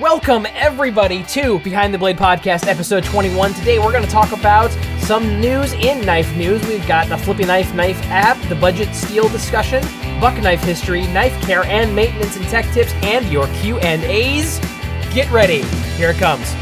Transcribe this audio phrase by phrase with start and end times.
[0.00, 3.52] Welcome, everybody, to Behind the Blade Podcast, episode 21.
[3.54, 6.64] Today, we're going to talk about some news in knife news.
[6.68, 9.82] We've got the Flippy Knife Knife app, the budget steel discussion,
[10.20, 14.60] buck knife history, knife care and maintenance and tech tips, and your Q&As.
[15.12, 15.62] Get ready.
[15.96, 16.54] Here it comes.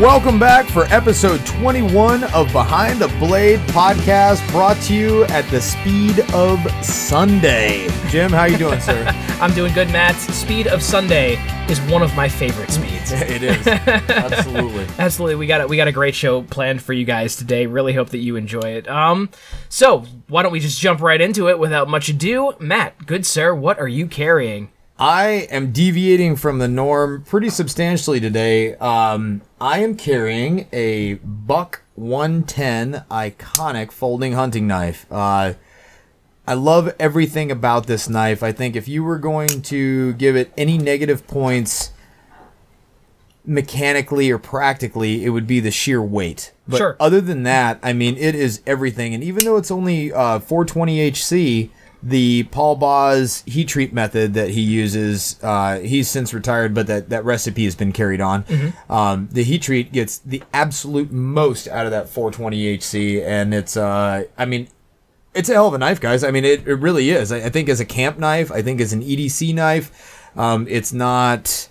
[0.00, 5.60] Welcome back for episode 21 of Behind the Blade podcast brought to you at the
[5.60, 7.86] speed of Sunday.
[8.08, 9.04] Jim, how are you doing, sir?
[9.40, 10.16] I'm doing good, Matt.
[10.16, 11.34] Speed of Sunday
[11.70, 13.12] is one of my favorite speeds.
[13.12, 13.64] it is.
[13.68, 14.84] Absolutely.
[14.98, 17.66] Absolutely, we got a, we got a great show planned for you guys today.
[17.66, 18.88] Really hope that you enjoy it.
[18.88, 19.30] Um,
[19.68, 22.54] so why don't we just jump right into it without much ado?
[22.58, 24.70] Matt, good sir, what are you carrying?
[24.98, 28.76] I am deviating from the norm pretty substantially today.
[28.76, 35.06] Um, I am carrying a Buck 110 iconic folding hunting knife.
[35.10, 35.54] Uh,
[36.46, 38.42] I love everything about this knife.
[38.42, 41.90] I think if you were going to give it any negative points
[43.44, 46.52] mechanically or practically, it would be the sheer weight.
[46.68, 46.96] But Sure.
[47.00, 49.12] other than that, I mean, it is everything.
[49.12, 51.70] And even though it's only uh, 420 HC,
[52.04, 57.08] the Paul Bos heat treat method that he uses, uh, he's since retired, but that,
[57.08, 58.44] that recipe has been carried on.
[58.90, 63.76] Um, the heat treat gets the absolute most out of that 420 HC, and it's,
[63.76, 64.68] uh, I mean,
[65.34, 66.22] it's a hell of a knife, guys.
[66.22, 67.32] I mean, it, it really is.
[67.32, 70.92] I, I think as a camp knife, I think as an EDC knife, um, it's
[70.92, 71.68] not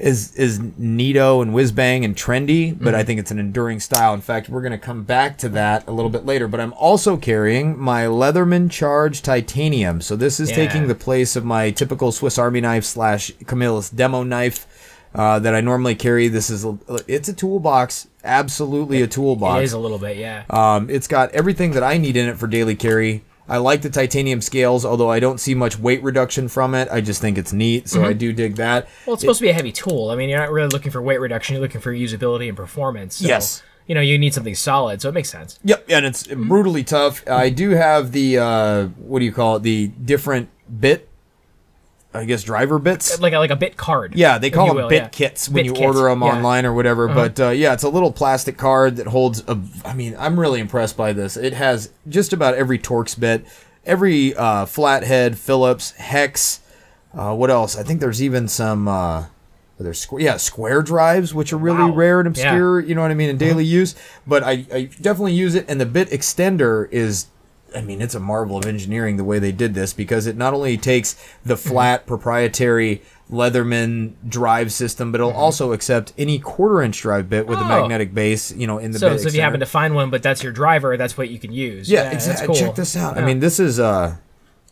[0.00, 4.14] as is neato and whiz bang and trendy, but I think it's an enduring style.
[4.14, 6.48] In fact, we're going to come back to that a little bit later.
[6.48, 10.00] But I'm also carrying my Leatherman Charge Titanium.
[10.00, 10.56] So this is Yeah.
[10.56, 14.66] taking the place of my typical Swiss Army knife slash Camillus demo knife.
[15.14, 16.28] Uh, that I normally carry.
[16.28, 16.76] This is a,
[17.08, 19.60] it's a toolbox, absolutely a toolbox.
[19.60, 20.44] It is a little bit, yeah.
[20.50, 23.24] Um, it's got everything that I need in it for daily carry.
[23.48, 26.88] I like the titanium scales, although I don't see much weight reduction from it.
[26.90, 28.88] I just think it's neat, so I do dig that.
[29.06, 30.10] well, it's supposed to be a heavy tool.
[30.10, 31.54] I mean, you're not really looking for weight reduction.
[31.54, 33.16] You're looking for usability and performance.
[33.16, 33.62] So, Yes.
[33.86, 35.58] You know, you need something solid, so it makes sense.
[35.64, 37.26] Yep, and it's brutally tough.
[37.26, 39.62] I do have the uh, what do you call it?
[39.62, 41.07] The different bit,
[42.14, 43.20] I guess driver bits.
[43.20, 44.14] Like a, like a bit card.
[44.14, 45.08] Yeah, they call them will, bit yeah.
[45.08, 46.28] kits when Bit you kits, order them yeah.
[46.28, 46.36] Uh-huh.
[46.38, 47.06] online or whatever.
[47.06, 49.60] But uh, yeah, it's a little plastic card that holds a.
[49.84, 51.36] I mean, I'm really impressed by this.
[51.36, 53.44] It has just about every Torx bit,
[53.84, 56.60] every uh, flathead, Phillips, hex.
[57.14, 57.76] Uh, what else?
[57.76, 58.88] I think there's even some.
[58.88, 59.26] Uh,
[59.78, 61.94] there's squ- yeah square drives, which are really Wow.
[61.94, 62.42] rare and Yeah.
[62.44, 62.50] Uh-huh.
[62.56, 62.80] obscure.
[62.80, 63.94] You know what I mean in daily use.
[64.26, 67.26] But I, I definitely use it, and the bit extender is
[67.76, 70.54] I mean, it's a marvel of engineering the way they did this because it not
[70.54, 71.14] only takes
[71.44, 71.68] the Mm-hmm.
[71.68, 77.58] flat proprietary Leatherman drive system, but it'll also accept any quarter inch drive bit with
[77.58, 77.70] a Mm-hmm.
[77.72, 77.80] Oh.
[77.80, 80.08] magnetic base, you know, in the So, bit so if you happen to find one,
[80.10, 81.90] but that's your driver, that's what you can use.
[81.90, 82.46] yeah, that's exactly.
[82.46, 82.54] cool.
[82.56, 83.18] Check this out.
[83.18, 84.16] I mean, this is uh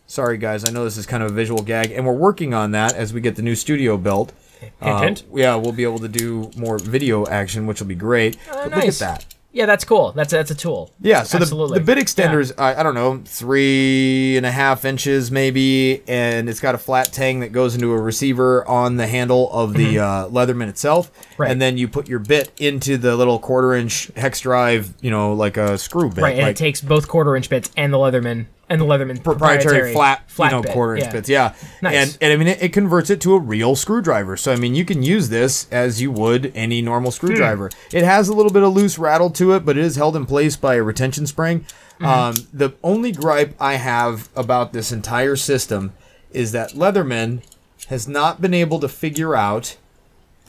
[0.07, 2.71] sorry guys, I know this is kind of a visual gag, and we're working on
[2.71, 4.31] that as we get the new studio built.
[4.59, 5.23] Hint, Uh, hint.
[5.35, 8.37] yeah, we'll be able to do more video action, which will be great.
[8.49, 9.25] but look at Oh, that.
[9.57, 10.11] Yeah, that's cool.
[10.11, 10.91] That's that's a tool.
[11.01, 11.79] Yeah, so the, Absolutely.
[11.79, 12.03] the bit Yeah.
[12.03, 16.77] extender's I, I don't know three and a half inches maybe, and it's got a
[16.77, 21.11] flat tang that goes into a receiver on the handle of the uh, Leatherman itself,
[21.11, 21.41] Mm-hmm.
[21.41, 21.51] Right.
[21.51, 25.33] and then you put your bit into the little quarter inch hex drive, you know,
[25.33, 27.97] like a screw bit, Right, and like it takes both quarter inch bits and the
[27.97, 30.71] Leatherman and the Leatherman proprietary, flat, you know, bit.
[30.71, 31.11] quarter inch yeah.
[31.11, 31.29] bits.
[31.29, 31.93] Yeah, Nice.
[31.95, 34.35] and and I mean it, it converts it to a real screwdriver.
[34.37, 37.69] So I mean you can use this as you would any normal screwdriver.
[37.69, 37.97] Hmm.
[37.97, 40.25] It has a little bit of loose rattle to it, but it is held in
[40.25, 41.65] place by a retention spring.
[41.99, 42.05] Mm-hmm.
[42.05, 45.93] Um, the only gripe I have about this entire system
[46.31, 47.41] is that Leatherman
[47.87, 49.77] has not been able to figure out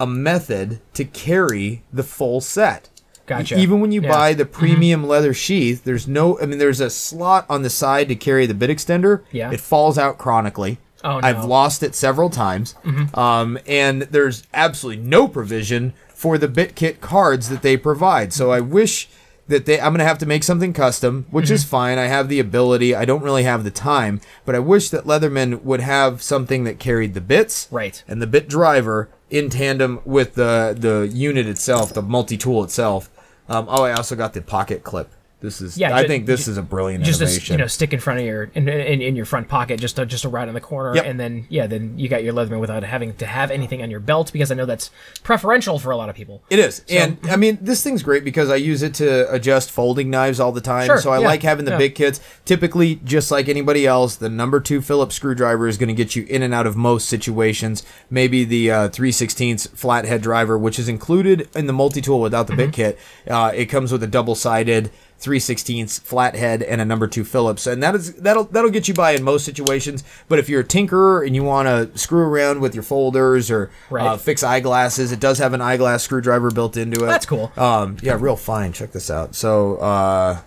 [0.01, 2.89] a method to carry the full set.
[3.29, 3.59] Gotcha.
[3.59, 4.09] Even when you Yeah.
[4.09, 4.19] Mm-hmm.
[4.19, 6.41] buy the premium leather sheath, there's no.
[6.41, 9.23] I mean, there's a slot on the side to carry the bit extender.
[9.31, 9.51] Yeah.
[9.53, 10.79] It falls out chronically.
[11.05, 11.37] Oh, I've.
[11.37, 11.47] Mm-hmm.
[11.49, 12.75] lost it several times.
[13.15, 18.33] Um, and there's absolutely no provision for the bit kit cards that they provide.
[18.33, 19.09] So I wish
[19.47, 19.81] that they.
[19.81, 21.71] I'm gonna have to make something custom, which is Mm-hmm.
[21.71, 21.99] fine.
[21.99, 22.95] I have the ability.
[22.95, 26.79] I don't really have the time, but I wish that Leatherman would have something that
[26.79, 28.03] carried the bits Right.
[28.09, 33.09] and the bit driver in tandem with the the unit itself, the multi tool itself.
[33.49, 35.11] Um, oh, I also got the pocket clip.
[35.41, 37.55] This is, Yeah, I ju- think this ju- is a brilliant just a, innovation.
[37.55, 40.05] you know stick in front of your in, in, in your front pocket just to,
[40.05, 41.05] just to right in the corner Yep.
[41.07, 44.01] and then yeah then you got your leatherman without having to have anything on your
[44.01, 44.91] belt because i know that's
[45.23, 48.51] preferential for a lot of people It is, and I mean, this thing's great because
[48.51, 50.87] I use it to adjust folding knives all the time.
[50.87, 51.79] Sure, so I yeah, like having the yeah.
[51.79, 52.21] bit kits.
[52.45, 56.25] Typically, just like anybody else, the number two Phillips screwdriver is going to get you
[56.25, 57.85] in and out of most situations.
[58.11, 62.47] Maybe the uh, 3 16th flathead driver, which is included in the multi tool without
[62.47, 62.71] the Mm-hmm.
[62.71, 62.99] bit kit.
[63.29, 67.67] Uh, it comes with a double sided three sixteenths flathead and a number two Phillips,
[67.67, 70.05] and that is that'll that'll get you by in most situations.
[70.29, 73.71] But if you're a tinkerer and you want to screw around with your folders or
[73.91, 74.07] Right.
[74.07, 77.09] uh, fix eyeglasses, it does have an eyeglass screwdriver built into it.
[77.09, 77.51] That's cool.
[77.57, 78.73] Um, yeah, real fine.
[78.73, 79.35] Check this out.
[79.35, 80.39] So, uh,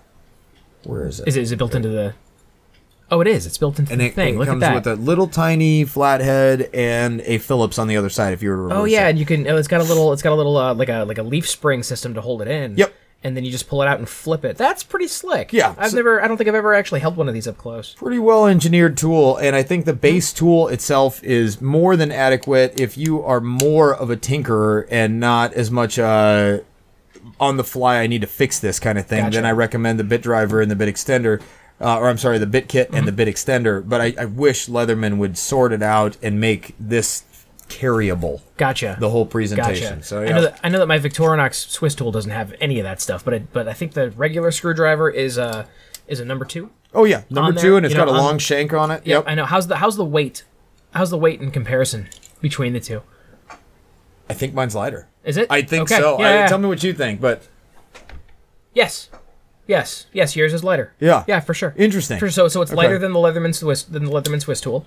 [0.85, 1.27] where is it?
[1.27, 2.13] Is it, is it built into the?
[3.13, 3.45] Oh, it is.
[3.45, 4.35] It's built into and the it, thing.
[4.35, 4.91] it Look comes at that.
[4.91, 8.31] with a little tiny flathead and a Phillips on the other side.
[8.31, 9.09] If you were to reverse oh yeah, it.
[9.09, 9.45] and you can.
[9.49, 10.13] Oh, it's got a little.
[10.13, 12.47] It's got a little uh, like a like a leaf spring system to hold it
[12.47, 12.77] in.
[12.77, 12.93] Yep.
[13.23, 14.57] And then you just pull it out and flip it.
[14.57, 15.53] That's pretty slick.
[15.53, 16.23] Yeah, I've so- never.
[16.23, 17.93] I don't think I've ever actually held one of these up close.
[17.93, 22.79] pretty well engineered tool and i think the base tool itself is more than adequate
[22.79, 26.57] if you are more of a tinkerer and not as much uh
[27.39, 29.35] on the fly i need to fix this kind of thing Gotcha.
[29.35, 31.41] then i recommend the bit driver and the bit extender
[31.79, 32.97] uh, or i'm sorry the bit kit Mm-hmm.
[32.97, 36.73] and the bit extender but I, I wish leatherman would sort it out and make
[36.79, 37.21] this
[37.71, 38.97] carryable Gotcha.
[38.99, 40.03] the whole presentation Gotcha.
[40.03, 42.79] so I yeah know that I know that my Victorinox Swiss tool doesn't have any
[42.79, 45.65] of that stuff, but it, but I think the regular screwdriver is uh
[46.07, 46.69] is a number two.
[46.93, 48.91] oh yeah number two there, and it's you know, got a on- long shank on
[48.91, 49.45] it yep I know.
[49.45, 50.43] How's the how's the weight?
[50.93, 52.09] How's the weight in comparison
[52.41, 53.01] between the two?
[54.29, 55.47] i think mine's lighter Is it?
[55.49, 56.47] i think Okay, so Yeah, I, yeah.
[56.47, 57.47] tell me what you think but
[58.73, 59.09] Yes.
[59.67, 60.07] Yes.
[60.13, 60.35] Yes.
[60.35, 60.93] Yours is lighter.
[60.99, 61.23] Yeah.
[61.27, 61.73] Yeah, for sure.
[61.77, 62.19] Interesting.
[62.19, 62.77] For, so so it's Okay.
[62.77, 64.85] lighter than the Leatherman Swiss than the Leatherman Swiss tool.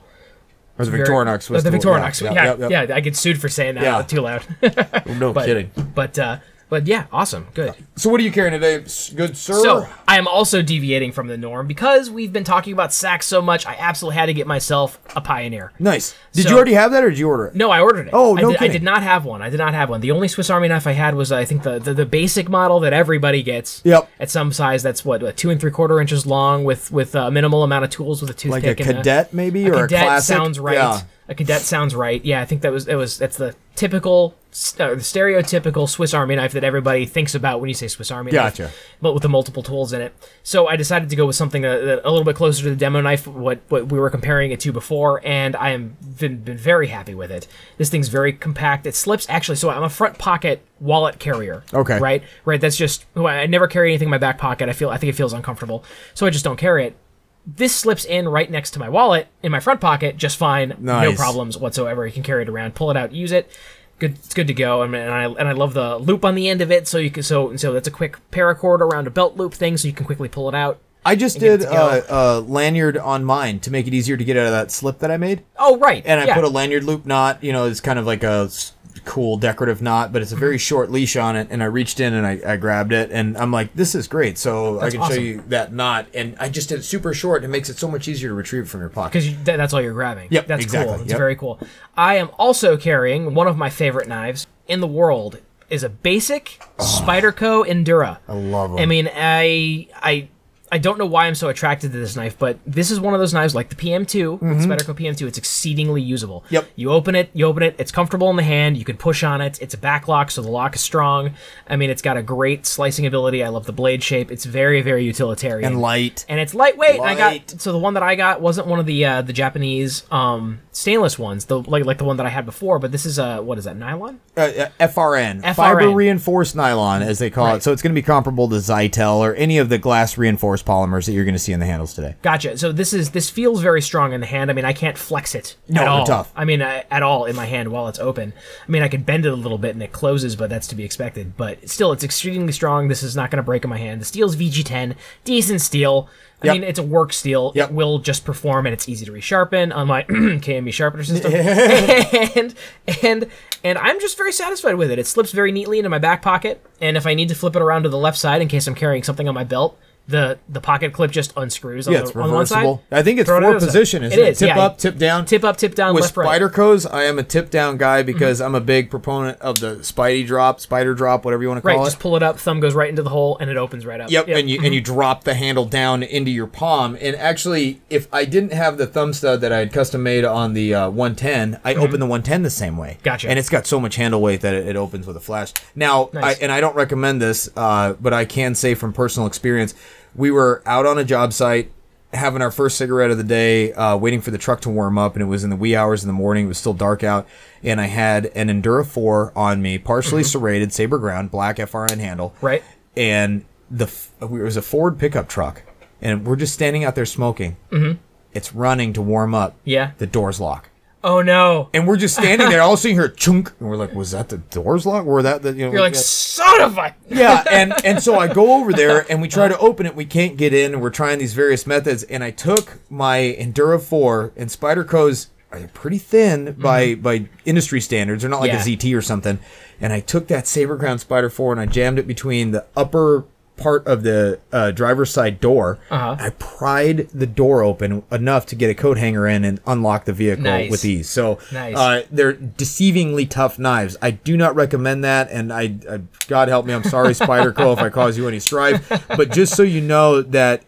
[0.78, 1.80] Or the Very- victorinox Swiss the tool.
[1.80, 2.20] Victorinox.
[2.22, 2.90] Yeah, yeah, yep, yep.
[2.90, 4.02] I get sued for saying that Yeah.
[4.02, 4.44] too loud.
[5.18, 6.38] no but, kidding But uh,
[6.74, 7.72] but yeah, awesome, good.
[7.94, 8.78] So what are you carrying today,
[9.14, 9.54] good sir?
[9.62, 13.40] So I am also deviating from the norm because we've been talking about SAKs so
[13.40, 13.64] much.
[13.64, 15.70] I absolutely had to get myself a Pioneer.
[15.78, 16.16] nice.
[16.32, 17.54] Did So- you already have that, or did you order it?
[17.54, 18.10] No, I ordered it.
[18.12, 19.40] Oh, I no did, I did not have one.
[19.40, 20.00] I did not have one.
[20.00, 22.48] The only Swiss Army knife I had was, uh, I think, the the, the basic
[22.48, 23.80] model that everybody gets.
[23.84, 24.10] Yep.
[24.18, 27.62] At some size, that's what, two and three quarter inches long, with with a minimal
[27.62, 28.64] amount of tools, with a toothpick.
[28.64, 30.36] Like a cadet, maybe, a or a cadet classic?
[30.36, 30.74] sounds right.
[30.74, 31.00] Yeah.
[31.28, 32.22] A cadet sounds right.
[32.24, 34.34] Yeah, I think that was it was that's the typical,
[34.78, 38.30] uh, the stereotypical Swiss Army knife that everybody thinks about when you say Swiss Army
[38.30, 38.64] Gotcha.
[38.64, 40.14] knife, but with the multiple tools in it.
[40.42, 42.76] So I decided to go with something that, that a little bit closer to the
[42.76, 46.58] demo knife, what what we were comparing it to before, and I am been, been
[46.58, 47.48] very happy with it.
[47.78, 48.86] This thing's very compact.
[48.86, 49.56] It slips actually.
[49.56, 51.64] So I'm a front pocket wallet carrier.
[51.72, 51.98] Okay.
[51.98, 52.22] Right.
[52.44, 52.60] Right.
[52.60, 54.68] That's just I never carry anything in my back pocket.
[54.68, 56.96] I feel I think it feels uncomfortable, so I just don't carry it
[57.46, 61.14] this slips in right next to my wallet in my front pocket just fine no
[61.14, 62.06] problems whatsoever.
[62.06, 63.50] You can carry it around pull it out use it.
[63.98, 64.82] Good it's good to go.
[64.82, 66.98] I mean, and I and I love the loop on the end of it so
[66.98, 69.94] you can so so that's a quick paracord around a belt loop thing so you
[69.94, 71.68] can quickly pull it out I just did go.
[71.68, 75.00] uh, a lanyard on mine to make it easier to get out of that slip
[75.00, 76.34] that I made, oh right and I yeah.
[76.34, 77.42] put a lanyard loop knot.
[77.42, 78.72] You know, it's kind of like a s-
[79.04, 80.60] cool decorative knot, but it's a very mm-hmm.
[80.60, 81.48] short leash on it.
[81.50, 84.38] And I reached in and I, I grabbed it, and I'm like, "This is great!"
[84.38, 85.24] So I That's can show awesome.
[85.24, 87.42] you that knot, and I just did it super short.
[87.42, 89.12] And It makes it so much easier to retrieve from your pocket.
[89.12, 90.28] because that, that's all you're grabbing.
[90.30, 91.02] Yep, that's exactly, cool.
[91.02, 91.18] It's yep.
[91.18, 91.60] very cool.
[91.96, 95.38] I am also carrying one of my favorite knives in the world.
[95.70, 96.82] Is a basic ah.
[96.82, 98.18] Spyderco Endura.
[98.28, 98.78] I love love 'em.
[98.78, 100.28] I mean, I I
[100.72, 103.20] I don't know why I'm so attracted to this knife, but this is one of
[103.20, 105.26] those knives like the PM2, the Spyderco PM2.
[105.28, 106.40] It's exceedingly usable.
[106.46, 106.54] Mm-hmm.
[106.54, 106.68] Yep.
[106.76, 107.76] You open it, you open it.
[107.78, 108.76] It's comfortable in the hand.
[108.76, 109.60] You can push on it.
[109.62, 111.34] It's a back lock, so the lock is strong.
[111.68, 113.44] I mean, it's got a great slicing ability.
[113.44, 114.32] I love the blade shape.
[114.32, 116.24] It's very very utilitarian and light.
[116.28, 116.96] and it's lightweight.
[116.98, 119.32] And I got so the one that I got wasn't one of the uh, the
[119.32, 122.78] Japanese um, stainless ones, the like like the one that I had before.
[122.78, 124.20] But this is a what is that nylon?
[124.36, 125.54] Uh, uh, FRN, FRN.
[125.54, 127.56] fiber reinforced nylon, as they call Right.
[127.56, 127.62] it.
[127.62, 131.06] So it's going to be comparable to Zytel or any of the glass reinforced polymers
[131.06, 132.16] that you're going to see in the handles today.
[132.22, 132.58] Gotcha.
[132.58, 134.50] So this is this feels very strong in the hand.
[134.50, 136.04] I mean, I can't flex it No, all.
[136.06, 136.32] tough.
[136.36, 138.32] I mean, uh, at all in my hand while it's open.
[138.66, 140.74] I mean, I can bend it a little bit and it closes, but that's to
[140.74, 141.36] be expected.
[141.36, 142.88] But still, it's extremely strong.
[142.88, 144.00] This is not going to break in my hand.
[144.00, 146.08] The steel's VG10, decent steel.
[146.42, 146.52] I Yep.
[146.54, 147.52] mean, it's a work steel.
[147.54, 147.70] Yep.
[147.70, 151.32] It will just perform, and it's easy to resharpen on my KME sharpener system.
[152.36, 152.54] and
[153.02, 153.26] and
[153.62, 154.98] and I'm just very satisfied with it.
[154.98, 157.62] It slips very neatly into my back pocket, and if I need to flip it
[157.62, 160.60] around to the left side in case I'm carrying something on my belt, the the
[160.60, 162.56] pocket clip just unscrews on, Yeah, the, it's on the one side.
[162.62, 162.82] reversible.
[162.90, 164.28] I think it's throw it four the position, isn't It it?
[164.32, 164.58] is, Tip yeah.
[164.60, 165.24] up, tip down.
[165.24, 166.40] Tip up, tip down, With left, right.
[166.40, 166.54] Mm-hmm.
[166.60, 170.26] Spyderco's, I am a tip down guy because I'm a big proponent of the Spidey
[170.26, 171.72] drop, spider drop, whatever you want to call it.
[171.74, 172.38] Right, call just pull it up.
[172.38, 174.10] Thumb goes right into the hole, and it opens right up.
[174.10, 174.66] Yep, and you Mm-hmm.
[174.66, 176.96] and you drop the handle down into your palm.
[177.00, 180.52] And actually, if I didn't have the thumb stud that I had custom made on
[180.52, 182.90] the uh, 110, I open the 110 the same way.
[182.90, 183.02] Mm-hmm.
[183.04, 183.28] Gotcha.
[183.30, 185.54] And it's got so much handle weight that it, it opens with a flash.
[185.74, 186.38] Now, Nice.
[186.38, 189.74] I, and I don't recommend this, uh, but I can say from personal experience,
[190.14, 191.70] we were out on a job site
[192.12, 195.14] having our first cigarette of the day, uh, waiting for the truck to warm up,
[195.14, 196.44] and it was in the wee hours in the morning.
[196.44, 197.26] It was still dark out,
[197.62, 202.30] and I had an Endura 4 on me, partially serrated, saber ground, black FRN handle
[202.36, 202.46] Mm-hmm.
[202.46, 202.62] Right.
[202.96, 205.62] and the f- it was a Ford pickup truck,
[206.00, 207.56] and we're just standing out there smoking.
[207.72, 207.98] Mm-hmm.
[208.32, 209.56] It's running to warm up.
[209.64, 209.92] Yeah.
[209.98, 210.68] The doors lock.
[211.06, 211.68] Oh no!
[211.74, 213.92] And we're just standing there, all of a sudden you hear chunk, and we're like,
[213.94, 215.06] "Was that the doors locked?
[215.06, 216.94] Were that the you know?" You're like, son of a.
[217.10, 219.94] yeah, and and so I go over there and we try to open it.
[219.94, 222.04] We can't get in, and we're trying these various methods.
[222.04, 228.22] And I took my Endura Four and Spyderco's are pretty thin by by industry standards.
[228.22, 228.68] They're not like Mm-hmm.
[228.68, 228.74] Yeah.
[228.74, 229.38] a ZT or something.
[229.80, 233.24] And I took that Saber Ground Spider Four and I jammed it between the upper
[233.56, 235.78] part of the uh, driver's side door.
[235.90, 236.16] Uh-huh.
[236.18, 240.12] I pried the door open enough to get a coat hanger in and unlock the
[240.12, 240.70] vehicle Nice.
[240.70, 241.08] with ease.
[241.08, 241.76] So Nice.
[241.76, 243.96] uh, they're deceivingly tough knives.
[244.02, 247.72] I do not recommend that, and I, I God help me, I'm sorry, Spider Spyderco,
[247.74, 248.88] if I cause you any strife.
[249.08, 250.62] But just so you know that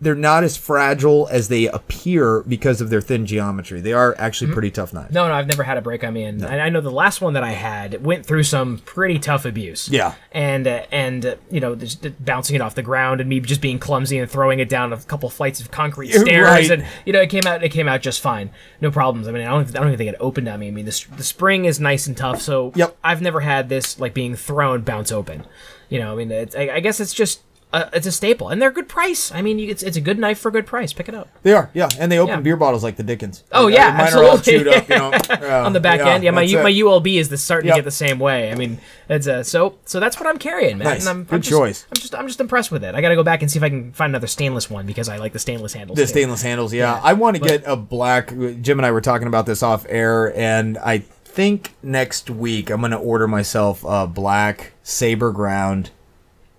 [0.00, 3.80] they're not as fragile as they appear because of their thin geometry.
[3.80, 5.12] They are actually pretty tough knives.
[5.12, 7.20] No, no, I've never had a break on me, and I I know the last
[7.20, 9.88] one that I had went through some pretty tough abuse.
[9.88, 10.14] Yeah.
[10.32, 13.60] and uh, and uh, you know, just bouncing it off the ground and me just
[13.60, 16.70] being clumsy and throwing it down a couple flights of concrete stairs, right.
[16.70, 18.50] and you know, it came out it came out just fine,
[18.80, 19.26] no problems.
[19.26, 20.68] I mean, I don't I don't even think it opened on me.
[20.68, 22.96] I mean, the the spring is nice and tough, so Yep.
[23.02, 25.44] I've never had this like being thrown bounce open.
[25.88, 27.40] You know, I mean, it's, I, I guess it's just.
[27.74, 29.32] Uh, it's a staple, and they're a good price.
[29.32, 30.92] I mean, you, it's, it's a good knife for a good price.
[30.92, 31.28] Pick it up.
[31.42, 32.40] They are, yeah, and they open Yeah.
[32.40, 33.42] beer bottles like the Dickens.
[33.50, 34.52] Oh, Uh, yeah, mine are all absolutely.
[34.52, 35.10] chewed up, you know,
[35.46, 36.22] yeah, on the back end.
[36.22, 36.62] Yeah, my that's U, it.
[36.62, 37.74] my ULB is the starting Yep.
[37.74, 38.52] to get the same way.
[38.52, 38.78] I mean,
[39.08, 40.86] it's uh, so so that's what I'm carrying, man.
[40.86, 41.00] Nice.
[41.00, 41.86] And I'm, Good I'm just, choice.
[41.90, 42.94] I'm just I'm just impressed with it.
[42.94, 45.08] I got to go back and see if I can find another stainless one because
[45.08, 45.96] I like the stainless handles.
[45.96, 46.08] The too.
[46.08, 47.00] stainless handles, yeah.
[47.02, 48.28] I want to get a black.
[48.62, 52.78] Jim and I were talking about this off air, and I think next week I'm
[52.80, 55.90] going to order myself a black saber ground,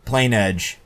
[0.03, 0.77] plain edge,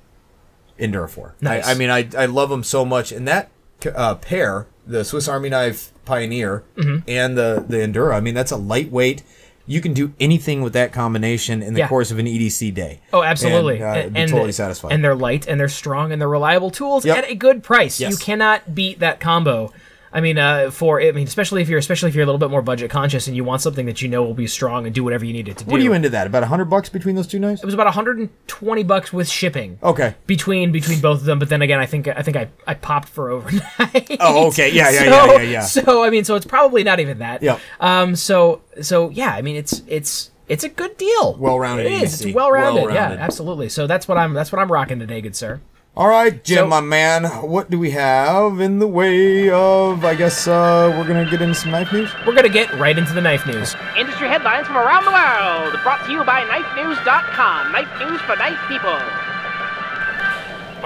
[0.79, 1.35] Endura 4.
[1.41, 1.67] Nice.
[1.67, 3.49] I, I mean, I, I love them so much, and that
[3.95, 7.07] uh, pair, the Swiss Army Knife Pioneer Mm-hmm.
[7.09, 9.23] and the the Endura, I mean, that's a lightweight.
[9.67, 11.87] You can do anything with that combination in the Yeah.
[11.87, 13.01] cour's of an EDC day.
[13.13, 13.79] Oh, absolutely.
[13.79, 14.91] And, uh, be totally satisfied.
[14.93, 17.17] And they're light and they're strong and they're reliable tools Yep.
[17.19, 17.99] at a good price.
[17.99, 18.11] Yes.
[18.13, 19.71] You cannot beat that combo.
[20.11, 22.49] I mean, uh, for I mean, especially if you're especially if you're a little bit
[22.49, 25.03] more budget conscious and you want something that you know will be strong and do
[25.03, 25.71] whatever you need it to do.
[25.71, 26.27] what are you into that?
[26.27, 27.61] About hundred bucks between those two knives?
[27.61, 29.77] It was about 120 bucks with shipping.
[29.83, 30.15] Okay.
[30.25, 31.39] between between both of them.
[31.39, 34.17] But then again, I think I think I, I popped for overnight.
[34.19, 34.71] Oh, okay.
[34.71, 35.61] Yeah, yeah, so, yeah, yeah, yeah.
[35.61, 37.43] So I mean, so it's probably not even that.
[37.43, 37.59] Yeah.
[37.79, 38.15] Um.
[38.15, 39.33] So so yeah.
[39.33, 41.35] I mean, it's it's it's a good deal.
[41.37, 42.21] Well-rounded It is.
[42.21, 42.33] It's.
[42.33, 42.93] Well-rounded.
[42.93, 43.11] Yeah.
[43.19, 43.69] Absolutely.
[43.69, 45.61] So that's what I'm that's what I'm rocking today, good sir.
[45.99, 47.25] All right, Jim, So- my man.
[47.25, 50.05] What do we have in the way of?
[50.05, 52.09] I guess uh, we're gonna get into some knife news.
[52.25, 53.75] We're gonna get right into the knife news.
[53.97, 57.73] Industry headlines from around the world, brought to you by KnifeNews.com.
[57.73, 58.97] Knife news for knife people.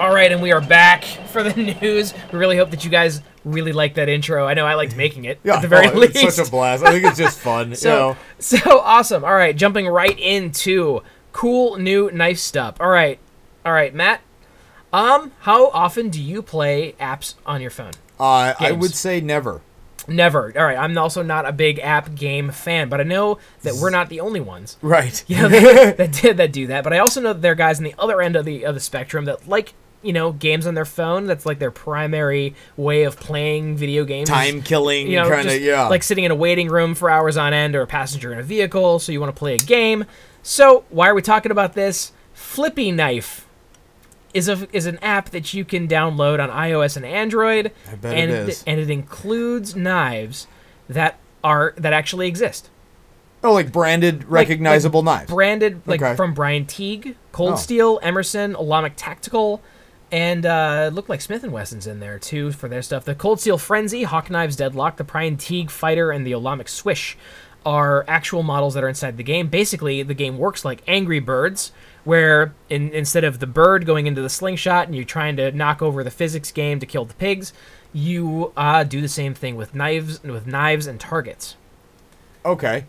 [0.00, 2.12] All right, and we are back for the news.
[2.32, 4.48] We really hope that you guys really like that intro.
[4.48, 6.16] I know I liked making it at the very oh, least.
[6.16, 6.82] it's such a blast.
[6.82, 7.76] I think it's just fun.
[7.76, 8.16] So, you know.
[8.40, 9.24] so awesome.
[9.24, 11.02] All right, jumping right into
[11.32, 12.80] cool new knife stuff.
[12.80, 13.20] All right,
[13.64, 14.20] all right, Matt.
[14.94, 17.94] Um, how often do you play apps on your phone?
[18.20, 19.60] Uh, I would say never.
[20.06, 20.52] Never.
[20.56, 23.90] All right, I'm also not a big app game fan, but I know that we're
[23.90, 24.76] not the only ones.
[24.82, 25.24] Right.
[25.26, 26.84] You know, that, that did that do that.
[26.84, 28.74] But I also know that there are guys on the other end of the of
[28.76, 31.26] the spectrum that like you know games on their phone.
[31.26, 34.28] That's like their primary way of playing video games.
[34.28, 35.60] Time killing, you know, kind of.
[35.60, 35.88] Yeah.
[35.88, 38.44] like sitting in a waiting room for hours on end, or a passenger in a
[38.44, 40.04] vehicle, so you want to play a game.
[40.44, 42.12] So why are we talking about this?
[42.32, 43.43] Flippy Knife
[44.34, 48.14] is a is an app that you can download on iOS and Android, I bet
[48.14, 48.64] and it is.
[48.66, 50.46] and it includes knives
[50.88, 52.68] that are that actually exist.
[53.42, 55.30] oh, like branded, recognizable knives.
[55.30, 56.16] Branded like Okay.
[56.16, 57.56] from Brian Teague, Cold Oh.
[57.56, 59.60] Steel, Emerson, Olamic Tactical,
[60.10, 63.04] and uh, it looked like Smith and Wesson's in there too for their stuff.
[63.04, 67.16] The Cold Steel Frenzy, Hawk Knives Deadlock, the Brian Teague Fighter, and the Olamic Swish
[67.66, 69.48] are actual models that are inside the game.
[69.48, 71.72] Basically, the game works like Angry Birds,
[72.04, 75.80] where in, instead of the bird going into the slingshot and you're trying to knock
[75.82, 77.52] over the physics game to kill the pigs,
[77.92, 81.56] you uh, do the same thing with knives with knives and targets.
[82.44, 82.84] okay.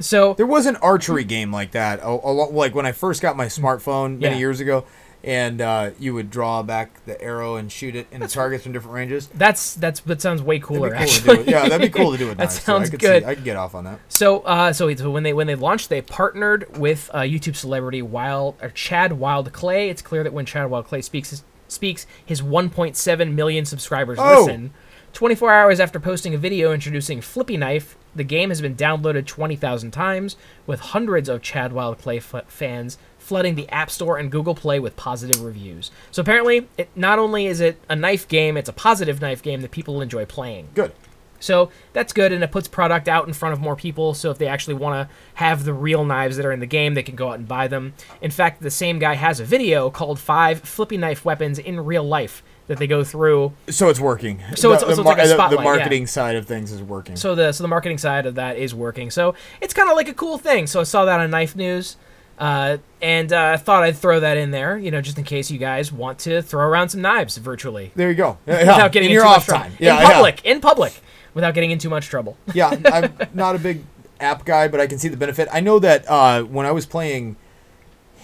[0.00, 2.00] So There was an archery game like that.
[2.00, 4.38] A, a like when I first got my smartphone many Yeah.
[4.40, 4.84] years ago,
[5.24, 8.94] and uh, you would draw back the arrow and shoot it into targets from different
[8.94, 9.28] ranges.
[9.34, 10.90] that's that's that sounds way cooler.
[10.90, 11.36] That'd cool actually.
[11.36, 11.52] to do it.
[11.52, 12.38] Yeah, that'd be cool to do it.
[12.38, 13.22] That sounds I could good.
[13.22, 14.00] See, I could get off on that.
[14.08, 18.02] So, uh, so, so when they when they launched, they partnered with uh, YouTube celebrity
[18.02, 19.88] Wild or Chad Wild Clay.
[19.90, 24.40] It's clear that when Chad Wild Clay speaks his, speaks, his 1.7 million subscribers Oh.
[24.40, 24.72] listen.
[25.12, 29.90] 24 hours after posting a video introducing Flippy Knife, the game has been downloaded 20,000
[29.90, 30.36] times,
[30.66, 34.78] with hundreds of Chad Wild Clay f- fans flooding the App Store and Google Play
[34.80, 35.90] with positive reviews.
[36.10, 39.60] So apparently, it not only is it a knife game, it's a positive knife game
[39.62, 40.68] that people enjoy playing.
[40.74, 40.92] Good.
[41.40, 44.14] So that's good, and it puts product out in front of more people.
[44.14, 46.94] So if they actually want to have the real knives that are in the game,
[46.94, 47.94] they can go out and buy them.
[48.20, 52.04] In fact, the same guy has a video called Five Flippy Knife Weapons in Real
[52.04, 53.54] Life that they go through.
[53.68, 54.40] So it's working.
[54.54, 55.64] So the, it's- so the, it's like a the- the spotlight, yeah.
[55.64, 57.16] marketing side of things is working.
[57.16, 59.10] So the so the marketing side of that is working.
[59.10, 60.68] So it's kind of like a cool thing.
[60.68, 61.96] So I saw that on Knife News,
[62.38, 65.50] uh, and uh, I thought I'd throw that in there, you know, just in case
[65.50, 68.38] you guys want to throw around some knives virtually there you go.
[68.46, 69.72] Yeah, without getting in into your too off time.
[69.78, 70.12] Yeah, in yeah.
[70.12, 71.00] public, in public,
[71.34, 72.36] without getting in too much trouble.
[72.54, 73.84] yeah, I'm not a big
[74.20, 75.48] app guy, but I can see the benefit.
[75.52, 77.36] I know that uh, when I was playing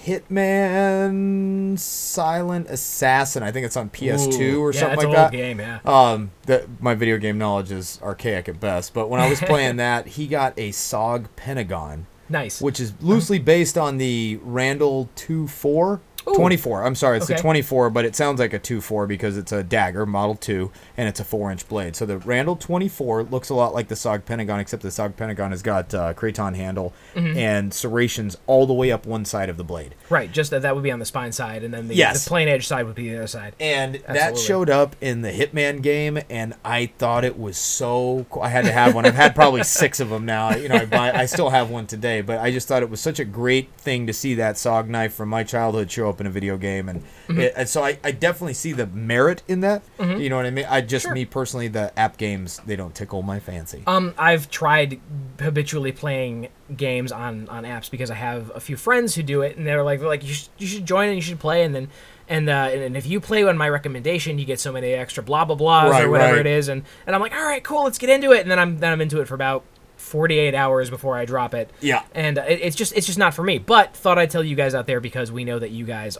[0.04, 5.32] Hitman Silent Assassin, I think it's on PS2 Ooh, or yeah, something like that.
[5.32, 5.80] game, yeah.
[5.84, 8.94] Um, that my video game knowledge is archaic at best.
[8.94, 12.60] But when I was playing that, he got a SOG Pentagon, Nice.
[12.60, 16.00] which is loosely based on the Randall 2-4.
[16.26, 16.34] Ooh.
[16.34, 16.84] 24.
[16.84, 17.34] I'm sorry, it's Okay.
[17.36, 21.08] the 24, but it sounds like a 2-4 because it's a dagger, Model 2, and
[21.08, 21.96] it's a 4-inch blade.
[21.96, 25.52] So the Randall 24 looks a lot like the SOG Pentagon, except the SOG Pentagon
[25.52, 27.36] has got uh, Kraton handle Mm-hmm.
[27.38, 29.94] and serrations all the way up one side of the blade.
[30.10, 30.30] right.
[30.30, 32.24] Just that that would be on the spine side, and then the, Yes.
[32.24, 33.54] the plain edge side would be the other side.
[33.58, 38.26] And that showed up in the Hitman game, and I thought it was so.
[38.30, 38.42] Cool.
[38.42, 39.06] I had to have one.
[39.06, 40.54] I've had probably six of them now.
[40.54, 41.12] You know, I buy.
[41.12, 44.06] I still have one today, but I just thought it was such a great thing
[44.06, 47.02] to see that SOG knife from my childhood show up in a video game, and,
[47.28, 47.40] Mm-hmm.
[47.40, 49.82] it, and so I, I definitely see the merit in that.
[49.98, 50.66] You know what I mean?
[50.68, 51.14] I just Sure.
[51.14, 53.82] me personally, the app games they don't tickle my fancy.
[53.86, 55.00] Um, I've tried
[55.38, 59.56] habitually playing games on, on apps because I have a few friends who do it,
[59.56, 61.74] and they're like, they're like you should, you should join and you should play, and
[61.74, 61.88] then
[62.28, 65.22] and uh, and, and if you play on my recommendation, you get so many extra
[65.22, 66.46] blah blah blahs Right, or whatever right.
[66.46, 68.58] it is, and and I'm like, all right, cool, let's get into it, and then
[68.58, 69.64] I'm then I'm into it for about
[69.98, 71.70] 48 hours before I drop it.
[71.80, 72.02] Yeah.
[72.14, 73.58] and it, it's just it's just not for me.
[73.58, 76.16] But thought I'd tell you guys out there because we know that you guys.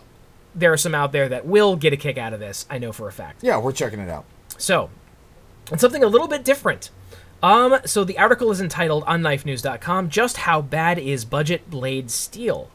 [0.54, 2.66] There are some out there that will get a kick out of this.
[2.68, 3.42] I know for a fact.
[3.42, 4.24] yeah, we're checking it out.
[4.56, 4.90] So,
[5.70, 6.90] and something a little bit different.
[7.42, 12.68] Um, so the article is entitled on knifenews.com, Just How Bad is Budget Blade Steel?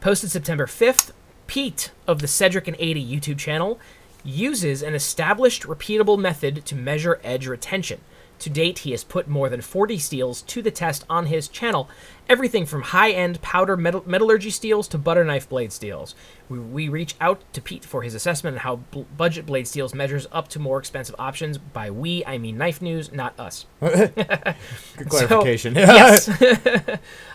[0.00, 1.12] Posted September 5th,
[1.46, 3.80] Pete of the Cedric and Ada YouTube channel
[4.22, 8.00] uses an established repeatable method to measure edge retention.
[8.40, 11.88] To date, he has put more than 40 steels to the test on his channel,
[12.28, 16.14] everything from high-end powder metal- metallurgy steels to butter knife blade steels.
[16.48, 19.94] We, we reach out to Pete for his assessment on how bl- budget blade steels
[19.94, 21.56] measures up to more expensive options.
[21.58, 23.66] By we, I mean Knife News, not us.
[23.80, 24.14] Good
[25.08, 25.74] clarification.
[25.76, 26.28] yes.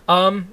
[0.08, 0.49] um,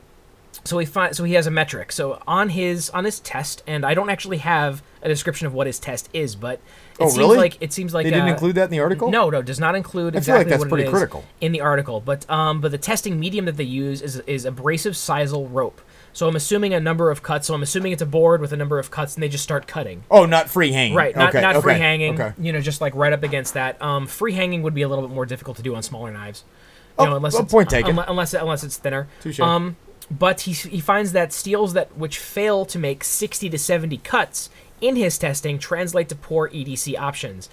[0.68, 1.90] so he find so he has a metric.
[1.92, 5.66] So on his on his test, and I don't actually have a description of what
[5.66, 6.60] his test is, but it
[7.00, 7.36] Oh, seems really?
[7.38, 9.10] like it seems like they didn't uh, include that in the article.
[9.10, 11.24] No, no, does not include I feel like exactly that's what pretty it is critical.
[11.40, 12.00] in the article.
[12.00, 15.80] But um, but the testing medium that they use is is abrasive sisal rope.
[16.12, 17.46] So I'm assuming a number of cuts.
[17.46, 19.66] So I'm assuming it's a board with a number of cuts, and they just start
[19.68, 20.02] cutting.
[20.10, 20.96] Oh, not free hanging.
[20.96, 22.20] Right, not, okay, not okay, free hanging.
[22.20, 22.32] Okay.
[22.40, 23.80] You know, just like right up against that.
[23.80, 26.44] Um, free hanging would be a little bit more difficult to do on smaller knives.
[26.98, 27.94] You Oh, know, unless it's, point taken.
[27.94, 29.06] unle- Unless unless it's thinner.
[29.20, 29.38] Touche.
[29.38, 29.76] Um,
[30.10, 34.50] but he he finds that steels that which fail to make 60 to 70 cuts
[34.80, 37.48] in his testing translate to poor EDC options,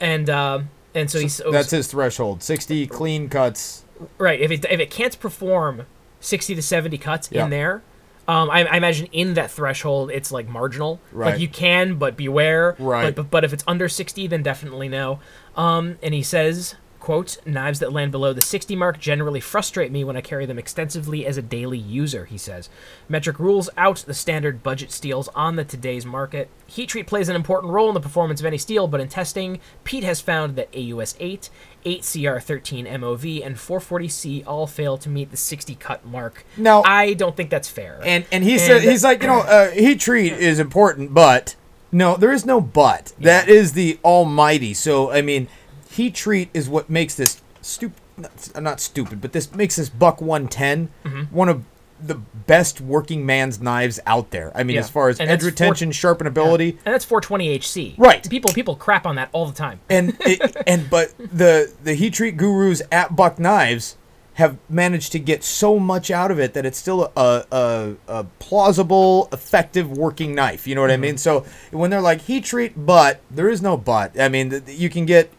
[0.00, 2.42] and um, and so, he's That's his threshold.
[2.42, 3.84] Sixty clean cuts.
[4.18, 4.40] right.
[4.40, 5.86] If it if it can't perform
[6.20, 7.44] 60 to 70 cuts Yeah.
[7.44, 7.82] in there.
[8.26, 10.98] Um, I, I imagine in that threshold, it's like marginal.
[11.12, 11.32] Right.
[11.32, 12.74] Like you can, but beware.
[12.78, 13.14] Right.
[13.14, 15.20] But, but but if it's under 60, then definitely no.
[15.56, 20.04] Um, and he says, "quote Knives that land below the 60 mark generally frustrate me
[20.04, 22.70] when I carry them extensively as a daily user." He says,
[23.10, 26.48] "Metric rules out the standard budget steels on the today's market.
[26.66, 29.60] Heat treat plays an important role in the performance of any steel, but in testing,
[29.84, 31.50] Pete has found that AUS 8,
[31.84, 36.46] 8CR13 MOV, and 440C all fail to meet the 60 cut mark.
[36.56, 38.00] Now- I don't think that's fair.
[38.02, 41.54] And and he said he's like you know uh, heat treat is important, but
[41.92, 43.12] no, there is no but.
[43.20, 44.74] That is the almighty.
[44.74, 45.48] So I mean,
[45.94, 48.00] heat treat is what makes this stupid.
[48.16, 51.22] Not, not stupid, but this makes this buck one Mm-hmm.
[51.34, 51.64] one of
[52.00, 54.52] the best working man's knives out there.
[54.54, 54.80] I mean, Yeah.
[54.82, 57.94] as far as And edge retention, sharpenability, and that's 420 HC.
[57.98, 58.28] Right.
[58.30, 59.80] People people crap on that all the time.
[59.90, 63.96] and it, and but the the heat treat gurus at Buck Knives
[64.34, 68.24] have managed to get so much out of it that it's still a a, a
[68.38, 70.66] plausible, effective working knife.
[70.66, 71.02] You know what Mm-hmm.
[71.04, 71.18] I mean?
[71.18, 74.18] So when they're like heat treat, but there is no but.
[74.20, 75.30] I mean, th- you can get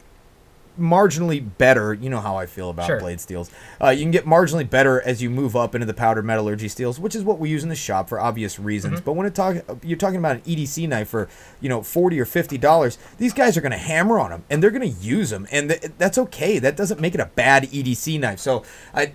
[0.79, 1.93] marginally better.
[1.93, 2.99] You know how I feel about Sure.
[2.99, 3.49] blade steels.
[3.81, 6.99] Uh, you can get marginally better as you move up into the powder metallurgy steels,
[6.99, 8.95] which is what we use in the shop for obvious reasons.
[8.95, 9.05] Mm-hmm.
[9.05, 11.27] But when it talk, you're talking about an EDC knife for
[11.61, 14.61] you know forty or fifty dollars, these guys are going to hammer on them and
[14.61, 16.59] they're going to use them, and th- that's okay.
[16.59, 18.39] That doesn't make it a bad EDC knife.
[18.39, 19.13] So I.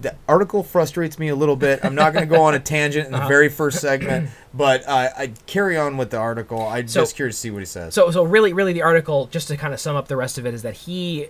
[0.00, 1.80] The article frustrates me a little bit.
[1.84, 3.28] I'm not going to go on a tangent in the Uh-huh.
[3.28, 6.66] very first segment, but uh, I carry on with the article.
[6.66, 7.92] I'm So- just curious to see what he says.
[7.94, 10.46] So so really really the article just to kind of sum up the rest of
[10.46, 11.28] it is that he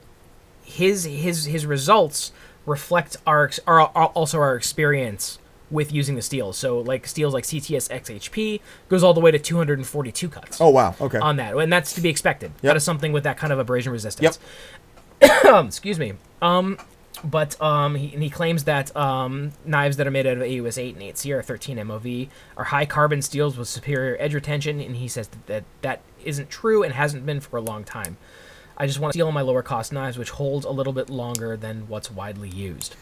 [0.62, 2.30] his his his results
[2.66, 5.38] reflect our, our, our also our experience
[5.70, 6.52] with using the steel.
[6.52, 10.60] So like steels like CTS XHP goes all the way to 242 cuts.
[10.60, 10.94] Oh wow.
[11.00, 11.18] Okay.
[11.18, 12.50] On that, and that's to be expected.
[12.56, 12.60] Yep.
[12.62, 14.38] That is something with that kind of abrasion resistance.
[15.48, 16.14] um, excuse me.
[16.40, 16.78] Um,
[17.24, 20.78] but um, he, and he claims that um, knives that are made out of AUS
[20.78, 25.28] 8 and 8CR13 MOV are high carbon steels with superior edge retention, and he says
[25.28, 28.16] that that, that isn't true and hasn't been for a long time.
[28.76, 31.10] I just want to steel on my lower cost knives, which holds a little bit
[31.10, 32.96] longer than what's widely used.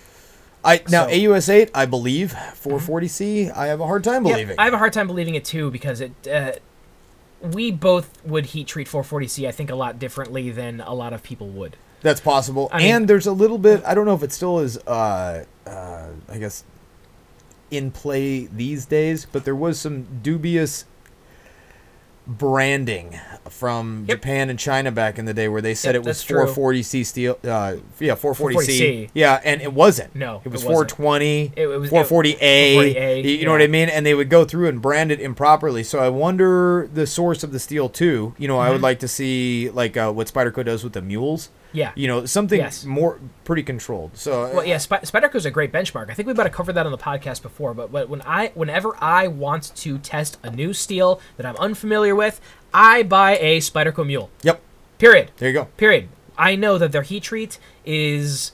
[0.64, 1.32] I now so- Mm-hmm.
[1.32, 3.56] AUS eight, I believe 440C.
[3.56, 4.56] I have a hard time Yeah, believing.
[4.58, 6.12] I have a hard time believing it too because it.
[6.26, 6.52] Uh,
[7.40, 11.22] we both would heat treat 440C, I think, a lot differently than a lot of
[11.22, 11.76] people would.
[12.02, 12.68] That's possible.
[12.72, 13.82] I mean- and there's a little bit.
[13.84, 14.78] I don't know if it still is.
[14.86, 16.64] Uh, uh, I guess
[17.70, 20.84] in play these days, but there was some dubious
[22.26, 24.18] branding from Yep.
[24.18, 27.38] Japan and China back in the day where they said Yep, it was 440C steel.
[27.42, 28.68] Uh, yeah, 440C.
[28.68, 29.10] 440C.
[29.14, 30.14] Yeah, and it wasn't.
[30.14, 31.52] No, it was it 420.
[31.56, 32.74] It- it was- 440A.
[32.76, 33.62] 440A, you, you know what.
[33.62, 33.88] I mean?
[33.88, 35.82] And they would go through and brand it improperly.
[35.82, 38.34] So I wonder the source of the steel too.
[38.38, 38.72] You know, I Mm-hmm.
[38.74, 41.48] would like to see like uh, what Spyderco does with the mules.
[41.72, 41.92] Yeah.
[41.94, 42.84] You know, something Yes.
[42.84, 44.12] more pretty controlled.
[44.16, 46.10] So Well, yeah, Sp- Spyderco is a great benchmark.
[46.10, 47.74] I think we might have covered that on the podcast before.
[47.74, 52.14] But, but when I, whenever I want to test a new steel that I'm unfamiliar
[52.14, 52.40] with,
[52.72, 54.30] I buy a Spyderco mule.
[54.42, 54.60] Yep.
[54.98, 55.30] Period.
[55.36, 55.64] There you go.
[55.76, 56.08] Period.
[56.36, 58.52] I know that their heat treat is,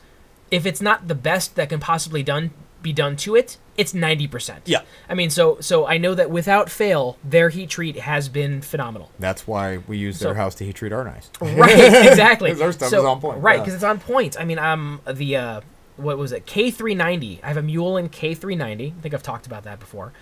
[0.51, 2.51] if it's not the best that can possibly done
[2.83, 4.63] be done to it, it's ninety percent.
[4.67, 4.83] Yeah.
[5.09, 9.11] I mean, so so I know that without fail, their heat treat has been phenomenal.
[9.19, 11.31] That's why we use So- their house to heat treat our knives.
[11.41, 12.51] Right, exactly.
[12.63, 13.61] our stuff So- is on point, Right, yeah.
[13.63, 14.37] because it's on point.
[14.39, 15.61] I mean, um, the uh,
[15.97, 16.47] what was it?
[16.47, 17.41] K three ninety.
[17.43, 18.95] I have a mule in K three ninety.
[18.99, 20.13] I think I've talked about that before.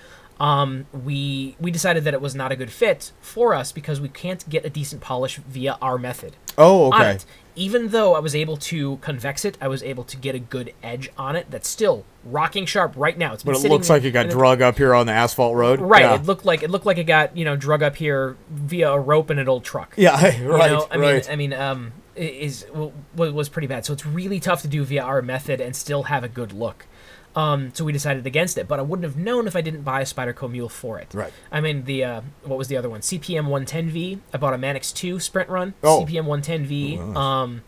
[0.41, 4.09] Um, we we decided that it was not a good fit for us because we
[4.09, 6.37] can't get a decent polish via our method.
[6.59, 7.19] Oh, okay.
[7.55, 10.73] Even though I was able to convex it, I was able to get a good
[10.83, 11.51] edge on it.
[11.51, 13.35] That's still rocking sharp right now.
[13.35, 15.81] It's But it looks like it got drug up here on the asphalt road.
[15.81, 16.03] Right.
[16.03, 16.15] Yeah.
[16.15, 18.99] It looked like it looked like it got you know drug up here via a
[18.99, 19.95] rope in an old truck.
[19.97, 20.17] yeah.
[20.43, 20.71] Right.
[20.71, 21.15] You know, I right.
[21.15, 22.67] mean, I mean, um, is
[23.15, 23.85] was pretty bad.
[23.85, 26.87] So it's really tough to do via our method and still have a good look.
[27.35, 30.03] Um, so we decided against it, but I wouldn't have known if I didn't buy
[30.03, 31.09] a Spyderco mule for it.
[31.15, 31.33] Right.
[31.51, 33.01] I mean, the uh, what was the other one?
[33.01, 34.19] CPM 110V.
[34.35, 35.73] I bought a Manix 2 sprint run.
[35.83, 36.05] Oh.
[36.05, 36.99] CPM 110V.
[36.99, 37.17] Oh, nice.
[37.17, 37.63] Um,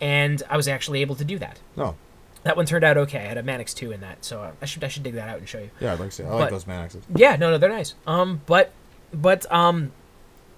[0.00, 1.60] and I was actually able to do that.
[1.76, 1.96] no.
[2.42, 3.18] That one turned out okay.
[3.18, 5.38] I had a Manix 2 in that, so I should I should dig that out
[5.38, 5.70] and show you.
[5.80, 6.22] Yeah, I'd like to see.
[6.22, 7.02] I But- like those Manixes.
[7.16, 7.94] Yeah, no, no, they're nice.
[8.06, 8.70] Um, but
[9.12, 9.90] but um,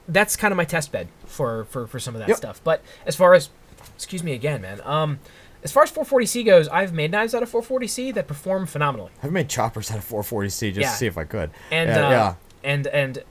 [0.06, 2.36] that's kind of my test bed for for for some of that Yep.
[2.36, 2.60] stuff.
[2.62, 3.48] But as far as
[3.94, 4.82] excuse me again, man.
[4.84, 5.20] Um,
[5.64, 9.10] as far as 440C goes, I've made knives out of 440C that perform phenomenally.
[9.22, 10.90] I've made choppers out of 440C just Yeah.
[10.90, 11.50] to see if I could.
[11.70, 12.34] And yeah, uh, yeah.
[12.62, 13.24] and and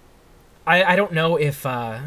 [0.66, 2.00] I I don't know if uh,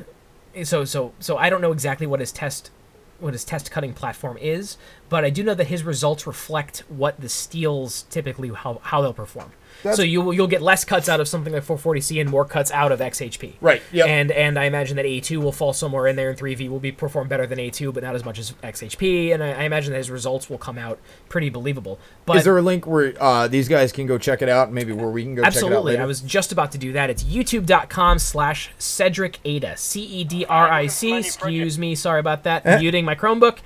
[0.64, 2.70] so so so I don't know exactly what his test
[3.18, 4.76] what his test cutting platform is,
[5.10, 9.12] but I do know that his results reflect what the steels typically how how they'll
[9.14, 9.52] perform.
[9.82, 12.70] That's- so you you'll get less cuts out of something like 440C and more cuts
[12.72, 13.54] out of XHP.
[13.60, 14.04] Right, Yeah.
[14.06, 16.92] And and I imagine that A2 will fall somewhere in there, and 3V will be
[16.92, 19.32] perform better than A2, but not as much as XHP.
[19.32, 21.98] And I, I imagine that his results will come out pretty believable.
[22.26, 24.72] But Is there a link where uh, these guys can go check it out?
[24.72, 25.92] Maybe where we can go check it out Absolutely.
[25.92, 26.02] later?
[26.02, 27.10] I was just about to do that.
[27.10, 29.76] It's youtube.com slash Cedric Ada.
[29.76, 31.16] C E D R I C.
[31.16, 31.94] Excuse me.
[31.94, 32.66] Sorry about that.
[32.66, 32.78] Eh.
[32.78, 33.58] Muting my Chromebook.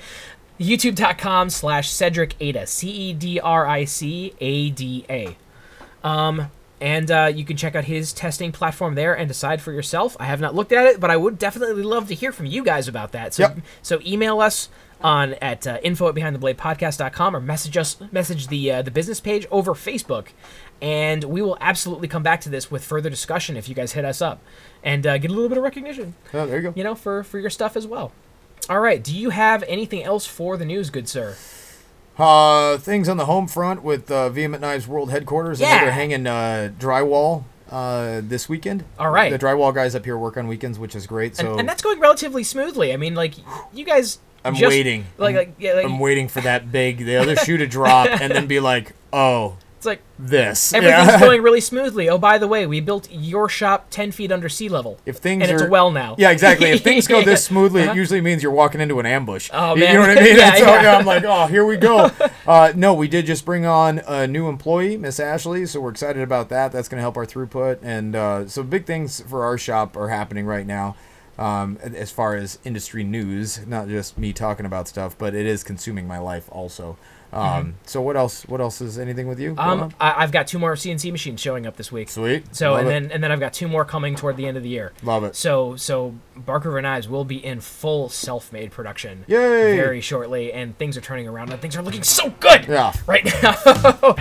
[0.61, 2.66] youtube.com slash Cedric Ada.
[2.66, 5.37] C E D R I C A D A.
[6.05, 10.17] Um, and uh, you can check out his testing platform there and decide for yourself.
[10.21, 12.62] I have not looked at it, but I would definitely love to hear from you
[12.62, 13.33] guys about that.
[13.35, 13.59] So, Yep.
[13.83, 14.69] so email us
[15.01, 19.47] on at uh, info at behindthebladepodcast.com or message us message the uh, the business page
[19.51, 20.29] over Facebook,
[20.83, 24.05] and we will absolutely come back to this with further discussion if you guys hit
[24.05, 24.40] us up
[24.83, 26.73] and uh, get a little bit of recognition, oh, there you go.
[26.77, 28.12] you know, for for your stuff as well.
[28.69, 29.03] All right.
[29.03, 31.37] Do you have anything else for the news, good sir?
[32.18, 35.61] Uh, things on the home front with uh, Vehement Knives World Headquarters.
[35.61, 35.81] Yeah.
[35.85, 38.85] they're hanging uh, drywall uh, this weekend.
[38.98, 39.31] All right.
[39.33, 41.37] The drywall guys up here work on weekends, which is great.
[41.37, 42.92] So And, and that's going relatively smoothly.
[42.92, 43.35] I mean, like
[43.72, 44.18] you guys.
[44.44, 45.07] I'm just- waiting.
[45.18, 48.31] Like, like, yeah, like I'm waiting for that big, the other shoe to drop, and
[48.31, 50.73] then be like, oh, it's like this.
[50.75, 51.20] everything's Yeah.
[51.20, 52.09] going really smoothly.
[52.09, 54.99] Oh, by the way, we built your shop ten feet under sea level.
[55.05, 56.14] If things and it's are a well now.
[56.18, 56.70] Yeah, exactly.
[56.70, 57.92] If things go this smoothly, Uh-huh.
[57.92, 59.51] it usually means you're walking into an ambush.
[59.53, 59.92] Oh, You- man.
[59.94, 60.37] You know what I mean?
[60.44, 62.11] Yeah, so, yeah, I'm like, oh, here we go.
[62.47, 66.23] Uh, no, we did just bring on a new employee, Miss Ashley, so we're excited
[66.23, 66.73] about that.
[66.73, 70.09] That's going to help our throughput, and uh, so big things for our shop are
[70.09, 70.97] happening right now.
[71.37, 75.64] Um, as far as industry news, not just me talking about stuff, but it is
[75.64, 76.97] consuming my life also.
[77.35, 78.42] Um, so what else?
[78.49, 79.55] What else is anything with you?
[79.59, 79.92] Um.
[80.01, 82.09] I, I've got two more CNC machines showing up this week.
[82.11, 82.55] Sweet.
[82.55, 82.90] So Love and it.
[82.90, 84.92] then and then I've got two more coming toward the end of the year.
[85.03, 85.35] Love it.
[85.37, 89.25] So so Barker Knives will be in full self-made production.
[89.29, 89.77] Yay!
[89.77, 92.66] Very shortly, and things are turning around, and things are looking so good.
[92.68, 92.92] Yeah.
[93.07, 93.55] Right now.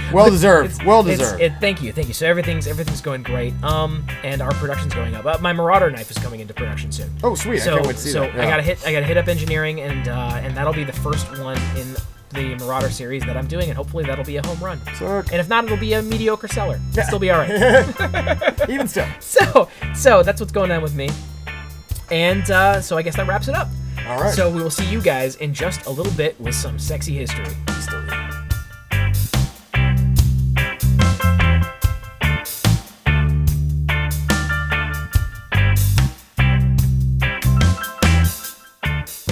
[0.14, 0.84] well deserved.
[0.84, 1.42] well It's- deserved.
[1.42, 2.14] it, thank you, thank you.
[2.14, 3.54] So everything's everything's going great.
[3.64, 5.26] Um, and our production's going up.
[5.26, 7.10] Uh, my Marauder knife is coming into production soon.
[7.24, 7.60] oh sweet!
[7.60, 8.40] so I can't wait to see so that.
[8.40, 11.30] I gotta hit I gotta hit up engineering and uh, and that'll be the first
[11.40, 11.96] one in
[12.34, 14.82] the Marauder series that I'm doing, and hopefully that'll be a home run.
[14.96, 15.32] Sick.
[15.32, 16.80] And if not, it'll be a mediocre seller.
[16.92, 18.70] It'll still be all right.
[18.70, 19.08] Even still.
[19.20, 21.10] so so that's what's going on with me.
[22.12, 23.70] And uh, so I guess that wraps it up.
[24.08, 24.34] All right.
[24.34, 27.46] So we will see you guys in just a little bit with some sexy history.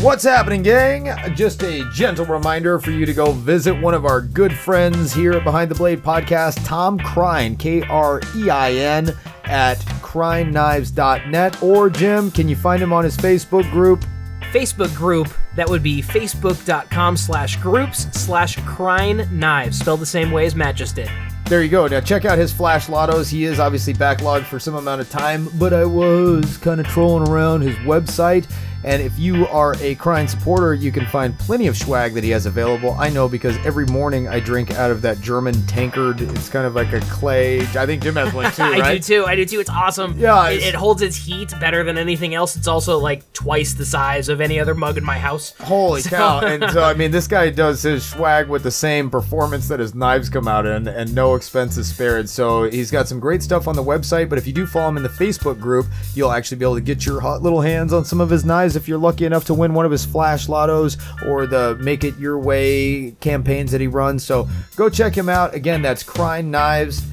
[0.02, 1.16] What's happening, gang?
[1.36, 5.34] Just a gentle reminder for you to go visit one of our good friends here
[5.34, 11.62] at Behind the Blade podcast, Tom Krein, K R E I N, at KreinKnives.net.
[11.62, 14.04] Or, Jim, can you find him on his Facebook group?
[14.52, 20.48] Facebook group that would be facebook.com slash groups slash Krein knives spelled the same way
[20.48, 21.12] as Matt just did.
[21.46, 21.86] There you go.
[21.86, 23.30] Now, check out his flash lottos.
[23.30, 27.30] He is obviously backlogged for some amount of time, but I was kind of trolling
[27.30, 28.52] around his website.
[28.84, 32.30] And if you are a Krein supporter, you can find plenty of swag that he
[32.32, 32.91] has available.
[33.00, 36.22] I know because every morning I drink out of that German tankard.
[36.22, 37.60] It's kind of like a clay.
[37.62, 38.82] I think Jim has one too, right?
[38.82, 39.26] I do too.
[39.26, 39.60] I do too.
[39.60, 40.17] It's awesome.
[40.17, 42.56] Yeah, It, it's- it holds its heat better than anything else.
[42.56, 45.54] It's also like twice the size of any other mug in my house.
[45.62, 46.39] Holy cow!
[46.46, 49.94] And so I mean, this guy does his swag with the same performance that his
[49.96, 52.30] knives come out in, and no expense is spared.
[52.30, 54.30] So he's got some great stuff on the website.
[54.30, 56.82] But if you do follow him in the Facebook group, you'll actually be able to
[56.82, 59.53] get your hot little hands on some of his knives if you're lucky enough to
[59.53, 63.88] win one of his flash lottos or the Make It Your Way campaigns that he
[63.88, 64.23] runs.
[64.23, 65.53] So go check him out.
[65.53, 67.03] Again, that's Krein Knives,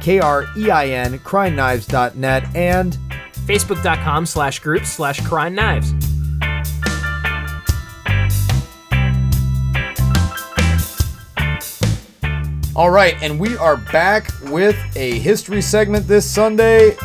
[0.00, 2.98] K R E I N, KreinKnives.net, and
[3.46, 5.92] Facebook.com slash groups slash Krein knives.
[12.74, 16.96] All right, and we are back with a history segment this Sunday.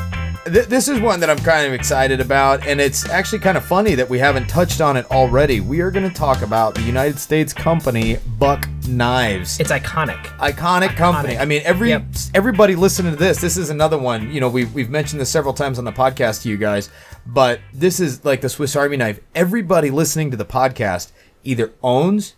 [0.51, 3.65] Th- this is one that I'm kind of excited about, and it's actually kind of
[3.65, 5.59] funny that we haven't touched on it already.
[5.59, 9.59] We are going to talk about the United States company Buck Knives.
[9.59, 10.21] It's iconic.
[10.37, 11.35] Iconic company.
[11.35, 11.41] Iconic.
[11.41, 12.03] I mean, every Yep.
[12.33, 13.41] everybody listening to this.
[13.41, 14.31] This is another one.
[14.31, 16.89] You know, we've we've mentioned this several times on the podcast to you guys,
[17.25, 19.19] but this is like the Swiss Army knife.
[19.35, 21.11] Everybody listening to the podcast
[21.43, 22.35] either owns,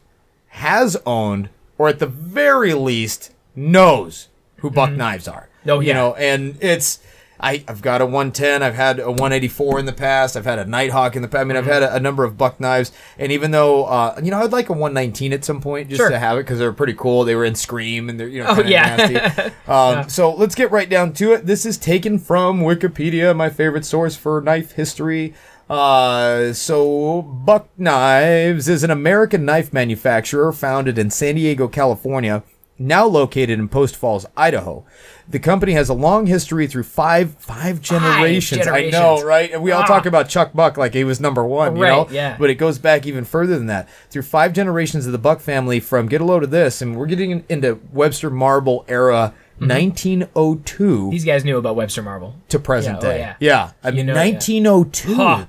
[0.47, 4.97] has owned, or at the very least knows who Buck mm-hmm.
[4.97, 5.49] Knives are.
[5.63, 6.99] No, Oh, you know, and it's.
[7.39, 8.61] I, I've got a 110.
[8.63, 10.35] I've had a 184 in the past.
[10.35, 11.41] I've had a Nighthawk in the past.
[11.41, 12.91] I mean, I've had a, a number of buck knives.
[13.17, 16.09] And even though, uh, you know, I'd like a 119 at some point just Sure.
[16.09, 17.23] to have it because they're pretty cool.
[17.23, 18.95] They were in Scream and they're, you know, Oh, yeah.
[18.97, 19.51] nasty.
[19.71, 21.45] Um, So let's get right down to it.
[21.45, 25.33] This is taken from Wikipedia, my favorite source for knife history.
[25.69, 32.41] Uh, so Buck Knives is an American knife manufacturer founded in San Diego, California,
[32.79, 34.85] now located in Post Falls, Idaho.
[35.27, 38.65] The company has a long history through five five generations.
[38.67, 39.51] I know, right?
[39.51, 39.85] And we all Ah.
[39.85, 42.07] talk about Chuck Buck like he was number one, you Right, know?
[42.09, 42.35] yeah.
[42.39, 43.87] But it goes back even further than that.
[44.09, 47.05] Through five generations of the Buck family from get a load of this, and we're
[47.05, 49.67] getting into Webster Marble era, Mm-hmm.
[49.67, 52.35] 1902 These guys knew about Webster Marble.
[52.47, 53.19] to present Yeah, oh, day.
[53.19, 53.33] yeah.
[53.39, 53.71] yeah.
[53.83, 54.23] I You mean, know, yeah.
[54.23, 55.15] 1902.
[55.15, 55.45] Huh.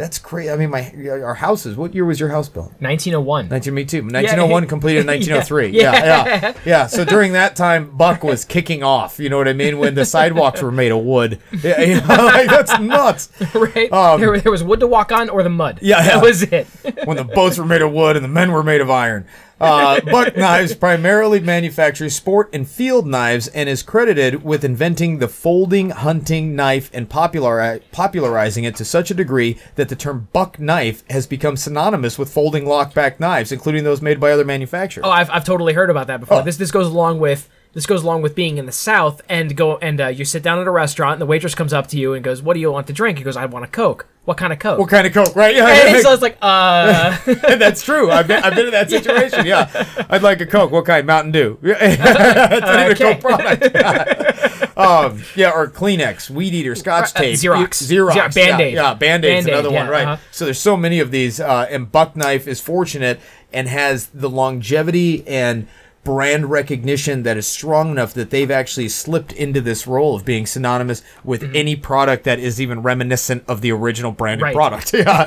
[0.00, 0.50] That's crazy.
[0.50, 1.76] I mean, my our houses.
[1.76, 2.68] What year was your house built?
[2.80, 3.48] 1901.
[3.50, 3.98] 19 me too.
[4.00, 5.36] 1901 completed in Yeah.
[5.36, 5.68] 1903.
[5.68, 5.92] Yeah.
[5.92, 9.18] yeah, yeah, So during that time, Buck was kicking off.
[9.18, 9.78] You know what I mean?
[9.78, 11.38] When the sidewalks were made of wood.
[11.62, 13.28] Yeah, you know, like, that's nuts.
[13.54, 13.92] right?
[13.92, 15.80] Um, there, there was wood to walk on or the mud.
[15.82, 16.66] Yeah, That was it.
[17.04, 19.26] when the boats were made of wood and the men were made of iron.
[19.60, 25.28] Uh, Buck Knives primarily manufactures sport and field knives and is credited with inventing the
[25.28, 30.58] folding hunting knife and populari- popularizing it to such a degree that the term buck
[30.58, 35.04] knife has become synonymous with folding lockback knives, including those made by other manufacturers.
[35.04, 36.38] Oh, I've, I've totally heard about that before.
[36.38, 36.42] Oh.
[36.42, 39.76] This this goes along with this goes along with being in the South and go
[39.78, 42.14] and uh, you sit down at a restaurant and the waitress comes up to you
[42.14, 44.36] and goes, "What do you want to drink?" He goes, "I want a Coke." What
[44.36, 44.78] kind of Coke?
[44.78, 45.56] what kind of Coke, right?
[45.56, 47.16] and Yeah, so it's like, uh,
[47.56, 48.10] that's true.
[48.10, 49.46] I've been, I've been in that situation.
[49.46, 49.70] Yeah,
[50.10, 50.70] I'd like a Coke.
[50.70, 51.06] What kind?
[51.06, 51.58] Mountain Dew.
[51.62, 54.76] it's not even a Coke product.
[54.76, 57.82] um, yeah, or Kleenex, Weed Eater, Scotch Uh, tape, Xerox.
[57.82, 58.74] Xerox, Yeah, Band-Aid.
[58.74, 60.06] Yeah, yeah Band Aid's another one, yeah, right?
[60.06, 60.22] uh-huh.
[60.30, 63.20] So there's so many of these, uh, and Buck Knife is fortunate
[63.52, 65.66] and has the longevity and
[66.02, 70.46] brand recognition that is strong enough that they've actually slipped into this role of being
[70.46, 74.54] synonymous with any product that is even reminiscent of the original branded Right.
[74.54, 74.94] product.
[74.94, 75.24] Yeah.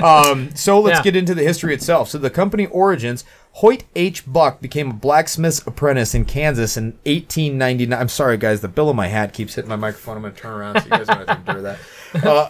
[0.02, 1.02] um, so let's Yeah.
[1.04, 2.08] get into the history itself.
[2.10, 4.24] So the company origins Hoyt H.
[4.30, 7.98] Buck became a blacksmith's apprentice in Kansas in 1899.
[7.98, 8.60] I'm sorry, guys.
[8.60, 10.16] The bill of my hat keeps hitting my microphone.
[10.16, 11.78] I'm going to turn around so you guys don't have to endure that.
[12.14, 12.48] Uh,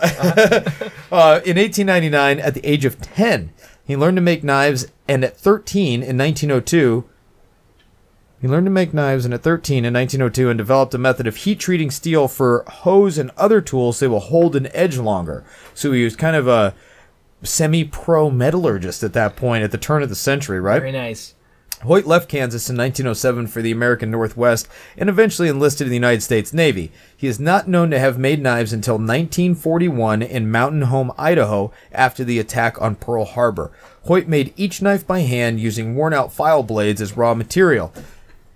[1.10, 3.50] uh, in 1899, at the age of 10,
[3.84, 7.04] he learned to make knives, and at 13 in 1902,
[8.40, 11.36] he learned to make knives, and at 13 in 1902, and developed a method of
[11.36, 15.44] heat treating steel for hoes and other tools so they will hold an edge longer.
[15.74, 16.74] So he was kind of a
[17.42, 20.80] semi-pro metallurgist at that point, at the turn of the century, right?
[20.80, 21.34] Very nice.
[21.82, 26.22] Hoyt left Kansas in 1907 for the American Northwest and eventually enlisted in the United
[26.22, 26.90] States Navy.
[27.16, 32.24] He is not known to have made knives until 1941 in Mountain Home, Idaho, after
[32.24, 33.70] the attack on Pearl Harbor.
[34.06, 37.92] Hoyt made each knife by hand using worn out file blades as raw material.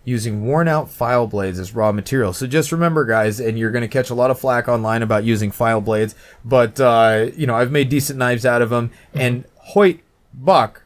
[0.05, 2.33] Using worn out file blades as raw material.
[2.33, 5.25] So just remember, guys, and you're going to catch a lot of flack online about
[5.25, 8.91] using file blades, but, uh, you know, I've made decent knives out of them.
[9.15, 10.01] And Hoyt
[10.35, 10.83] Buck,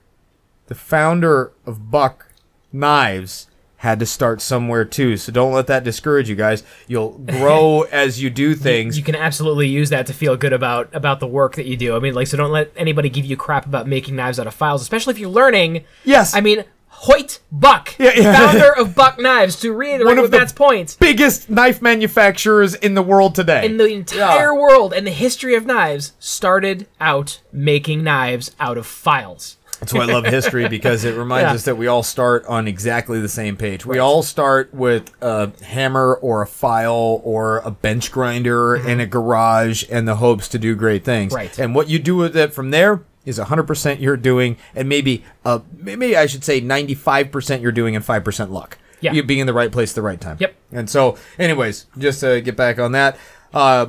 [0.66, 2.32] the founder of Buck
[2.72, 3.46] Knives,
[3.78, 5.16] had to start somewhere too.
[5.16, 6.62] So don't let that discourage you guys.
[6.88, 8.96] You'll grow as you do things.
[8.96, 11.94] You can absolutely use that to feel good about about the work that you do.
[11.94, 14.54] I mean, like, so don't let anybody give you crap about making knives out of
[14.54, 15.84] files, especially if you're learning.
[16.04, 16.34] Yes.
[16.34, 16.64] I mean,
[17.00, 18.32] Hoyt Buck, Yeah, yeah.
[18.50, 20.96] founder of Buck Knives, to reiterate One of with the- Matt's points.
[20.96, 23.64] Biggest knife manufacturers in the world today.
[23.66, 28.86] In the entire world and the history of knives, started out making knives out of
[28.86, 29.56] files.
[29.78, 31.54] That's why I love history because it reminds Yeah.
[31.54, 33.84] us that we all start on exactly the same page.
[33.84, 39.06] We all start with a hammer or a file or a bench grinder in a
[39.06, 41.30] garage and the hopes to do great things.
[41.32, 41.36] Mm-hmm.
[41.36, 41.58] Right.
[41.58, 45.58] And what you do with it from there is 100% you're doing and maybe uh
[45.76, 48.78] maybe I should say 95% you're doing and 5% luck.
[49.02, 49.12] Yeah.
[49.12, 50.38] You being in the right place at the right time.
[50.40, 50.54] Yep.
[50.72, 53.18] And so anyways, just to get back on that,
[53.52, 53.88] uh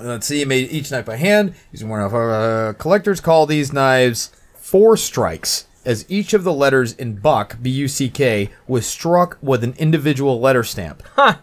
[0.00, 4.30] Let's see, made each knife by hand using one of uh, collectors call these knives
[4.54, 9.38] four strikes, as each of the letters in Buck B U C K was struck
[9.40, 11.02] with an individual letter stamp.
[11.14, 11.36] Huh.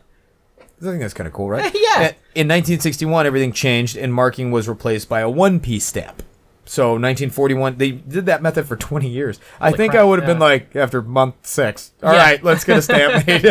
[0.60, 1.74] I think that's kind of cool, right?
[1.76, 2.14] Yeah.
[2.34, 6.24] In 1961, everything changed and marking was replaced by a one-piece stamp.
[6.66, 9.40] So 1941, they did that method for 20 years.
[9.60, 11.92] I think crap, I would have been like after month six.
[12.04, 12.20] All Yeah.
[12.20, 13.44] right, let's get a stamp made.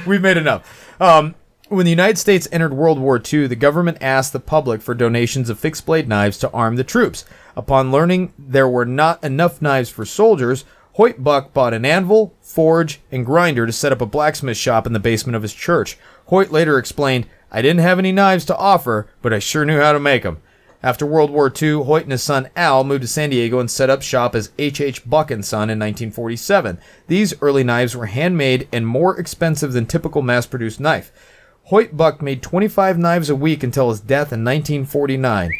[0.06, 1.00] We've made enough.
[1.00, 1.34] Um,
[1.68, 5.48] when the United States entered World War II, the government asked the public for donations
[5.48, 7.24] of fixed blade knives to arm the troops.
[7.56, 13.00] Upon learning there were not enough knives for soldiers, Hoyt Buck bought an anvil, forge,
[13.10, 15.96] and grinder to set up a blacksmith shop in the basement of his church.
[16.26, 19.92] Hoyt later explained, I didn't have any knives to offer, but I sure knew how
[19.92, 20.42] to make them.
[20.82, 23.88] After World War II, Hoyt and his son Al moved to San Diego and set
[23.88, 24.80] up shop as H.
[24.80, 25.08] H.
[25.08, 26.78] Buck and Son in 1947.
[27.06, 31.12] These early knives were handmade and more expensive than typical mass-produced knife.
[31.66, 35.50] Hoyt Buck made 25 knives a week until his death in 1949.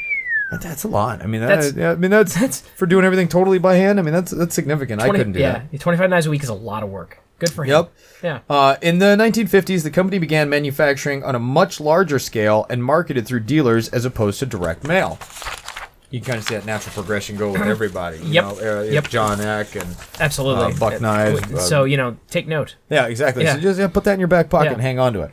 [0.61, 1.23] That's a lot.
[1.23, 3.99] I mean, that, That's- yeah, I mean that's, that's for doing everything totally by hand.
[3.99, 5.01] I mean, that's that's significant.
[5.01, 5.43] I couldn't do it.
[5.43, 5.81] yeah, that.
[5.81, 7.22] 25 knives a week is a lot of work.
[7.43, 7.71] Good for him.
[7.71, 7.93] Yep.
[8.23, 8.39] Yeah.
[8.49, 13.27] Uh, in the 1950s, the company began manufacturing on a much larger scale and marketed
[13.27, 15.19] through dealers as opposed to direct mail.
[16.11, 18.19] You can kind of see that natural progression go with everybody.
[18.19, 18.45] You Yep.
[18.45, 19.09] Know, uh, Yep.
[19.09, 20.73] John Eck and Absolutely.
[20.75, 22.77] Uh, Buck knives, uh, so, you know, take note.
[22.91, 23.43] yeah, exactly.
[23.45, 23.55] Yeah.
[23.55, 24.73] So just yeah, put that in your back pocket Yeah.
[24.75, 25.31] and hang on to it.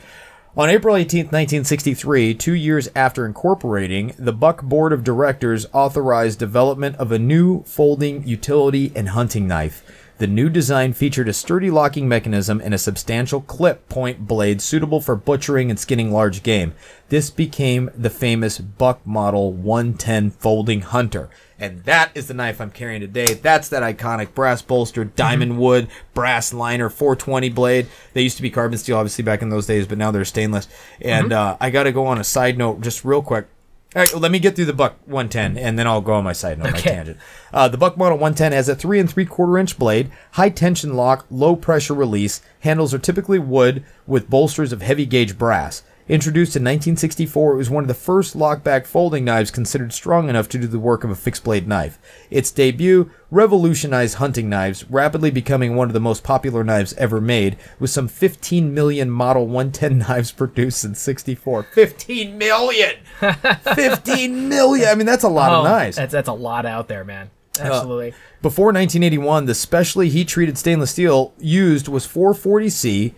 [0.58, 6.96] On April 18th, 1963, two years after incorporating, the Buck Board of Directors authorized development
[6.96, 9.84] of a new folding utility and hunting knife.
[10.20, 15.00] The new design featured a sturdy locking mechanism and a substantial clip point blade suitable
[15.00, 16.74] for butchering and skinning large game.
[17.08, 21.30] This became the famous Buck Model 110 Folding Hunter.
[21.58, 23.34] And that is the knife I'm carrying today.
[23.34, 27.88] That's that iconic brass bolster, diamond wood, brass liner, 420 blade.
[28.12, 30.68] They used to be carbon steel, obviously, back in those days, but now they're stainless.
[31.00, 33.48] And uh, I got to go on a side note just real quick.
[33.96, 36.32] All right, let me get through the Buck 110, and then I'll go on my
[36.34, 36.92] side note, my Okay.
[36.92, 37.18] tangent.
[37.52, 40.94] Uh, the Buck Model 110 has a three and three quarter inch blade, high tension
[40.96, 42.42] lock, low pressure release.
[42.60, 45.82] Handles are typically wood with bolsters of heavy gauge brass.
[46.10, 50.50] Introduced in 1964, it was one of the first lockback folding knives considered strong enough
[50.50, 52.00] to do the work of a fixed blade knife.
[52.32, 57.58] Its debut revolutionized hunting knives, rapidly becoming one of the most popular knives ever made,
[57.80, 61.62] with some 15 million Model 110 knives produced in 64.
[61.62, 62.96] 15 million!
[63.76, 64.88] 15 million!
[64.90, 65.98] I mean, that's a lot Oh, of knives.
[65.98, 67.30] That's, that's a lot out there, man.
[67.60, 68.14] Uh, Absolutely.
[68.42, 73.14] Before 1981, the specially heat treated stainless steel used was 440C.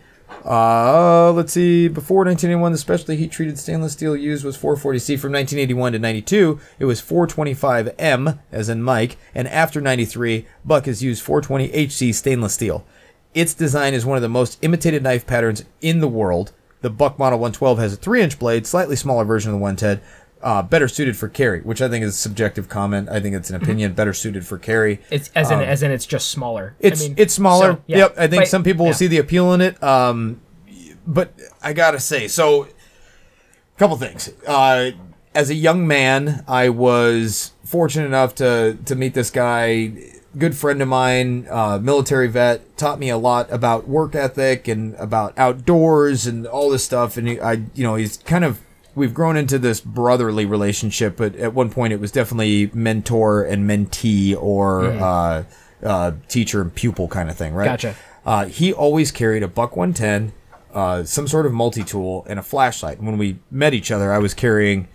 [0.45, 1.87] Uh, let's see.
[1.87, 5.19] Before 1981, the specially heat treated stainless steel used was 440C.
[5.19, 9.17] From 1981 to 92, it was 425M, as in Mike.
[9.35, 12.85] And after 93, Buck has used 420HC stainless steel.
[13.33, 16.51] Its design is one of the most imitated knife patterns in the world.
[16.81, 20.01] The Buck Model 112 has a 3 inch blade, slightly smaller version of the 110.
[20.43, 23.09] Uh, better suited for carry, which I think is a subjective comment.
[23.09, 23.93] I think it's an opinion.
[23.93, 24.99] Better suited for carry.
[25.09, 26.75] It's as in as in it's just smaller.
[26.81, 27.73] I Um, It's mean, it's smaller.
[27.73, 27.97] so, yeah.
[27.97, 28.13] Yep.
[28.17, 28.97] I think But- some people will yeah.
[28.97, 29.81] see the appeal in it.
[29.83, 30.41] Um,
[31.05, 31.33] but
[31.63, 34.29] I gotta say, so a couple things.
[34.47, 34.91] Uh,
[35.33, 39.91] as a young man, I was fortunate enough to to meet this guy.
[40.37, 44.95] Good friend of mine, uh, military vet, taught me a lot about work ethic and
[44.95, 47.17] about outdoors and all this stuff.
[47.17, 48.59] And he, I, you know, he's kind of
[48.95, 51.17] we've grown into this brotherly relationship.
[51.17, 55.43] But at one point, it was definitely mentor and mentee or uh,
[55.83, 57.65] uh, teacher and pupil kind of thing, right?
[57.65, 57.95] Gotcha.
[58.25, 60.33] Uh, he always carried a buck 110,
[60.73, 62.97] uh, some sort of multi tool, and a flashlight.
[62.97, 64.87] And when we met each other, I was carrying,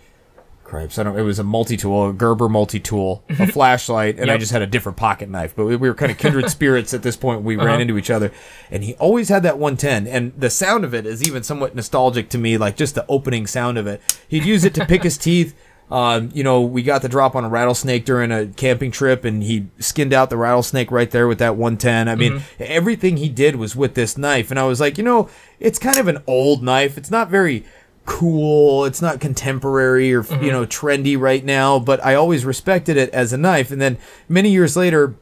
[0.67, 1.17] cripes, I don't.
[1.17, 4.61] It was a multi tool, a Gerber multi tool, a flashlight, and I just had
[4.61, 5.55] a different pocket knife.
[5.55, 7.41] But we, we were kind of kindred spirits at this point.
[7.41, 7.65] We Uh-huh.
[7.65, 8.31] ran into each other,
[8.69, 12.29] and he always had that 110, and the sound of it is even somewhat nostalgic
[12.29, 12.57] to me.
[12.57, 14.01] Like just the opening sound of it.
[14.27, 15.55] He'd use it to pick his teeth.
[15.89, 19.41] Um, you know, we got the drop on a rattlesnake during a camping trip, and
[19.41, 22.09] he skinned out the rattlesnake right there with that 110.
[22.09, 22.63] I mean, Mm-hmm.
[22.67, 25.29] everything he did was with this knife, and I was like, you know,
[25.61, 26.97] it's kind of an old knife.
[26.97, 27.63] It's not very
[28.07, 28.85] cool.
[28.85, 30.43] It's not contemporary or Mm-hmm.
[30.43, 33.69] you know trendy right now, but I always respected it as a knife.
[33.69, 33.97] And then
[34.27, 35.13] many years later,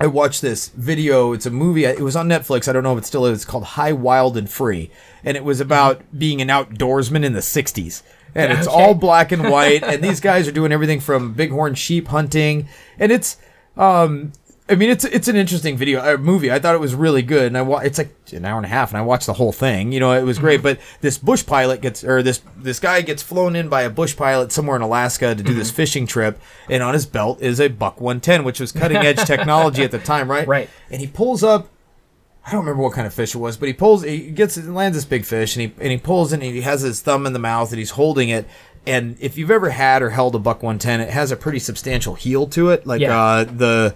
[0.00, 1.32] I watched this video.
[1.32, 1.84] It's a movie.
[1.84, 2.68] It was on Netflix.
[2.68, 3.38] I don't know if it still is.
[3.38, 4.90] It's called High, Wild, and Free,
[5.24, 8.02] and it was about being an outdoorsman in the '60s.
[8.34, 8.76] And it's Okay.
[8.76, 9.82] all black and white.
[9.82, 13.36] and these guys are doing everything from bighorn sheep hunting, and it's
[13.76, 14.32] um,
[14.68, 16.50] I mean, it's it's an interesting video uh, movie.
[16.50, 18.68] I thought it was really good, and I wa- it's like an hour and a
[18.68, 19.92] half, and I watched the whole thing.
[19.92, 20.60] You know, it was great.
[20.60, 24.16] But this bush pilot gets, or this this guy gets flown in by a bush
[24.16, 27.68] pilot somewhere in Alaska to do this fishing trip, and on his belt is a
[27.68, 30.48] Buck 110, which was cutting edge technology at the time, right?
[30.48, 30.68] Right.
[30.90, 31.68] And he pulls up.
[32.44, 34.96] I don't remember what kind of fish it was, but he pulls, he gets, lands
[34.96, 37.38] this big fish, and he and he pulls and he has his thumb in the
[37.38, 38.48] mouth, and he's holding it.
[38.84, 42.14] And if you've ever had or held a buck 110, it has a pretty substantial
[42.14, 43.16] heel to it, like Yeah.
[43.20, 43.94] uh, the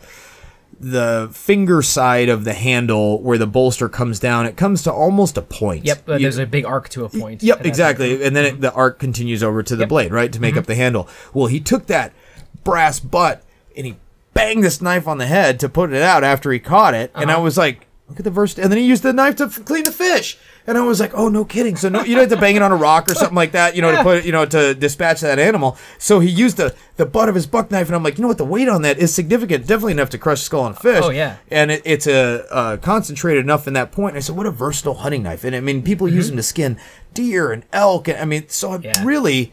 [0.81, 4.47] the finger side of the handle where the bolster comes down.
[4.47, 5.85] It comes to almost a point.
[5.85, 7.43] Yep, You- there's a big arc to a point.
[7.43, 8.25] Yep, exactly.
[8.25, 8.63] And then it, mm-hmm.
[8.63, 9.89] the arc continues over to the Yep.
[9.91, 10.61] blade, right, to make mm-hmm.
[10.61, 11.07] up the handle.
[11.35, 12.15] Well, he took that
[12.65, 13.43] brass butt
[13.77, 13.97] and he
[14.33, 17.11] banged this knife on the head to put it out after he caught it.
[17.15, 17.43] And I uh-huh.
[17.43, 18.59] was like, look at the verse.
[18.59, 20.37] And then he used the knife to f- clean the fish.
[20.67, 21.75] And I was like, oh, no kidding.
[21.77, 23.75] So no, you don't have to bang it on a rock or something like that,
[23.75, 25.79] you know, to put, you know, to dispatch that animal.
[25.99, 28.29] So he used the the butt of his buck knife, and I'm like, you know
[28.29, 30.75] what, the weight on that is significant, definitely enough to crush a skull on a
[30.75, 31.03] fish.
[31.03, 31.37] Oh, yeah.
[31.51, 34.11] And it, it's a uh, concentrated enough in that point.
[34.11, 35.43] And I said, what a versatile hunting knife.
[35.45, 36.77] And I mean, people use them to skin
[37.15, 38.07] deer and elk.
[38.09, 38.85] And I mean, so Mm-hmm.
[38.85, 39.05] Yeah.
[39.05, 39.53] really,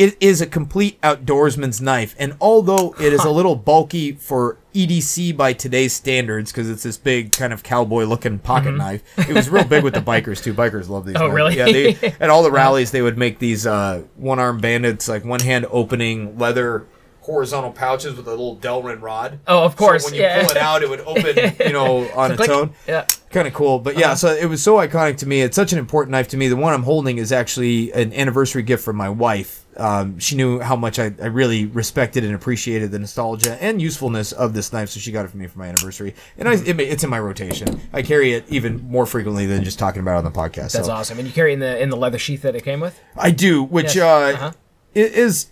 [0.00, 2.16] it is a complete outdoorsman's knife.
[2.18, 6.96] And although it is a little bulky for EDC by today's standards, because it's this
[6.96, 10.54] big kind of cowboy looking pocket knife, it was real big with the bikers too.
[10.54, 11.16] Bikers love these.
[11.16, 11.22] Mm-hmm.
[11.22, 11.36] Oh, knives.
[11.36, 11.56] really?
[11.58, 11.92] Yeah.
[12.00, 15.40] They, at all the rallies, they would make these uh, one arm bandits, like one
[15.40, 16.86] hand opening leather
[17.20, 19.38] horizontal pouches with a little Delrin rod.
[19.46, 20.40] Oh, of course, So when you yeah.
[20.40, 23.06] pull it out, it would open, you know, on its own Yeah.
[23.30, 25.78] kind of cool but yeah so it was so iconic to me it's such an
[25.78, 29.08] important knife to me the one i'm holding is actually an anniversary gift from my
[29.08, 33.80] wife um, she knew how much I, I really respected and appreciated the nostalgia and
[33.80, 36.54] usefulness of this knife so she got it for me for my anniversary and I,
[36.54, 40.14] it, it's in my rotation i carry it even more frequently than just talking about
[40.16, 41.18] it on the podcast That's so awesome.
[41.18, 42.98] And you carry in the in the leather sheath that it came with.
[43.16, 44.04] i do which Yes.
[44.04, 44.52] uh, Uh-huh.
[44.94, 45.46] it is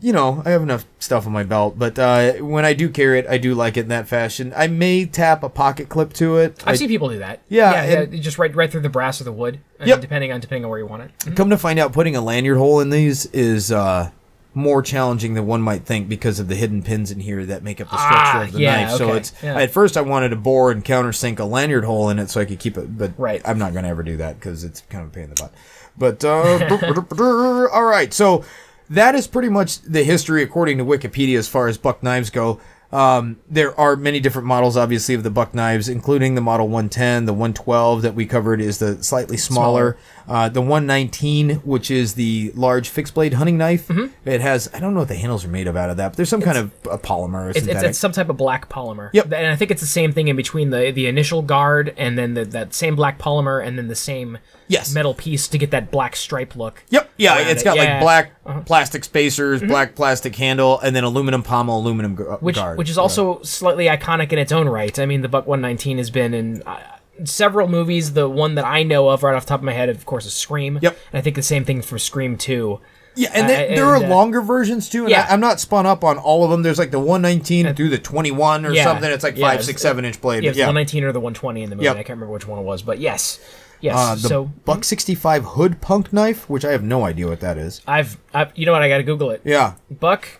[0.00, 3.18] you know, I have enough stuff on my belt, but uh, when I do carry
[3.18, 4.52] it, I do like it in that fashion.
[4.56, 6.62] I may tap a pocket clip to it.
[6.66, 7.40] I've I- seen people do that.
[7.48, 9.60] Yeah, yeah, and- yeah, just right right through the brass or the wood.
[9.84, 10.00] Yep.
[10.00, 11.36] depending on depending on where you want it.
[11.36, 14.10] Come to find out, putting a lanyard hole in these is uh,
[14.54, 17.80] more challenging than one might think because of the hidden pins in here that make
[17.80, 18.96] up the structure Ah, of the yeah, knife.
[18.98, 19.56] So it's yeah.
[19.56, 22.44] at first I wanted to bore and countersink a lanyard hole in it so I
[22.44, 23.40] could keep it, but Right.
[23.44, 25.36] I'm not going to ever do that because it's kind of a pain in the
[25.42, 25.52] butt.
[25.96, 28.44] But uh, all right, so
[28.90, 32.60] that is pretty much the history according to Wikipedia as far as buck knives go.
[32.90, 37.26] Um, there are many different models, obviously, of the buck knives, including the Model 110.
[37.26, 39.98] The 112 that we covered is the slightly smaller.
[40.26, 43.88] Uh, the 119, which is the large fixed blade hunting knife.
[43.88, 44.28] Mm-hmm.
[44.28, 46.16] It has, I don't know what the handles are made of out of that, but
[46.16, 49.10] there's some kind of a polymer or It's, it's, it's some type of black polymer.
[49.12, 49.26] Yep.
[49.32, 52.34] And I think it's the same thing in between the the initial guard and then
[52.34, 54.38] the, that same black polymer and then the same
[54.70, 54.92] Yes.
[54.92, 56.84] metal piece to get that black stripe look.
[56.90, 57.10] Yep.
[57.16, 57.64] Yeah, it's it.
[57.64, 57.84] got Yeah.
[57.84, 58.04] Uh-huh.
[58.04, 62.76] like black plastic spacers, black plastic handle, and then aluminum pommel, aluminum gu- which guard.
[62.78, 64.96] Which is also slightly iconic in its own right.
[65.00, 66.78] I mean, the Buck 119 has been in uh,
[67.24, 68.12] several movies.
[68.12, 70.26] The one that I know of right off the top of my head, of course,
[70.26, 70.78] is Scream.
[70.80, 70.96] Yep.
[71.12, 72.78] And I think the same thing for Scream 2.
[73.16, 75.02] Yeah, and Uh, there are uh, longer versions too.
[75.02, 75.26] And yeah.
[75.28, 76.62] I, am not spun up on all of them.
[76.62, 78.84] There's like the 119 through the 21 or Yeah.
[78.84, 79.10] something.
[79.10, 80.44] It's like Yeah, five, it's- six, seven inch blade.
[80.44, 81.86] Yeah, the 119 or the 120 in the movie.
[81.86, 81.96] Yep.
[81.96, 83.40] I can't remember which one it was, but yes.
[83.80, 83.96] Yes.
[83.96, 87.58] Uh, the so Buck 65 hood punk knife, which I have no idea what that
[87.58, 87.80] is.
[87.88, 88.82] I've, I've, you know what?
[88.82, 89.40] I got to Google it.
[89.44, 90.37] Yeah, Buck,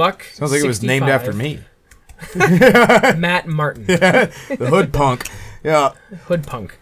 [0.00, 0.24] Buck.
[0.32, 1.60] sounds like it was named after me.
[2.34, 5.28] Matt Martin, The hood punk.
[5.62, 5.92] Yeah.
[6.24, 6.78] Hood Punk.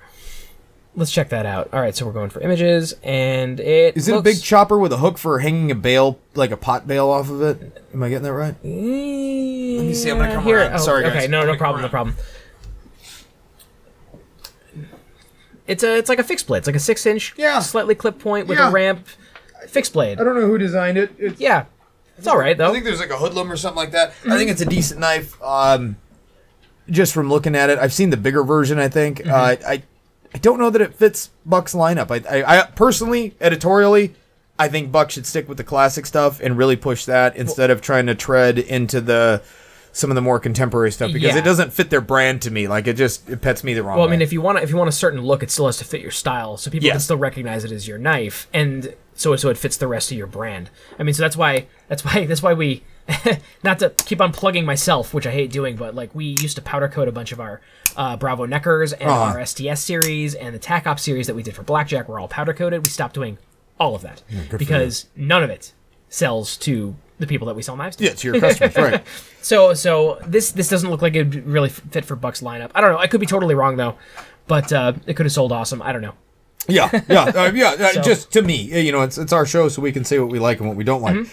[0.94, 1.68] Let's check that out.
[1.72, 4.92] All right, so we're going for images, and it Is it a big chopper with
[4.92, 7.84] a hook for hanging a bale, like a pot bale off of it?
[7.92, 8.54] Am I getting that right?
[8.62, 10.74] Let me see, I'm gonna come Here, around.
[10.74, 11.28] oh, Sorry, Okay, guys.
[11.28, 12.16] no, no problem, no problem.
[15.66, 16.58] It's a, it's like a fixed blade.
[16.58, 17.58] It's like a six-inch, Yeah.
[17.60, 18.68] slightly clip point with Yeah.
[18.68, 19.06] a ramp,
[19.68, 20.20] fixed blade.
[20.20, 21.12] I don't know who designed it.
[21.18, 21.64] It's, Yeah,
[22.18, 22.68] it's all right though.
[22.68, 24.12] I think there's like a hoodlum or something like that.
[24.26, 25.40] I think it's a decent knife.
[25.42, 25.96] Um,
[26.90, 28.78] just from looking at it, I've seen the bigger version.
[28.78, 29.82] I think uh, I
[30.34, 32.10] I don't know that it fits Buck's lineup.
[32.10, 34.14] I, I I personally editorially.
[34.58, 37.80] I think Buck should stick with the classic stuff and really push that instead of
[37.80, 39.40] trying to tread into the
[39.92, 41.38] some of the more contemporary stuff because Yeah.
[41.40, 42.68] it doesn't fit their brand to me.
[42.68, 44.00] Like it just it pets me the wrong way.
[44.00, 44.16] Well, I way.
[44.16, 46.00] mean, if you want if you want a certain look, it still has to fit
[46.00, 49.58] your style, so people can still recognize it as your knife, and so so it
[49.58, 50.70] fits the rest of your brand.
[50.98, 52.82] I mean, so that's why that's why that's why we,
[53.62, 56.62] not to keep on plugging myself, which I hate doing, but like we used to
[56.62, 57.60] powder coat a bunch of our
[57.96, 59.38] uh, Bravo Neckers and Uh-huh.
[59.38, 62.28] our STS series and the TAC Op series that we did for Blackjack were all
[62.28, 62.84] powder coated.
[62.84, 63.36] We stopped doing
[63.80, 64.22] all of that
[64.56, 65.72] because none of it
[66.08, 68.04] sells to the people that we sell knives to.
[68.04, 69.02] yeah, to your customers, right?
[69.40, 72.70] So so this this doesn't look like it would really fit for Buck's lineup.
[72.74, 72.98] I don't know.
[72.98, 73.96] I could be totally wrong though,
[74.46, 75.80] but uh, it could have sold awesome.
[75.80, 76.14] I don't know.
[76.68, 77.68] Yeah, yeah, uh, yeah.
[77.78, 80.04] Uh, So- Just to me, uh, you know, it's it's our show, so we can
[80.04, 81.14] say what we like and what we don't like.
[81.16, 81.32] Mm-hmm.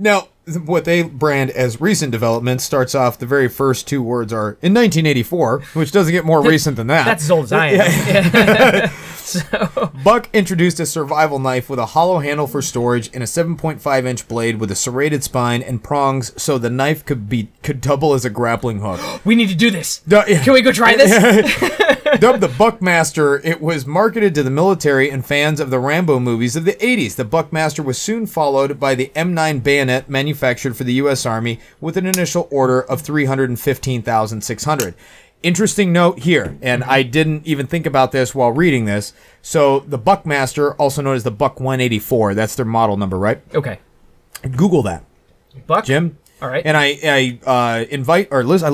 [0.00, 0.28] Now,
[0.64, 3.18] what they brand as recent developments starts off.
[3.18, 7.04] The very first two words are in 1984, which doesn't get more recent than that.
[7.04, 8.90] That's as old as I am.
[9.16, 14.06] so Buck introduced a survival knife with a hollow handle for storage and a 7.5
[14.06, 18.14] inch blade with a serrated spine and prongs, so the knife could be could double
[18.14, 19.00] as a grappling hook.
[19.24, 19.98] we need to do this.
[20.06, 20.44] Du- yeah.
[20.44, 21.10] Can we go try this?
[22.16, 26.56] Dubbed the Buckmaster, it was marketed to the military and fans of the Rambo movies
[26.56, 27.16] of the 80s.
[27.16, 31.26] The Buckmaster was soon followed by the M9 bayonet manufactured for the U.S.
[31.26, 34.94] Army with an initial order of 315,600.
[35.42, 39.12] Interesting note here, and I didn't even think about this while reading this.
[39.42, 43.40] So, the Buckmaster, also known as the Buck 184, that's their model number, right?
[43.54, 43.78] okay.
[44.56, 45.04] Google that.
[45.66, 45.84] Buck.
[45.84, 46.18] Jim.
[46.40, 46.64] All right.
[46.64, 48.70] And I, I uh, invite our lis- I,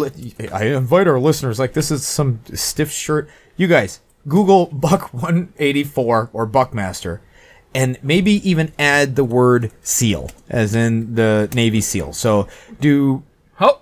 [0.52, 3.28] I invite our listeners like this is some stiff shirt.
[3.56, 7.20] You guys Google Buck 184 or Buckmaster,
[7.74, 12.12] and maybe even add the word SEAL, as in the Navy SEAL.
[12.12, 12.48] So
[12.80, 13.22] do
[13.60, 13.80] oh.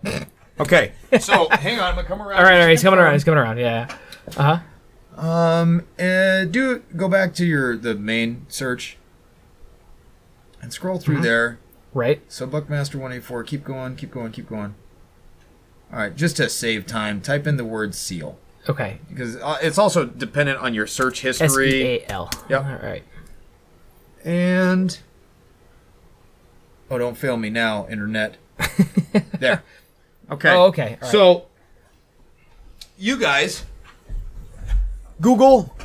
[0.60, 0.92] okay.
[1.20, 2.38] So hang on, I'm gonna come around.
[2.38, 2.54] All right.
[2.54, 2.70] All right.
[2.70, 3.12] He's coming around.
[3.12, 3.58] He's coming around.
[3.58, 3.94] Yeah.
[4.34, 5.28] Uh huh.
[5.28, 8.96] Um, uh, do go back to your the main search
[10.62, 11.58] and scroll through there.
[11.94, 12.22] Right.
[12.28, 14.74] So Buckmaster 184, keep going, keep going, keep going.
[15.92, 18.38] All right, just to save time, type in the word seal
[18.68, 18.98] Okay.
[19.10, 21.82] because uh, it's also dependent on your search history.
[21.82, 22.30] E A L.
[22.48, 22.64] Yep.
[22.64, 23.02] All right.
[24.24, 24.98] And
[26.90, 28.36] oh, don't fail me now, internet.
[29.38, 29.62] there.
[30.30, 30.50] Okay.
[30.50, 30.96] Oh, okay.
[31.02, 31.10] Right.
[31.10, 31.46] So
[32.96, 33.64] you guys
[35.20, 35.76] Google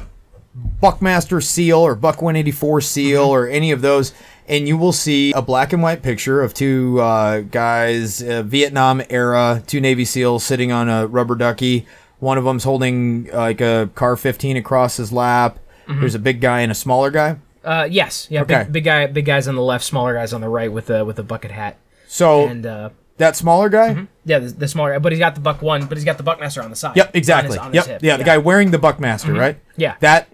[0.80, 3.30] Buckmaster Seal or Buck 184 Seal Mm-hmm.
[3.32, 4.14] or any of those,
[4.47, 9.01] and you will see a black and white picture of two uh, guys, uh, Vietnam
[9.09, 11.85] era, two Navy SEALs sitting on a rubber ducky.
[12.19, 15.59] One of them's holding uh, like a CAR-15 across his lap.
[15.87, 15.99] Mm-hmm.
[15.99, 17.37] There's a big guy and a smaller guy.
[17.63, 18.27] Uh, yes.
[18.31, 18.41] Yeah.
[18.43, 18.63] Okay.
[18.63, 19.05] Big, big guy.
[19.07, 19.83] Big guys on the left.
[19.83, 21.77] Smaller guys on the right with a with the bucket hat.
[22.07, 24.07] So And uh, that smaller guy.
[24.25, 24.99] yeah, the, the smaller.
[24.99, 25.85] But he's got the buck one.
[25.85, 26.95] But he's got the buckmaster on the side.
[26.95, 27.57] Yep, on exactly.
[27.57, 28.03] his- on his yep, hip.
[28.03, 29.57] yeah, the guy wearing the Buckmaster, right?
[29.75, 29.95] Yeah.
[29.99, 30.29] that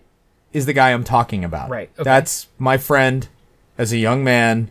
[0.53, 1.69] is the guy I'm talking about.
[1.69, 2.03] Right, okay.
[2.03, 3.27] That's my friend
[3.77, 4.69] as a young man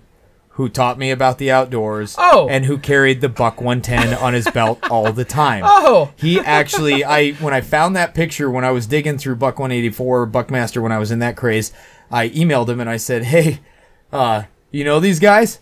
[0.57, 2.15] who taught me about the outdoors.
[2.19, 2.47] Oh.
[2.51, 5.63] and who carried the Buck 110 on his belt all the time.
[5.67, 6.13] Oh.
[6.17, 10.27] he actually, I when I found that picture when I was digging through Buck 184
[10.27, 11.73] Buckmaster when I was in that craze,
[12.11, 13.61] I emailed him and I said, "Hey,
[14.13, 15.59] uh, you know these guys?"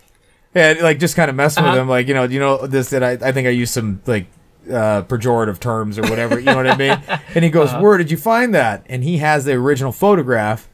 [0.54, 1.82] And like just kind of messing with Uh-huh.
[1.82, 4.26] him, like you know, you know this that I, I think I used some like
[4.68, 7.00] uh, pejorative terms or whatever, you know what I mean?
[7.36, 7.80] And he goes, Uh-huh.
[7.80, 10.68] "Where did you find that?" And he has the original photograph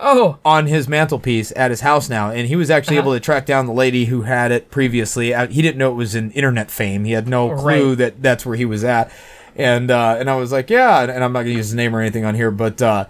[0.00, 0.38] Oh.
[0.44, 3.08] on his mantelpiece at his house now, and he was actually Uh-huh.
[3.08, 5.32] able to track down the lady who had it previously.
[5.32, 7.04] Uh, He didn't know it was in internet fame.
[7.04, 7.98] He had no clue Right.
[7.98, 9.10] that that's where he was at.
[9.56, 11.94] And uh, and I was like, yeah, and, and I'm not gonna use his name
[11.94, 13.04] or anything on here, but uh,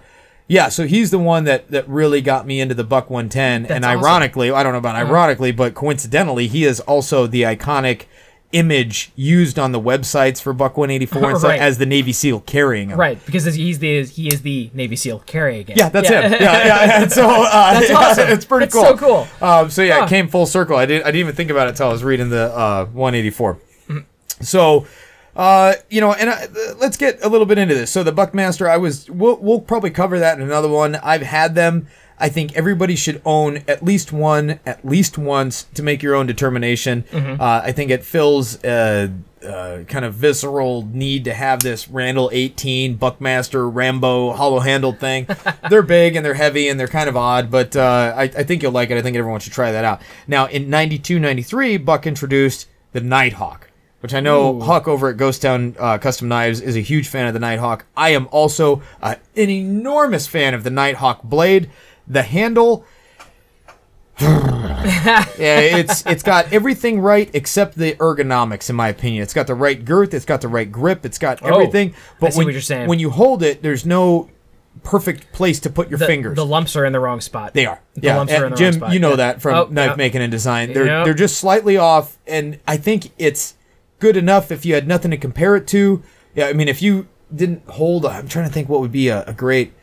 [0.47, 0.67] yeah.
[0.69, 3.41] So he's the one that that really got me into the Buck 110.
[3.53, 3.83] and That's awesome.
[3.99, 4.05] Uh-huh.
[4.05, 8.03] ironically, I don't know about ironically, but coincidentally, he is also the iconic
[8.53, 11.59] image used on the websites for Buck 184 and stuff Right.
[11.59, 12.99] as the Navy SEAL carrying him.
[12.99, 15.75] Right, because he's the he is the Navy SEAL carry again.
[15.77, 16.31] Yeah, that's him.
[16.31, 17.01] Yeah, yeah.
[17.03, 18.29] And so uh, That's yeah, awesome.
[18.29, 18.83] It's pretty That's cool.
[18.83, 19.47] so cool.
[19.47, 20.05] Um, so yeah, Huh.
[20.05, 20.77] it came full circle.
[20.77, 21.03] I didn't.
[21.03, 23.55] I didn't even think about it until I was reading the uh, 184.
[23.55, 24.43] Mm-hmm.
[24.43, 24.85] So
[25.35, 26.45] Uh, you know, and I,
[26.79, 27.89] let's get a little bit into this.
[27.89, 30.95] So the Buckmaster, I was, we'll, we'll probably cover that in another one.
[30.97, 31.87] I've had them.
[32.23, 36.25] I think everybody should own at least one, at least once, to make your own
[36.25, 37.03] determination.
[37.37, 39.11] Uh, I think it fills a,
[39.41, 45.27] a kind of visceral need to have this Randall 18 Buckmaster Rambo hollow handled thing.
[45.69, 48.63] they're big and they're heavy and they're kind of odd, but uh, I, I think
[48.63, 48.97] you'll like it.
[48.97, 50.01] I think everyone should try that out.
[50.25, 53.69] Now, in 92 93, Buck introduced the Nighthawk
[53.99, 57.25] which I know Huck over at Ghost Town uh, Custom Knives is a huge fan
[57.25, 57.85] of the Nighthawk.
[57.95, 61.69] I am also uh, an enormous fan of the Nighthawk blade.
[62.07, 62.85] The handle,
[64.19, 69.23] yeah, it's it's got everything right except the ergonomics, in my opinion.
[69.23, 71.93] It's got the right girth, it's got the right grip, it's got oh, everything.
[72.19, 72.87] But Oh, see when, what you're saying.
[72.87, 74.29] when you hold it, there's no
[74.83, 76.35] perfect place to put your The, fingers.
[76.35, 77.53] the lumps are in the wrong spot.
[77.53, 77.79] They are.
[77.95, 78.93] The yeah, lumps are in the Jim, wrong spot.
[78.93, 79.15] you know Yeah.
[79.17, 79.95] that from Oh, knife yeah.
[79.95, 80.73] making and design.
[80.73, 81.05] They're Yep.
[81.05, 83.55] they're just slightly off, and I think it's
[83.99, 86.01] good enough if you had nothing to compare it to.
[86.35, 89.23] Yeah, I mean, if you didn't hold, I'm trying to think what would be a,
[89.25, 89.73] a great.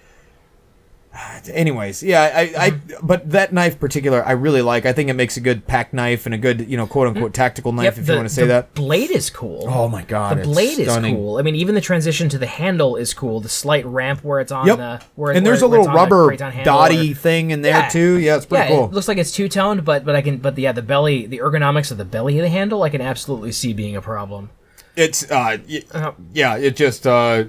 [1.53, 3.07] Anyways, yeah, I, I, Mm-hmm.
[3.07, 4.87] but that knife particular, I really like.
[4.87, 7.35] I think it makes a good pack knife and a good, you know, quote unquote
[7.35, 8.75] tactical knife, Yep, if the, you want to say the that.
[8.75, 9.67] blade is cool.
[9.69, 11.39] Oh my god, the blade is cool.
[11.39, 13.41] I mean, even the transition to the handle is cool.
[13.41, 16.33] The slight ramp where it's on Yep, the where and there's where, a little where
[16.33, 17.89] it's on the rubber dotty or- thing in there Yeah.
[17.89, 18.19] too.
[18.19, 18.85] Yeah, it's pretty yeah, cool.
[18.87, 21.39] it looks like it's two toned, but but I can but yeah, the belly, the
[21.39, 24.51] ergonomics of the belly of the handle, I can absolutely see being a problem.
[24.97, 26.13] It's uh, y- Uh-huh.
[26.33, 27.45] yeah, it just uh,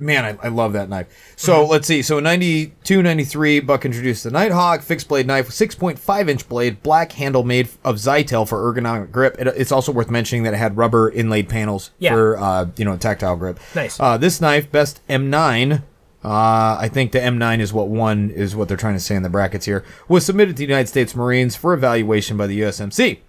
[0.00, 1.06] man, I, I love that knife.
[1.36, 1.70] So Mm-hmm.
[1.70, 2.02] let's see.
[2.02, 7.12] So in 92, 93, Buck introduced the Nighthawk fixed blade knife, 6.5 inch blade, black
[7.12, 9.36] handle made of Zytel for ergonomic grip.
[9.38, 12.12] It, it's also worth mentioning that it had rubber inlaid panels Yeah.
[12.14, 13.60] for uh, you know tactile grip.
[13.74, 14.00] Nice.
[14.00, 15.82] Uh, this knife, best M9.
[16.22, 19.22] Uh, I think the M9 is what one is what they're trying to say in
[19.22, 19.84] the brackets here.
[20.06, 23.20] Was submitted to the United States Marines for evaluation by the USMC.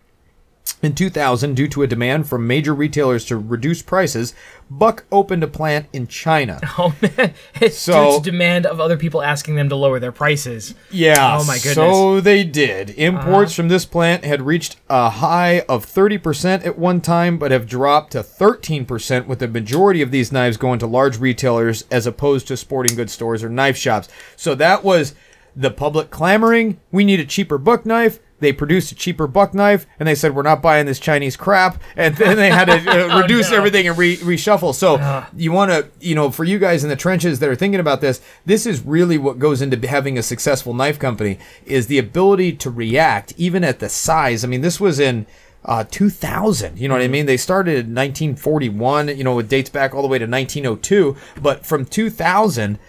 [0.81, 4.33] In 2000, due to a demand from major retailers to reduce prices,
[4.69, 6.59] Buck opened a plant in China.
[6.77, 10.11] Oh man, it's So- due to demand of other people asking them to lower their
[10.11, 10.73] prices.
[10.89, 11.37] Yeah.
[11.39, 11.75] Oh my goodness.
[11.75, 12.91] So they did.
[12.91, 13.55] Imports uh-huh.
[13.55, 18.13] from this plant had reached a high of 30% at one time, but have dropped
[18.13, 22.57] to 13%, with the majority of these knives going to large retailers as opposed to
[22.57, 24.09] sporting goods stores or knife shops.
[24.35, 25.13] So that was
[25.55, 26.79] the public clamoring.
[26.91, 28.19] We need a cheaper buck knife.
[28.41, 31.81] They produced a cheaper buck knife, and they said we're not buying this Chinese crap,
[31.95, 33.57] and then they had to uh, reduce no.
[33.57, 34.73] everything and re- reshuffle.
[34.73, 37.79] So you want to, you know, for you guys in the trenches that are thinking
[37.79, 41.99] about this, this is really what goes into having a successful knife company is the
[41.99, 44.43] ability to react, even at the size.
[44.43, 45.25] I mean, this was in.
[45.63, 47.27] Uh, 2000, you know what I mean?
[47.27, 51.15] They started in 1941, you know, it dates back all the way to 1902.
[51.39, 52.79] But from 2000,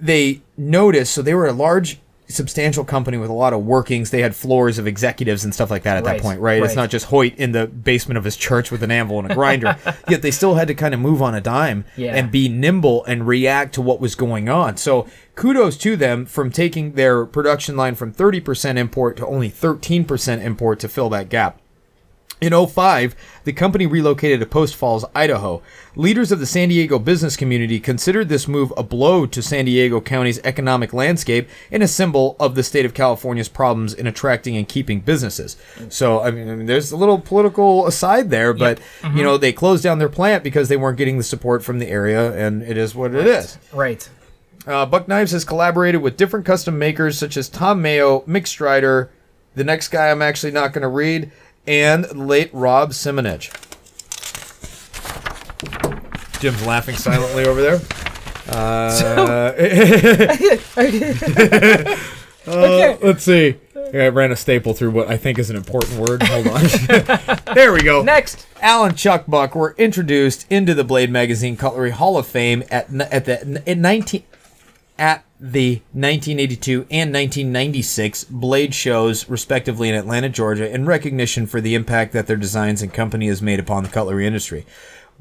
[0.00, 1.98] they noticed so they were a large
[2.28, 4.10] substantial company with a lot of workings.
[4.10, 6.62] They had floors of executives and stuff like that at Right, that point right?
[6.62, 9.34] it's not just hoyt in the basement of his church with an anvil and a
[9.34, 9.76] grinder.
[10.08, 12.14] Yet they still had to kind of move on a dime Yeah.
[12.14, 14.76] and be nimble and react to what was going on.
[14.76, 20.40] So kudos to them from taking their production line from 30% import to only 13%
[20.40, 21.59] import to fill that gap
[22.40, 23.14] in 05,
[23.44, 25.62] the company relocated to Post Falls, Idaho.
[25.96, 30.00] Leaders of the San Diego business community considered this move a blow to San Diego
[30.00, 34.68] County's economic landscape and a symbol of the state of California's problems in attracting and
[34.68, 35.56] keeping businesses.
[35.88, 38.80] So, I mean, I mean there's a little political aside there, but,
[39.14, 41.88] you know, they closed down their plant because they weren't getting the support from the
[41.88, 43.58] area, and it is what it is.
[43.72, 44.08] Right.
[44.66, 49.10] Uh, Buck Knives has collaborated with different custom makers such as Tom Mayo, Mick Strider,
[49.54, 51.32] the next guy I'm actually not going to read,
[51.66, 53.50] and late Rob Simonich.
[56.40, 57.80] Jim's laughing silently over there.
[58.48, 58.56] Uh,
[62.50, 63.56] uh, let's see.
[63.92, 66.22] I ran a staple through what I think is an important word.
[66.22, 66.62] Hold on.
[67.54, 68.02] there we go.
[68.02, 68.46] Next.
[68.60, 73.24] Alan Chuck Buck were introduced into the Blade Magazine Cutlery Hall of Fame at at
[73.24, 74.22] the in 19
[75.00, 81.74] at the 1982 and 1996 Blade shows, respectively, in Atlanta, Georgia, in recognition for the
[81.74, 84.66] impact that their designs and company has made upon the cutlery industry.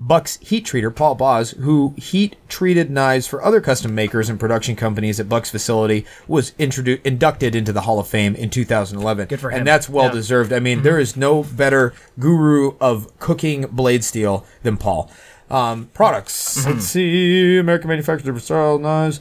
[0.02, 4.76] Buck's heat treater, Paul Bos, who heat treated knives for other custom makers and production
[4.78, 9.28] companies at Buck's facility, was introduced inducted into the Hall of Fame in 2011.
[9.28, 9.60] Good for him.
[9.60, 10.12] And that's well Yeah.
[10.12, 10.54] deserved.
[10.54, 15.12] I mean, there is no better guru of cooking blade steel than Paul.
[15.52, 16.66] Um, products.
[16.66, 17.58] Let's see.
[17.58, 19.20] American manufacturer for style knives.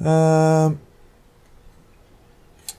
[0.00, 0.80] Um,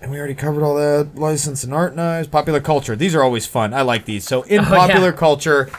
[0.01, 1.15] and we already covered all that.
[1.15, 2.27] License and art knives.
[2.27, 2.95] Popular culture.
[2.95, 3.73] These are always fun.
[3.73, 4.23] I like these.
[4.25, 5.15] So in Oh, popular yeah.
[5.17, 5.69] culture,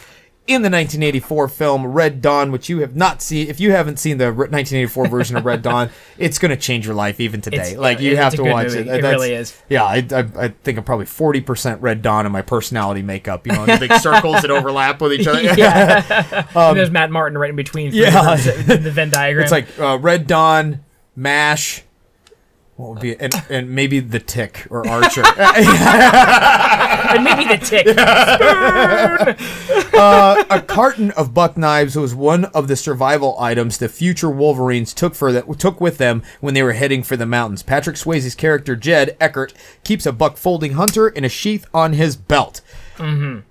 [0.48, 3.48] in the 1984 film Red Dawn, which you have not seen.
[3.48, 6.94] If you haven't seen the 1984 version of Red Dawn, it's going to change your
[6.94, 7.56] life even today.
[7.58, 8.78] It's- like you have to watch movie.
[8.78, 8.82] it.
[8.82, 9.60] It That's- really is.
[9.68, 13.44] Yeah, I, I, I think I'm probably 40% Red Dawn in my personality makeup.
[13.46, 15.42] You know, the big circles that overlap with each other.
[15.56, 16.46] yeah.
[16.54, 17.88] and there's Matt Martin right in between.
[17.88, 18.36] Um, yeah.
[18.36, 19.42] the, the Venn diagram.
[19.42, 20.84] It's like uh, Red Dawn,
[21.16, 21.82] Mash.
[22.76, 25.22] What would be and, and maybe the Tick or Archer.
[27.06, 27.86] and maybe the tick.
[29.98, 34.92] Uh, a carton of buck knives was one of the survival items the future Wolverines
[34.92, 37.62] took for that took with them when they were heading for the mountains.
[37.62, 39.54] Patrick Swayze's character Jed Eckert
[39.84, 42.60] keeps a buck folding hunter in a sheath on his belt.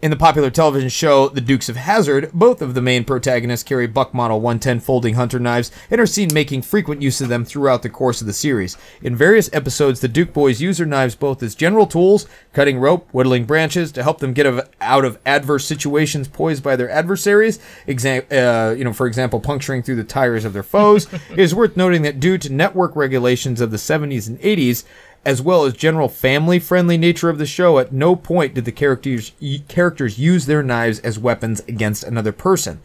[0.02, 3.88] In the popular television show The Dukes of Hazzard, both of the main protagonists carry
[3.88, 7.84] Buck Model 110 folding hunter knives and are seen making frequent use of them throughout
[7.84, 8.78] the course of the series.
[9.02, 13.08] In various episodes, the Duke boys use their knives both as general tools, cutting rope,
[13.12, 14.46] whittling branches to help them get
[14.82, 17.60] out of adverse situations posed by their adversaries.
[17.88, 21.12] Exam- uh, you know, for example, puncturing through the tires of their foes.
[21.32, 24.86] it is worth noting that due to network regulations of the 70s and 80s,
[25.26, 29.32] as well as general family-friendly nature of the show, at no point did the characters
[29.68, 32.80] characters use their knives as weapons against another person.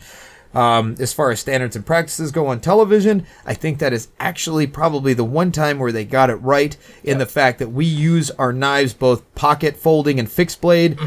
[0.53, 4.67] Um, as far as standards and practices go on television, I think that is actually
[4.67, 8.31] probably the one time where they got it right in the fact that we use
[8.33, 10.99] our knives both pocket folding and fixed blade.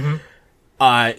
[0.79, 1.13] Uh,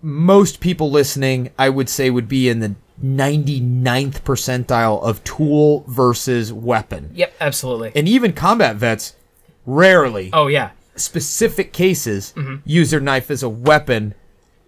[0.00, 6.52] most people listening, I would say, would be in the 99th percentile of tool versus
[6.52, 7.10] weapon.
[7.14, 7.92] Yep, absolutely.
[7.94, 9.16] And even combat vets
[9.74, 14.14] rarely, oh yeah, specific cases, use their knife as a weapon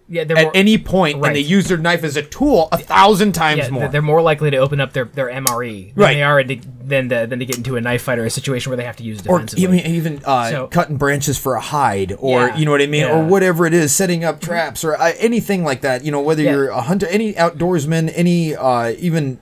[0.09, 0.25] yeah.
[0.25, 1.27] They're at more, any point, right.
[1.29, 3.87] and they use their knife as a tool a thousand times yeah, more.
[3.87, 6.13] they're- more likely to open up their, their MRE than Right.
[6.15, 8.69] they are to, than, to, than to get into a knife fight or a situation
[8.69, 9.79] where they have to use it or defensively.
[9.79, 12.87] even even uh, So- cutting branches for a hide, or Yeah, you know what I
[12.87, 16.03] mean, or whatever it is, setting up traps or uh, anything like that.
[16.03, 16.51] You know, whether Yeah.
[16.51, 19.39] you're a hunter, any outdoorsman, any uh, even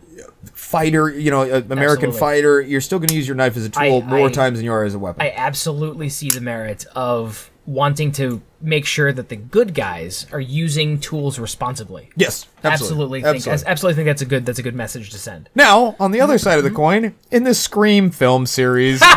[0.72, 2.20] fighter, you know, American Absolutely.
[2.20, 4.58] fighter, you're still going to use your knife as a tool I- more I- times
[4.58, 5.22] than you are as a weapon.
[5.22, 10.40] I absolutely see the merit of wanting to make sure that the good guys are
[10.40, 12.10] using tools responsibly.
[12.16, 13.40] yes, Absolutely, absolutely.
[13.58, 15.48] think absolutely think that's a good that's a good message to send.
[15.56, 19.00] Now, on the other side of the coin, in the Scream film series,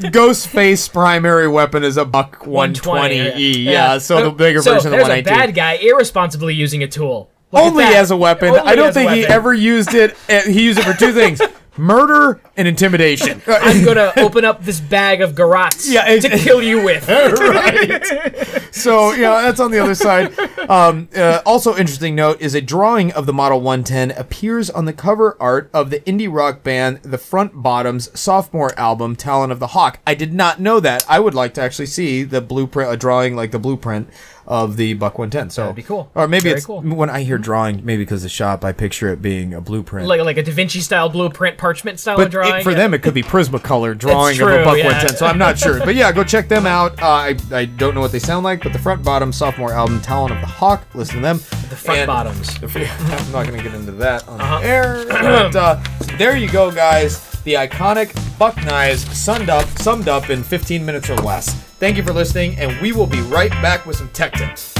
[0.00, 3.64] Ghostface primary weapon is a buck 120E.
[3.64, 5.32] Yeah, so uh, the bigger so version of the there's 119.
[5.34, 7.30] a bad guy irresponsibly using a tool.
[7.52, 8.50] Look Only as a weapon.
[8.50, 10.16] Only I don't think he ever used it.
[10.28, 11.40] He used it for two things:
[11.76, 13.42] murder and intimidation.
[13.48, 17.08] I'm gonna open up this bag of garrots Yeah, to kill you with.
[17.08, 18.74] right.
[18.74, 20.38] So yeah, that's on the other side.
[20.70, 24.92] Um, uh, also, interesting note is a drawing of the Model 110 appears on the
[24.92, 29.68] cover art of the indie rock band The Front Bottoms sophomore album Talon of the
[29.68, 29.98] Hawk.
[30.06, 31.04] I did not know that.
[31.08, 34.08] I would like to actually see the blueprint, a drawing like the blueprint
[34.50, 35.48] of the Buck 110.
[35.50, 36.10] So That'd be cool.
[36.14, 36.82] Or maybe Very it's cool.
[36.82, 40.08] when I hear drawing, maybe because the shop, I picture it being a blueprint.
[40.08, 42.56] like like a Da Vinci style blueprint, parchment style But drawing.
[42.56, 42.76] it, for yeah.
[42.78, 44.86] them, it could be Prismacolor drawing true, of a Buck yeah.
[44.86, 45.16] 110.
[45.16, 45.78] So I'm not sure.
[45.86, 47.00] But yeah, go check them out.
[47.00, 50.00] Uh, I, I don't know what they sound like, but the front bottom sophomore album,
[50.02, 51.36] Talon of the Hawk, listen to them.
[51.38, 52.50] the front And- bottoms.
[52.62, 54.58] I'm not going to get into that on Uh-huh.
[54.64, 55.04] air.
[55.08, 57.29] But uh, so there you go, guys.
[57.42, 61.54] The iconic Buck knives summed up, summed up in 15 minutes or less.
[61.78, 64.74] Thank you for listening, and we will be right back with some tech tips.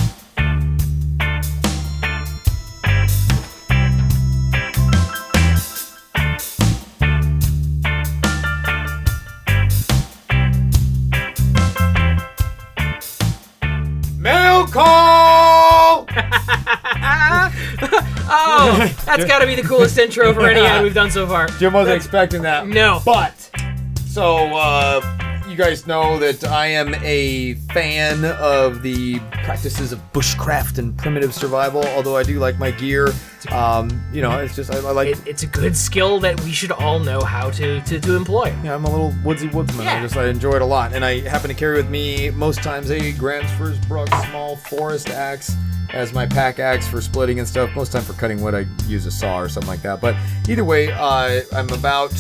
[14.18, 16.06] Mail call!
[18.30, 21.48] Oh, that's got to be the coolest intro for any ad we've done so far.
[21.58, 22.66] Jim wasn't expecting that.
[22.66, 23.00] No.
[23.04, 23.50] But,
[24.06, 25.00] so, uh,
[25.48, 31.34] you guys know that I am a fan of the practices of bushcraft and primitive
[31.34, 33.08] survival, although I do like my gear.
[33.50, 35.08] Um, you know, it's just, I, I like.
[35.08, 38.54] It, it's a good skill that we should all know how to to, to employ.
[38.62, 39.88] yeah, I'm a little woodsy woodsman.
[39.88, 40.02] I Yeah.
[40.02, 42.90] just I enjoy it a lot, and I happen to carry with me most times
[42.90, 45.52] a Gransfors Bruk small forest axe
[45.92, 47.74] as my pack axe for splitting and stuff.
[47.74, 50.00] Most time for cutting wood, I use a saw or something like that.
[50.00, 50.14] But
[50.48, 52.12] either way, uh, I'm about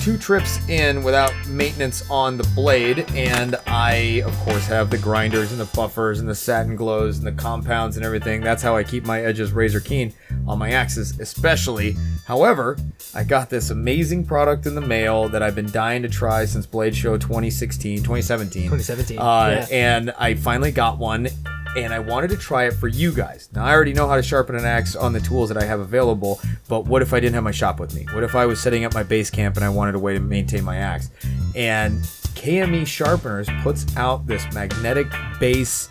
[0.00, 5.52] two trips in without maintenance on the blade, and I, of course, have the grinders
[5.52, 8.40] and the buffers and the satin glows and the compounds and everything.
[8.40, 10.12] That's how I keep my edges razor keen
[10.48, 11.96] on my axes, especially.
[12.26, 12.76] However,
[13.14, 16.66] I got this amazing product in the mail that I've been dying to try since
[16.66, 18.62] Blade Show 2016, 2017.
[18.70, 19.66] 2017, Uh, yeah.
[19.70, 21.28] And I finally got one.
[21.76, 23.48] And I wanted to try it for you guys.
[23.54, 25.80] Now, I already know how to sharpen an axe on the tools that I have
[25.80, 28.06] available, but what if I didn't have my shop with me?
[28.12, 30.20] What if I was setting up my base camp and I wanted a way to
[30.20, 31.08] maintain my axe?
[31.56, 32.04] And
[32.34, 35.06] KME Sharpeners puts out this magnetic
[35.38, 35.88] base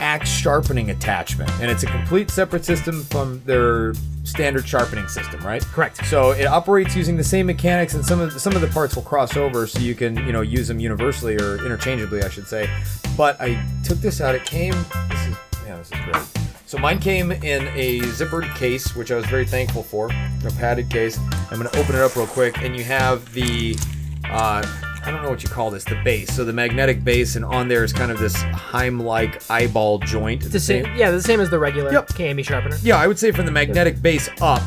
[0.00, 5.62] axe sharpening attachment, and it's a complete separate system from their standard sharpening system, right?
[5.62, 6.04] Correct.
[6.06, 8.96] So it operates using the same mechanics, and some of the, some of the parts
[8.96, 12.46] will cross over, so you can you know use them universally or interchangeably, I should
[12.46, 12.68] say.
[13.16, 14.34] But I took this out.
[14.34, 14.74] It came.
[15.10, 16.24] This is yeah, this is great.
[16.66, 20.90] So mine came in a zippered case, which I was very thankful for, a padded
[20.90, 21.18] case.
[21.50, 23.76] I'm gonna open it up real quick, and you have the.
[24.24, 24.66] Uh,
[25.06, 26.34] I don't know what you call this, the base.
[26.34, 30.42] So the magnetic base, and on there is kind of this Heim-like eyeball joint.
[30.50, 32.08] The same, yeah, the same as the regular Yep.
[32.08, 32.76] KME sharpener.
[32.82, 34.60] Yeah, I would say from the magnetic base up,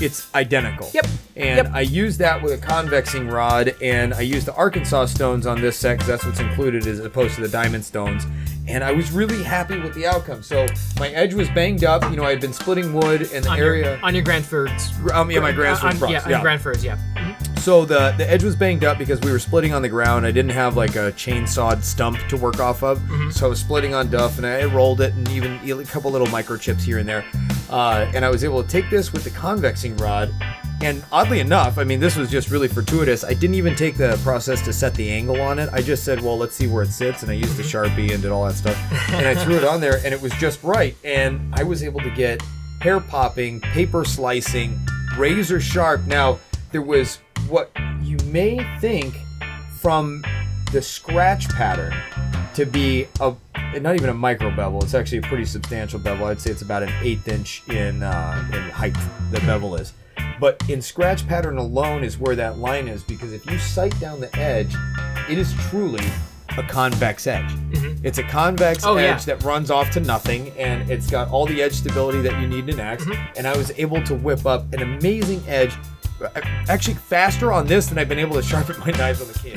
[0.00, 0.90] it's identical.
[0.92, 1.06] Yep.
[1.36, 1.70] And Yep.
[1.72, 5.78] I used that with a convexing rod, and I used the Arkansas stones on this
[5.78, 8.26] set because that's what's included as opposed to the diamond stones.
[8.68, 10.42] And I was really happy with the outcome.
[10.42, 10.66] So
[10.98, 12.02] my edge was banged up.
[12.10, 13.94] You know, I had been splitting wood in the On area.
[13.96, 14.90] your on your Grandford's.
[15.14, 16.98] um, yeah, my Grand on, Swords yeah, on Grandford's, yeah.
[17.66, 20.24] So the the edge was banged up because we were splitting on the ground.
[20.24, 23.02] I didn't have like a chainsawed stump to work off of,
[23.32, 26.28] so I was splitting on duff, and I rolled it, and even a couple little
[26.28, 27.24] microchips here and there.
[27.68, 30.32] Uh, and I was able to take this with the convexing rod,
[30.80, 33.24] and oddly enough, I mean this was just really fortuitous.
[33.24, 35.68] I didn't even take the process to set the angle on it.
[35.72, 38.22] I just said, well, let's see where it sits, and I used the sharpie and
[38.22, 38.78] did all that stuff,
[39.10, 41.98] and I threw it on there, and it was just right, and I was able
[42.02, 42.40] to get
[42.80, 44.78] hair popping, paper slicing,
[45.18, 46.06] razor sharp.
[46.06, 46.38] Now
[46.70, 47.70] there was what
[48.02, 49.14] you may think
[49.80, 50.24] from
[50.72, 51.94] the scratch pattern
[52.54, 53.34] to be a
[53.80, 54.82] not even a micro bevel.
[54.82, 56.26] It's actually a pretty substantial bevel.
[56.26, 58.94] I'd say it's about an eighth inch in uh, in height.
[59.30, 59.92] The bevel is,
[60.40, 64.20] but in scratch pattern alone is where that line is because if you sight down
[64.20, 64.74] the edge,
[65.28, 66.04] it is truly
[66.56, 67.50] a convex edge.
[68.02, 69.14] It's a convex Oh, yeah.
[69.14, 72.46] edge that runs off to nothing, and it's got all the edge stability that you
[72.46, 73.04] need in an axe.
[73.36, 75.74] And I was able to whip up an amazing edge.
[76.22, 76.28] Uh,
[76.68, 79.56] Actually, faster on this than I've been able to sharpen my knives on the can.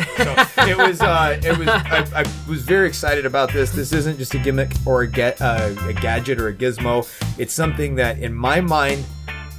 [0.58, 1.68] So it was, uh, it was.
[1.68, 3.72] I, I was very excited about this.
[3.72, 7.08] This isn't just a gimmick or a, ga- uh, a gadget or a gizmo.
[7.40, 9.06] It's something that, in my mind,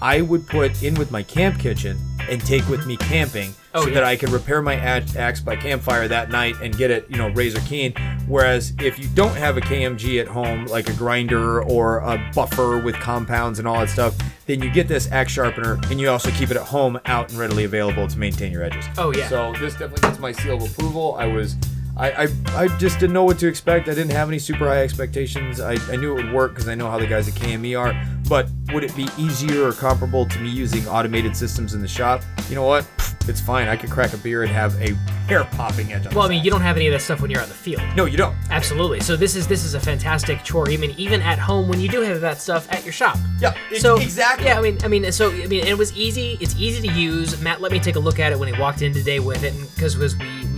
[0.03, 1.99] I would put in with my camp kitchen
[2.29, 6.09] and take with me camping Oh, so that I could repair my axe by campfire
[6.09, 7.95] that night and get it, you know, razor keen.
[8.27, 12.79] Whereas if you don't have a KMG at home, like a grinder or a buffer
[12.79, 14.17] with compounds and all that stuff,
[14.47, 17.39] then you get this axe sharpener and you also keep it at home out and
[17.39, 18.85] readily available to maintain your edges.
[18.99, 19.29] Oh, yeah.
[19.29, 21.15] So this definitely gets my seal of approval.
[21.15, 21.55] I was.
[22.01, 23.87] I, I, I just didn't know what to expect.
[23.89, 25.61] I didn't have any super high expectations.
[25.61, 27.95] I, I knew it would work because I know how the guys at KME are.
[28.27, 32.23] But would it be easier or comparable to me using automated systems in the shop?
[32.49, 32.89] You know what?
[33.29, 33.69] It's fine.
[33.69, 34.95] I could crack a beer and have a
[35.29, 37.31] hair popping edge on Well, I mean, you don't have any of that stuff when
[37.31, 37.83] you're on the field.
[37.95, 38.35] No, you don't.
[38.51, 39.01] Absolutely.
[39.01, 42.01] So this is this is a fantastic chore, even even at home when you do
[42.01, 43.19] have that stuff at your shop.
[43.41, 44.47] Yeah, So exactly.
[44.47, 46.39] Yeah, I mean, I mean, so I mean, it was easy.
[46.41, 47.41] It's easy to use.
[47.41, 49.55] Matt let me take a look at it when he walked in today with it,
[49.75, 50.50] because was we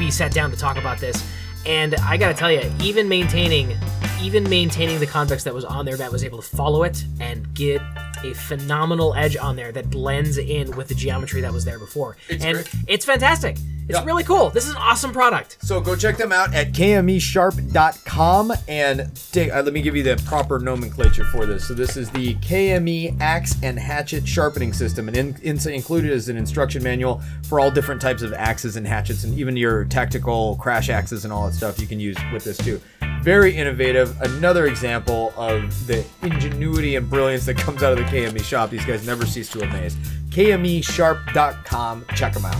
[0.00, 1.22] we sat down to talk about this,
[1.66, 3.76] and I gotta tell you, even maintaining,
[4.22, 7.52] even maintaining the convex that was on there, Matt was able to follow it and
[7.54, 7.82] get
[8.24, 12.16] a phenomenal edge on there that blends in with the geometry that was there before,
[12.30, 12.70] It's and great.
[12.88, 13.58] it's fantastic.
[13.90, 14.04] It's Yeah.
[14.04, 14.50] really cool.
[14.50, 15.58] This is an awesome product.
[15.62, 20.16] So go check them out at kmesharp.com and take, uh, let me give you the
[20.26, 21.66] proper nomenclature for this.
[21.66, 26.28] So this is the KME axe and hatchet sharpening system, and in, in, included is
[26.28, 30.56] an instruction manual for all different types of axes and hatchets, and even your tactical
[30.56, 32.80] crash axes and all that stuff you can use with this too.
[33.22, 34.18] Very innovative.
[34.22, 38.70] Another example of the ingenuity and brilliance that comes out of the KME shop.
[38.70, 39.96] These guys never cease to amaze.
[40.30, 42.04] KMEsharp.com.
[42.14, 42.56] Check them out.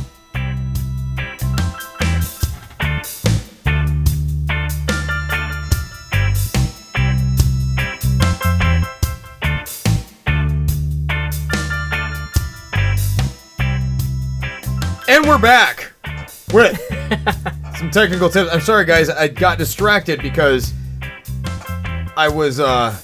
[15.20, 15.92] And we're back
[16.50, 16.80] with
[17.76, 18.50] some technical tips.
[18.50, 19.10] I'm sorry, guys.
[19.10, 20.72] I got distracted because
[22.16, 22.98] I was uh,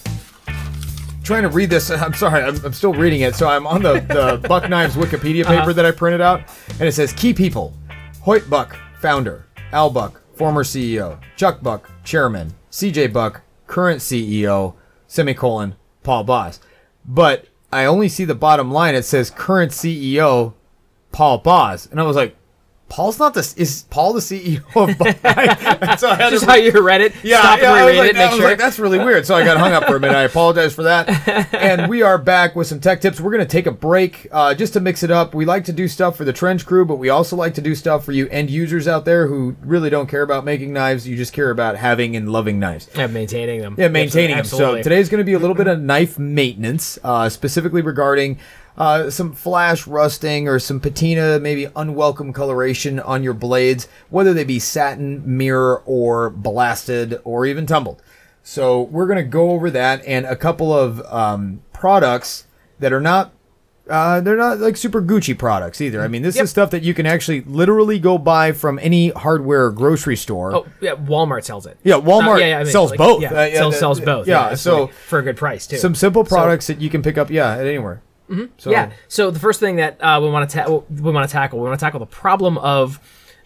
[1.23, 1.91] trying to read this.
[1.91, 2.43] I'm sorry.
[2.43, 3.35] I'm, I'm still reading it.
[3.35, 6.45] So I'm on the, the Buck Knives Wikipedia paper that I printed out,
[6.81, 7.75] and it says key people:
[8.23, 13.09] Hoyt Buck, founder; Al Buck, former CEO; Chuck Buck, chairman; C.J.
[13.09, 14.73] Buck, current CEO;
[15.07, 16.61] semicolon Paul Bos.
[17.05, 18.95] But I only see the bottom line.
[18.95, 20.55] It says current CEO
[21.17, 22.37] Paul Bos, and I was like,
[22.91, 26.01] Paul's not the is Paul the CEO of Knives?
[26.01, 27.15] so I had Just to how you read it.
[27.25, 28.17] yeah, Stop yeah, I and reread like, it.
[28.17, 28.45] Make sure.
[28.45, 29.25] like, that's really weird.
[29.25, 30.15] So I got hung up for a minute.
[30.15, 31.07] I apologize for that.
[31.57, 33.21] And we are back with some tech tips.
[33.21, 35.35] We're going to take a break uh, just to mix it up.
[35.35, 37.75] We like to do stuff for the trench crew, but we also like to do
[37.75, 41.09] stuff for you end users out there who really don't care about making knives.
[41.09, 42.89] You just care about having and loving knives.
[42.95, 43.75] Yeah, maintaining them.
[43.79, 44.41] Yeah, maintaining them.
[44.41, 44.81] Absolutely.
[44.81, 48.39] So today's going to be a little bit of knife maintenance, uh, specifically regarding
[48.79, 54.45] uh, some flash rusting or some patina, maybe unwelcome coloration on your blades, whether they
[54.45, 58.03] be satin, mirror, or blasted, or even tumbled.
[58.43, 62.47] So we're gonna go over that and a couple of um, products
[62.79, 63.33] that are not.
[63.89, 66.03] Uh, they're not like super Gucci products either.
[66.03, 66.43] I mean, this Yep.
[66.45, 70.53] is stuff that you can actually literally go buy from any hardware or grocery store.
[70.57, 71.79] Oh, yeah, Walmart sells it.
[71.85, 73.23] Yeah, Walmart Uh, I mean, sells like, both.
[73.23, 74.27] Yeah, Uh, yeah, sells, the- sells both.
[74.27, 75.77] yeah, so- for a good price too.
[75.77, 78.03] Some simple products that you can pick up, yeah, at anywhere.
[78.31, 78.45] Mm-hmm.
[78.59, 78.91] So, Yeah.
[79.09, 81.69] So the first thing that uh, we want to ta- we want to tackle we
[81.69, 82.99] want to tackle the problem of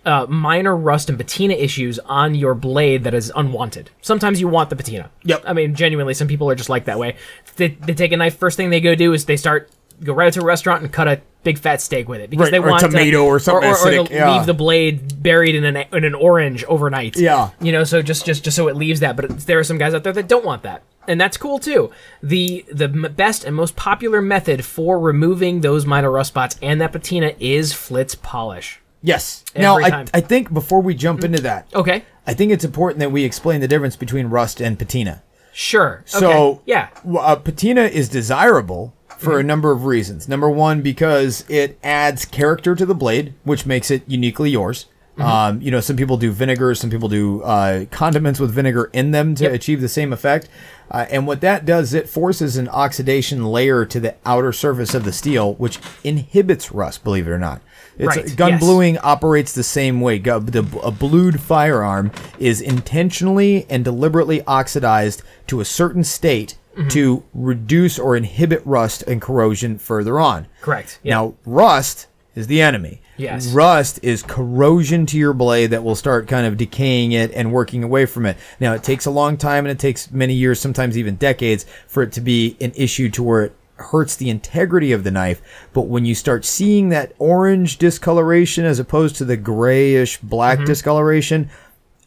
[0.06, 3.90] uh, minor rust and patina issues on your blade that is unwanted.
[4.00, 5.10] Sometimes you want the patina.
[5.24, 5.42] Yep.
[5.46, 7.16] I mean, genuinely, some people are just like that way.
[7.56, 8.38] They, they take a knife.
[8.38, 9.70] First thing they go do is they start
[10.02, 12.52] go right to a restaurant and cut a big fat steak with it because Right,
[12.52, 14.34] they or want to- tomato or something or, or, to yeah.
[14.34, 17.18] leave the blade buried in an in an orange overnight.
[17.18, 17.50] Yeah.
[17.60, 19.16] You know, so just just just so it leaves that.
[19.16, 21.90] But there are some guys out there that don't want that, and that's cool too.
[22.22, 26.80] The the m- best and most popular method for removing those minor rust spots and
[26.80, 28.80] that patina is flitz polish.
[29.02, 29.44] Yes.
[29.56, 30.06] now, Every I, time.
[30.14, 32.04] I think before we jump into that, Okay.
[32.26, 35.22] I think it's important that we explain the difference between rust and patina.
[35.52, 36.02] Sure.
[36.06, 36.60] So, okay.
[36.66, 36.88] yeah.
[37.18, 40.28] uh, patina is desirable for a number of reasons.
[40.28, 44.86] Number one, because it adds character to the blade, which makes it uniquely yours.
[45.18, 49.10] Um, you know, some people do vinegar, some people do uh, condiments with vinegar in
[49.10, 49.52] them to Yep.
[49.52, 50.48] achieve the same effect.
[50.90, 55.04] Uh, and what that does, it forces an oxidation layer to the outer surface of
[55.04, 57.04] the steel, which inhibits rust.
[57.04, 57.60] Believe it or not,
[57.96, 58.60] it's, Right, gun yes.
[58.60, 60.20] bluing operates the same way.
[60.24, 66.88] A blued firearm is intentionally and deliberately oxidized to a certain state Mm-hmm.
[66.90, 70.46] to reduce or inhibit rust and corrosion further on.
[70.60, 71.00] Correct.
[71.02, 72.06] Now, rust
[72.40, 73.00] is the enemy.
[73.16, 73.46] Yes.
[73.52, 77.84] Rust is corrosion to your blade that will start kind of decaying it and working
[77.84, 78.36] away from it.
[78.58, 82.02] Now, it takes a long time and it takes many years, sometimes even decades, for
[82.02, 85.40] it to be an issue to where it hurts the integrity of the knife.
[85.72, 90.66] But when you start seeing that orange discoloration as opposed to the grayish black Mm-hmm.
[90.66, 91.50] discoloration,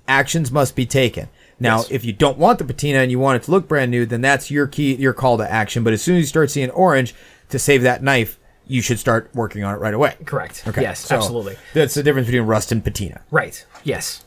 [0.07, 1.29] actions must be taken.
[1.59, 1.91] Now, Yes.
[1.91, 4.21] if you don't want the patina and you want it to look brand new, then
[4.21, 5.83] that's your key, your call to action.
[5.83, 7.15] But as soon as you start seeing orange
[7.49, 10.15] to save that knife, you should start working on it right away.
[10.25, 10.63] Correct.
[10.67, 10.81] Okay.
[10.81, 10.99] Yes.
[10.99, 11.57] so absolutely.
[11.73, 13.21] That's the difference between rust and patina.
[13.31, 13.65] Right.
[13.83, 14.23] Yes.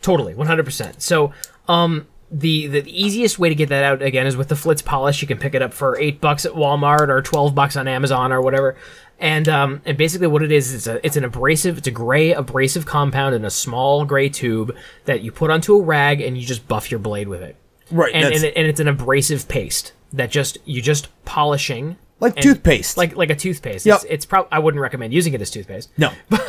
[0.00, 0.34] Totally.
[0.34, 1.02] One hundred percent.
[1.02, 1.32] So,
[1.66, 5.22] um, the the easiest way to get that out again is with the Flitz polish.
[5.22, 8.32] You can pick it up for eight bucks at Walmart or twelve bucks on Amazon
[8.32, 8.76] or whatever.
[9.18, 12.32] And um, and basically what it is, it's a it's an abrasive, it's a gray
[12.32, 14.76] abrasive compound in a small gray tube
[15.06, 17.56] that you put onto a rag and you just buff your blade with it.
[17.90, 22.34] Right, And and, it, and it's an abrasive paste that just you just polishing Like
[22.34, 22.96] and- toothpaste.
[22.96, 23.86] like like a toothpaste.
[23.86, 23.94] Yep.
[23.96, 25.90] It's, it's probably I wouldn't recommend using it as toothpaste.
[25.96, 26.10] No.
[26.28, 26.44] but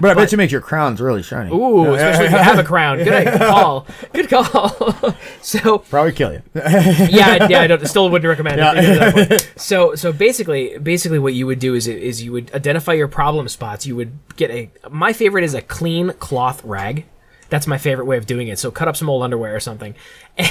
[0.00, 1.50] But I bet you make your crowns really shiny.
[1.52, 2.98] Ooh, especially if you have a crown.
[3.04, 3.86] Good, call.
[4.12, 5.14] Good call.
[5.42, 6.42] so Probably kill you.
[6.54, 8.84] yeah, yeah, I don't, still wouldn't recommend it.
[8.84, 9.52] even at that point.
[9.56, 13.48] So so basically, basically what you would do is is you would identify your problem
[13.48, 13.86] spots.
[13.86, 14.70] You would get a.
[14.90, 17.06] My favorite is a clean cloth rag.
[17.50, 18.58] That's my favorite way of doing it.
[18.58, 19.94] So cut up some old underwear or something,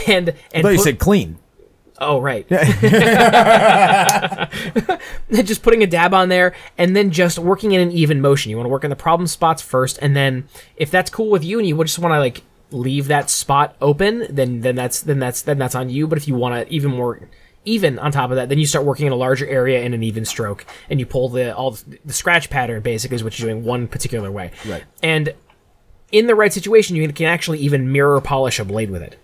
[0.08, 1.38] and I and thought you put- said clean.
[2.00, 2.48] Oh right.
[5.32, 8.52] just putting a dab on there and then just working in an even motion.
[8.52, 11.44] You want to work in the problem spots first, and then if that's cool with
[11.44, 15.20] you and you just want to like leave that spot open, then then that's then
[15.20, 16.08] that's then that's on you.
[16.08, 17.28] But if you want to even more
[17.66, 20.04] even on top of that, then you start working in a larger area in an
[20.04, 23.64] even stroke, and you pull the all the scratch pattern basically is what you're doing
[23.64, 24.52] one particular way.
[24.66, 24.84] Right.
[25.04, 25.34] And
[26.12, 29.20] in the right situation, you can actually even mirror polish a blade with it.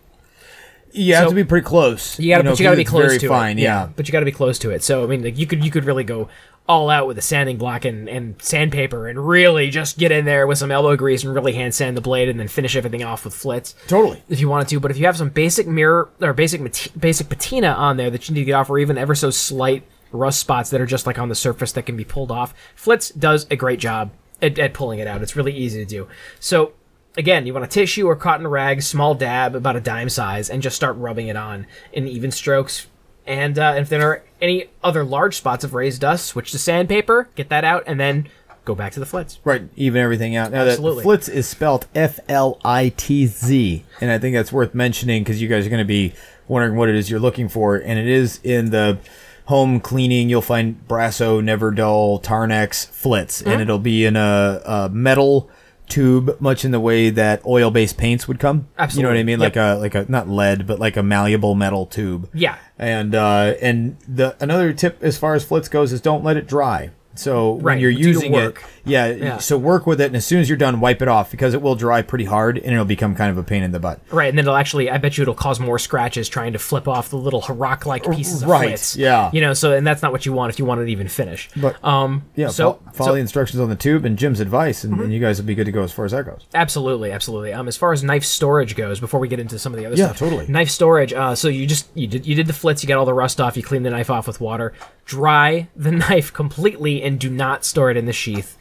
[0.94, 2.20] You have So- to be pretty close.
[2.20, 3.64] You gotta, know, but you gotta 'cause be close very to fine, it.
[3.64, 3.90] Yeah.
[3.96, 4.84] but you gotta be close to it.
[4.84, 6.30] So I mean, like you could you could really go
[6.70, 10.48] all out with a sanding block and, and sandpaper and really just get in there
[10.48, 13.26] with some elbow grease and really hand sand the blade and then finish everything off
[13.26, 13.74] with Flitz.
[13.88, 14.24] Totally.
[14.30, 16.62] If you wanted to, but if you have some basic mirror or basic
[16.98, 19.84] basic patina on there that you need to get off, or even ever so slight
[20.14, 23.12] rust spots that are just like on the surface that can be pulled off, Flitz
[23.18, 25.22] does a great job at, at pulling it out.
[25.22, 26.08] It's really easy to do.
[26.40, 26.72] So
[27.18, 30.62] again, you want a tissue or cotton rag, small dab, about a dime size, and
[30.62, 32.88] just start rubbing it on in even strokes.
[33.26, 37.30] And uh, if there are any other large spots of raised dust, switch to sandpaper,
[37.36, 38.28] get that out, and then
[38.66, 39.38] go back to the flitz.
[39.44, 40.52] Right, even everything out.
[40.52, 41.04] Now, Absolutely.
[41.04, 45.24] that Flitz is spelled F L I T Z, and I think that's worth mentioning
[45.24, 46.14] because you guys are going to be
[46.48, 48.98] wondering what it is you're looking for, and it is in the
[49.46, 50.30] home cleaning.
[50.30, 53.50] You'll find Brasso, Neverdull, Tarnex, Flitz, Mm-hmm.
[53.50, 55.50] and it'll be in a, a metal
[55.94, 58.68] tube, much in the way that oil-based paints would come.
[58.78, 59.00] Absolutely.
[59.00, 59.40] You know what I mean?
[59.40, 59.56] Yep.
[59.56, 62.30] Like a like a not lead, but like a malleable metal tube.
[62.34, 62.58] Yeah.
[62.78, 66.48] And uh, and the another tip as far as Flitz goes is don't let it
[66.48, 66.90] dry.
[67.16, 68.64] So when Right, you're using it, work.
[68.86, 69.38] Yeah, Yeah.
[69.38, 71.62] So work with it, and as soon as you're done, wipe it off because it
[71.62, 74.00] will dry pretty hard, and it'll become kind of a pain in the butt.
[74.12, 76.88] Right, and then it'll actually, I bet you it'll cause more scratches trying to flip
[76.88, 78.98] off the little rock like pieces of Right, flitz.
[78.98, 79.30] yeah.
[79.34, 81.50] You know, so, and that's not what you want if you want it even finish.
[81.56, 83.14] But um, yeah, so, fo- follow so Mm-hmm.
[83.16, 85.66] the instructions on the tube and Jim's advice, and, and you guys will be good
[85.66, 86.46] to go as far as that goes.
[86.54, 87.54] Absolutely, absolutely.
[87.54, 89.96] Um, as far as knife storage goes, before we get into some of the other
[89.96, 90.48] Yeah, stuff, totally.
[90.48, 91.14] Knife storage.
[91.14, 93.40] Uh, so you just you did you did the flitz, you got all the rust
[93.40, 94.74] off, you clean the knife off with water,
[95.06, 98.58] dry the knife completely, and do not store it in the sheath,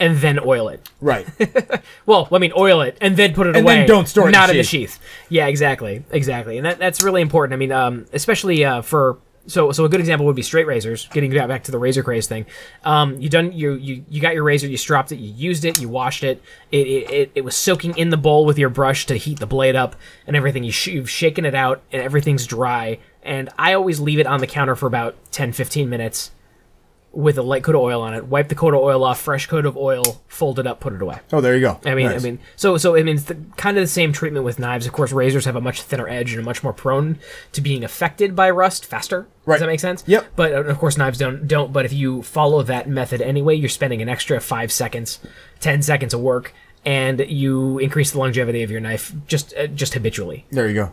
[0.00, 0.88] and then oil it.
[1.00, 1.26] Right.
[2.06, 3.76] Well, I mean, oil it and then put it And away.
[3.76, 4.94] then don't store it in not the in the sheath.
[4.94, 5.00] sheath.
[5.30, 7.54] Yeah, exactly, exactly, and that, that's really important.
[7.54, 11.06] I mean, um, especially uh, for so so a good example would be straight razors.
[11.12, 12.44] Getting back back to the razor craze thing,
[12.84, 15.80] um, you done you you you got your razor, you stropped it, you used it,
[15.80, 16.42] you washed it.
[16.70, 19.46] It it, it, it was soaking in the bowl with your brush to heat the
[19.46, 20.64] blade up and everything.
[20.64, 22.98] You sh- you've shaken it out and everything's dry.
[23.22, 26.30] And I always leave it on the counter for about 10, 15 minutes
[27.14, 28.26] with a light coat of oil on it.
[28.26, 31.00] Wipe the coat of oil off, fresh coat of oil, fold it up, put it
[31.00, 31.18] away.
[31.32, 31.78] Oh, there you go.
[31.84, 32.20] I mean, Nice.
[32.20, 34.86] I mean, so so I mean, it's the, kind of the same treatment with knives.
[34.86, 37.18] Of course, razors have a much thinner edge and are much more prone
[37.52, 39.26] to being affected by rust faster.
[39.46, 39.56] Right.
[39.56, 40.02] Does that make sense?
[40.06, 40.26] Yep.
[40.36, 41.72] But uh, of course, knives don't don't.
[41.72, 45.20] But if you follow that method anyway, you're spending an extra five seconds,
[45.60, 46.52] ten seconds of work,
[46.84, 50.46] and you increase the longevity of your knife just uh, just habitually.
[50.50, 50.92] there you go.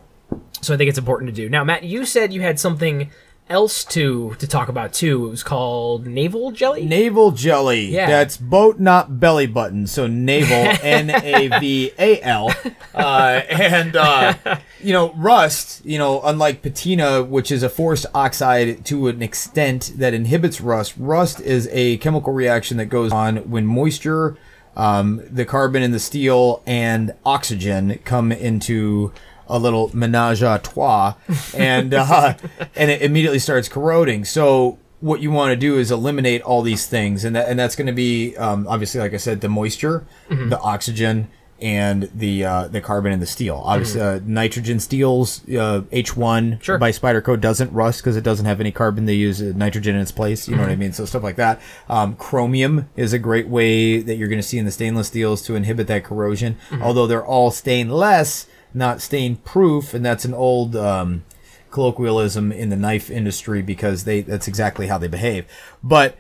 [0.61, 1.49] So I think it's important to do.
[1.49, 3.09] Now, Matt, you said you had something
[3.51, 5.27] else to to talk about too.
[5.27, 6.85] It was called navel jelly.
[6.85, 7.85] Naval jelly.
[7.87, 8.07] Yeah.
[8.07, 9.85] That's boat, not belly button.
[9.85, 12.51] So naval, N A V A L.
[12.93, 14.33] Uh, and, uh,
[14.81, 19.93] you know, rust, you know, unlike patina, which is a forced oxide to an extent
[19.97, 24.37] that inhibits rust, rust is a chemical reaction that goes on when moisture,
[24.75, 29.11] um, the carbon in the steel, and oxygen come into
[29.51, 31.15] a little menage a trois,
[31.55, 32.33] and uh,
[32.75, 34.25] and it immediately starts corroding.
[34.25, 37.75] So what you want to do is eliminate all these things, and that and that's
[37.75, 41.27] going to be um, obviously, like I said, the moisture, the oxygen,
[41.59, 43.61] and the uh, the carbon in the steel.
[43.65, 46.77] Obviously, uh, nitrogen steels uh, H1 Sure.
[46.77, 49.05] by Spyderco doesn't rust because it doesn't have any carbon.
[49.05, 50.47] They use uh, nitrogen in its place.
[50.47, 50.93] You know what I mean?
[50.93, 51.59] So stuff like that.
[51.89, 55.41] Um, chromium is a great way that you're going to see in the stainless steels
[55.43, 56.57] to inhibit that corrosion.
[56.81, 60.75] Although they're all stainless, not stain proof, and that's an old.
[60.75, 61.23] Um,
[61.71, 65.45] colloquialism in the knife industry because they that's exactly how they behave.
[65.81, 66.17] But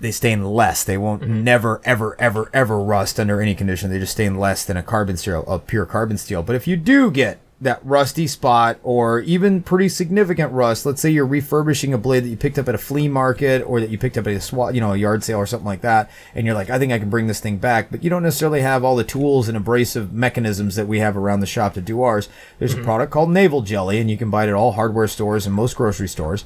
[0.00, 0.84] they stain less.
[0.84, 3.90] They won't never ever ever ever rust under any condition.
[3.90, 6.42] They just stain less than a carbon steel a pure carbon steel.
[6.42, 11.10] But if you do get that rusty spot or even pretty significant rust let's say
[11.10, 13.98] you're refurbishing a blade that you picked up at a flea market or that you
[13.98, 16.46] picked up at a swat you know a yard sale or something like that and
[16.46, 18.84] you're like i think i can bring this thing back but you don't necessarily have
[18.84, 22.28] all the tools and abrasive mechanisms that we have around the shop to do ours
[22.58, 22.84] there's a mm-hmm.
[22.84, 25.74] product called naval jelly and you can buy it at all hardware stores and most
[25.74, 26.44] grocery stores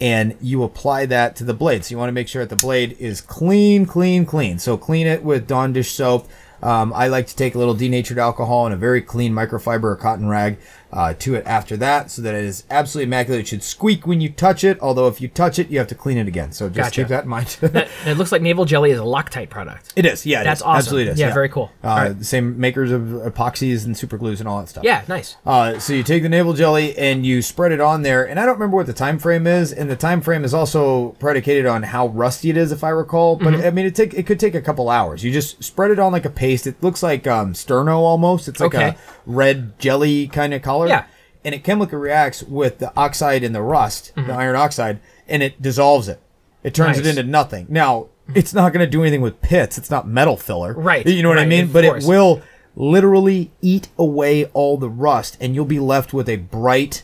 [0.00, 1.84] and you apply that to the blade.
[1.84, 4.58] So you want to make sure that the blade is clean, clean, clean.
[4.58, 6.26] So clean it with Dawn dish soap.
[6.62, 9.96] Um, I like to take a little denatured alcohol and a very clean microfiber or
[9.96, 10.58] cotton rag
[10.92, 13.40] uh, to it after that, so that it is absolutely immaculate.
[13.42, 14.78] It should squeak when you touch it.
[14.80, 16.52] Although if you touch it, you have to clean it again.
[16.52, 17.00] So just Gotcha.
[17.02, 17.56] keep that in mind.
[17.62, 19.92] And it looks like naval jelly is a Loctite product.
[19.96, 20.62] it is, yeah, it That's is.
[20.64, 20.76] awesome.
[20.78, 21.18] Absolutely, it is.
[21.20, 21.70] Yeah, very cool.
[21.84, 22.18] Uh, right.
[22.18, 24.84] The same makers of epoxies and super glues and all that stuff.
[24.84, 25.36] Yeah, nice.
[25.46, 28.46] Uh, so you take the naval jelly and you spread it on there, and I
[28.46, 31.82] don't remember what the time frame is, and the time frame is also predicated on
[31.82, 33.36] how rusty it is, if I recall.
[33.36, 33.66] But Mm-hmm.
[33.66, 35.24] I mean, it take it could take a couple hours.
[35.24, 36.66] You just spread it on like a paste.
[36.66, 38.48] It looks like um, sterno almost.
[38.48, 38.88] It's like Okay.
[38.90, 40.79] a red jelly kind of color.
[40.88, 41.04] Yeah.
[41.44, 45.60] And it chemically reacts with the oxide and the rust, the iron oxide, and it
[45.62, 46.20] dissolves it.
[46.62, 47.18] It turns it Mm-hmm.
[47.18, 47.66] Into nothing.
[47.70, 49.78] Now, it's not going to do anything with pits.
[49.78, 50.74] It's not metal filler.
[50.74, 51.68] Right, You know what I mean?
[51.72, 52.04] But course.
[52.04, 52.42] it will
[52.76, 57.02] literally eat away all the rust and you'll be left with a bright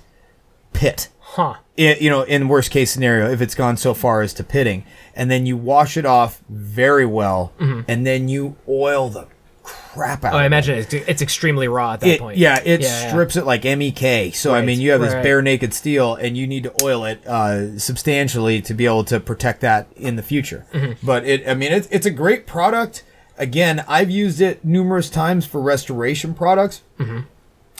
[0.72, 1.54] pit Huh.
[1.78, 4.84] I- you know in worst case scenario if it's gone so far as to pitting
[5.14, 9.26] and then you wash it off very well and then you oil the
[9.66, 12.38] crap out Oh, I imagine it's, it's extremely raw at that It, point.
[12.38, 13.08] yeah, it yeah.
[13.08, 14.34] strips it like MEK.
[14.34, 15.22] So I mean, you have this right.
[15.22, 19.20] bare naked steel, and you need to oil it uh, substantially to be able to
[19.20, 20.66] protect that in the future.
[20.72, 21.06] Mm-hmm.
[21.06, 23.04] But it, I mean, it's it's a great product.
[23.38, 27.20] Again, I've used it numerous times for restoration products, Mm-hmm.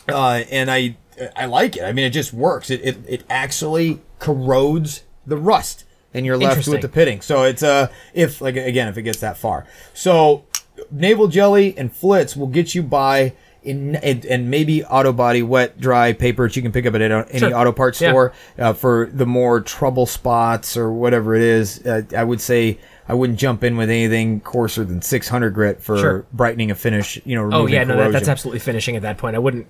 [0.09, 0.97] uh, and I
[1.35, 1.83] I like it.
[1.83, 2.71] I mean, it just works.
[2.71, 7.21] It it, it actually corrodes the rust, and you're left with the pitting.
[7.21, 9.67] So it's uh if like again if it gets that far.
[9.95, 10.45] So
[10.91, 15.81] naval jelly and flitz will get you by in and, and maybe auto body wet
[15.81, 17.55] dry paper that you can pick up at any Sure.
[17.55, 18.11] auto parts Yeah.
[18.11, 21.85] store uh, for the more trouble spots or whatever it is.
[21.85, 25.99] Uh, I would say I wouldn't jump in with anything coarser than 600 grit for
[25.99, 26.27] Sure.
[26.33, 27.21] brightening a finish.
[27.25, 29.35] You know, Oh yeah, no, that, that's absolutely finishing at that point.
[29.35, 29.67] I wouldn't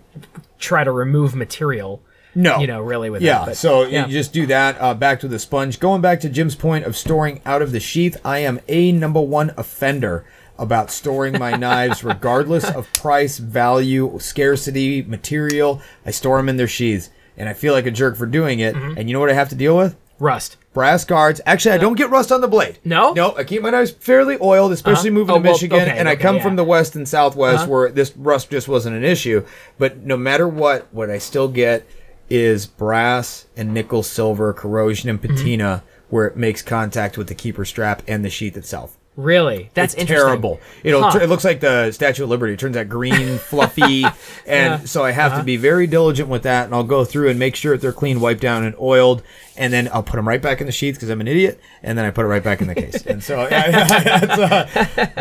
[0.59, 2.02] try to remove material
[2.34, 2.59] No.
[2.59, 3.46] you know, really with Yeah, it.
[3.46, 4.04] but- so yeah.
[4.07, 4.76] you just do that.
[4.78, 5.80] Uh, back to the sponge.
[5.80, 9.20] Going back to Jim's point of storing out of the sheath, I am a number
[9.22, 10.24] one offender
[10.58, 15.80] about storing my knives, regardless of price, value, scarcity, material.
[16.04, 18.74] I store them in their sheaths, and I feel like a jerk for doing it.
[18.74, 18.99] Mm-hmm.
[18.99, 19.96] And you know what I have to deal with?
[20.18, 20.57] rust.
[20.72, 21.42] Brass guards.
[21.45, 22.78] Actually, I don't get rust on the blade.
[22.84, 23.12] No?
[23.12, 23.37] no.
[23.37, 25.18] I keep my knives fairly oiled, especially Uh-huh.
[25.18, 26.42] moving Oh, to well, Michigan, okay, and I come yeah.
[26.42, 27.70] from the west and southwest Uh-huh.
[27.70, 29.45] where this rust just wasn't an issue.
[29.78, 31.87] But no matter what, what I still get
[32.30, 35.37] is brass and nickel, silver, corrosion, and Mm-hmm.
[35.37, 38.95] patina where it makes contact with the keeper strap and the sheath itself.
[39.17, 40.26] Really, that's it's interesting.
[40.26, 40.61] terrible.
[40.84, 41.18] It'll Huh.
[41.22, 42.53] it looks like the Statue of Liberty.
[42.53, 44.13] It turns out green, fluffy, and
[44.47, 44.75] Yeah.
[44.75, 44.87] Uh-huh.
[44.87, 46.67] so I have to be very diligent with that.
[46.67, 49.22] And I'll go through and make sure that they're clean, wiped down, and oiled,
[49.57, 51.97] and then I'll put them right back in the sheath because I'm an idiot, and
[51.97, 53.07] then I put it right back in the case.
[53.07, 54.67] and so, uh,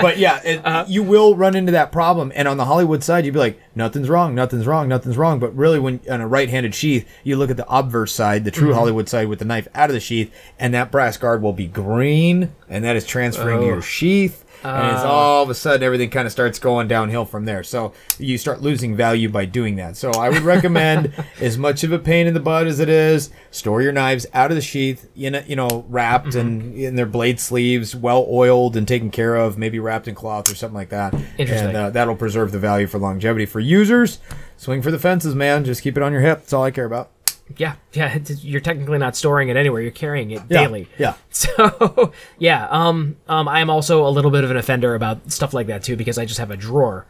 [0.02, 0.86] but yeah, it, Uh-huh.
[0.88, 2.32] you will run into that problem.
[2.36, 5.40] And on the Hollywood side, you'd be like, nothing's wrong, nothing's wrong, nothing's wrong.
[5.40, 8.60] But really, when on a right-handed sheath, you look at the obverse side, the Mm-hmm.
[8.66, 11.54] true Hollywood side with the knife out of the sheath, and that brass guard will
[11.54, 13.68] be green, and that is transferring to Oh.
[13.68, 17.46] your sheath and it's all of a sudden everything kind of starts going downhill from
[17.46, 17.64] there.
[17.64, 19.96] So you start losing value by doing that.
[19.96, 23.30] So I would recommend, as much of a pain in the butt as it is,
[23.52, 27.06] store your knives out of the sheath, you know, you know, wrapped and in their
[27.06, 30.90] blade sleeves, well oiled and taken care of, maybe wrapped in cloth or something like
[30.90, 31.14] that.
[31.38, 31.68] Interesting.
[31.68, 33.46] And uh, that'll preserve the value for longevity.
[33.46, 34.20] For users,
[34.58, 35.64] swing for the fences, man.
[35.66, 36.40] Just keep it on your hip.
[36.40, 37.12] That's all I care about.
[37.58, 38.18] Yeah, yeah.
[38.42, 39.82] You're technically not storing it anywhere.
[39.82, 40.88] You're carrying it Yeah, daily.
[40.98, 41.14] yeah.
[41.30, 45.54] So yeah, um, um, I am also a little bit of an offender about stuff
[45.54, 47.06] like that too because I just have a drawer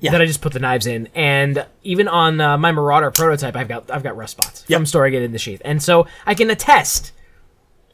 [0.00, 0.10] Yeah.
[0.12, 3.68] that I just put the knives in, and even on uh, my Marauder prototype, I've
[3.68, 4.78] got I've got rust spots Yep.
[4.78, 7.12] from storing it in the sheath, and so I can attest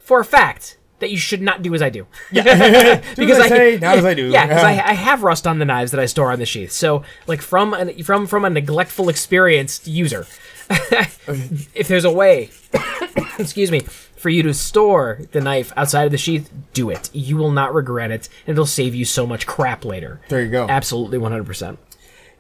[0.01, 2.07] for a fact that you should not do as I do.
[2.33, 4.29] Do as I say, not as I do.
[4.29, 6.71] Yeah, because I, I have rust on the knives that I store on the sheath.
[6.71, 10.27] So, like from an, from from a neglectful, experienced user,
[11.75, 12.51] if there's a way,
[13.39, 17.11] excuse me, for you to store the knife outside of the sheath, do it.
[17.13, 20.21] You will not regret it, and it'll save you so much crap later.
[20.29, 20.67] There you go.
[20.69, 21.79] Absolutely, one hundred percent.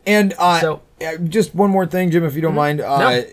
[0.06, 2.80] And uh, So- uh, just one more thing, Jim, if you don't mind.
[2.80, 3.24] Uh, No.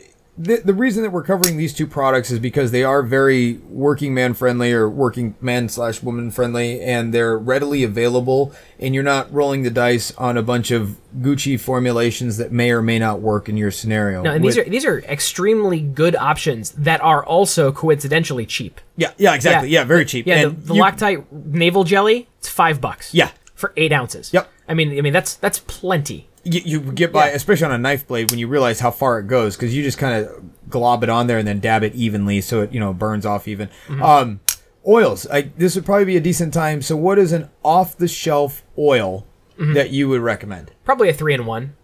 [0.42, 4.14] The, the reason that we're covering these two products is because they are very working
[4.14, 8.54] man friendly or working man slash woman friendly, and they're readily available.
[8.80, 12.82] And you're not rolling the dice on a bunch of Gucci formulations that may or
[12.82, 14.22] may not work in your scenario.
[14.22, 18.80] No, and these With- are these are extremely good options that are also coincidentally cheap.
[18.96, 20.26] yeah, yeah, exactly, yeah, very cheap.
[20.26, 23.14] Yeah, and the, the you- Loctite naval jelly, it's five bucks.
[23.14, 23.32] Yeah.
[23.56, 24.32] for eight ounces.
[24.34, 24.50] Yep.
[24.70, 26.30] I mean, I mean that's that's plenty.
[26.44, 27.36] you, you get by, Yeah.
[27.36, 29.98] especially on a knife blade, when you realize how far it goes, because you just
[29.98, 32.94] kind of glob it on there and then dab it evenly, so it you know
[32.94, 33.68] burns off even.
[33.88, 34.02] Mm-hmm.
[34.04, 34.40] Um,
[34.88, 36.82] oils, I, this would probably be a decent time.
[36.82, 39.26] So, what is an off-the-shelf oil
[39.60, 39.74] Mm-hmm.
[39.74, 40.72] that you would recommend?
[40.86, 41.76] Probably a three in one.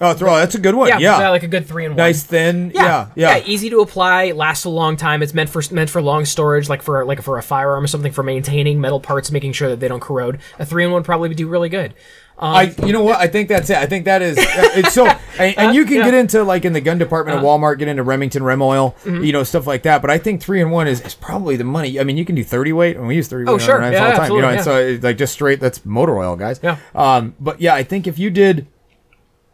[0.00, 0.86] Oh, throw that's a good one.
[0.88, 1.96] Yeah, Yeah, like a good three in one.
[1.96, 2.70] nice thin.
[2.72, 3.40] Yeah, yeah.
[3.44, 5.20] easy to apply, lasts a long time.
[5.20, 8.12] It's meant for meant for long storage, like for like for a firearm or something,
[8.12, 10.38] for maintaining metal parts, making sure that they don't corrode.
[10.60, 11.92] A three in one probably would do really good.
[12.36, 13.20] Um, I, you know what?
[13.20, 13.76] I think that's it.
[13.76, 14.36] I think that is.
[14.38, 15.06] It's so,
[15.38, 16.04] and, and you can Yeah.
[16.06, 19.22] get into like in the gun department of Walmart, get into Remington Rem Oil, Mm-hmm.
[19.24, 20.00] you know, stuff like that.
[20.02, 22.00] But I think three and one is, is probably the money.
[22.00, 23.80] I mean, you can do thirty weight, and we use thirty weight Oh, sure.
[23.80, 24.32] Yeah, all the time.
[24.32, 25.60] You know, absolutely, and so it's like just straight.
[25.60, 26.58] That's motor oil, guys.
[26.62, 26.78] Yeah.
[26.94, 28.66] Um, but yeah, I think if you did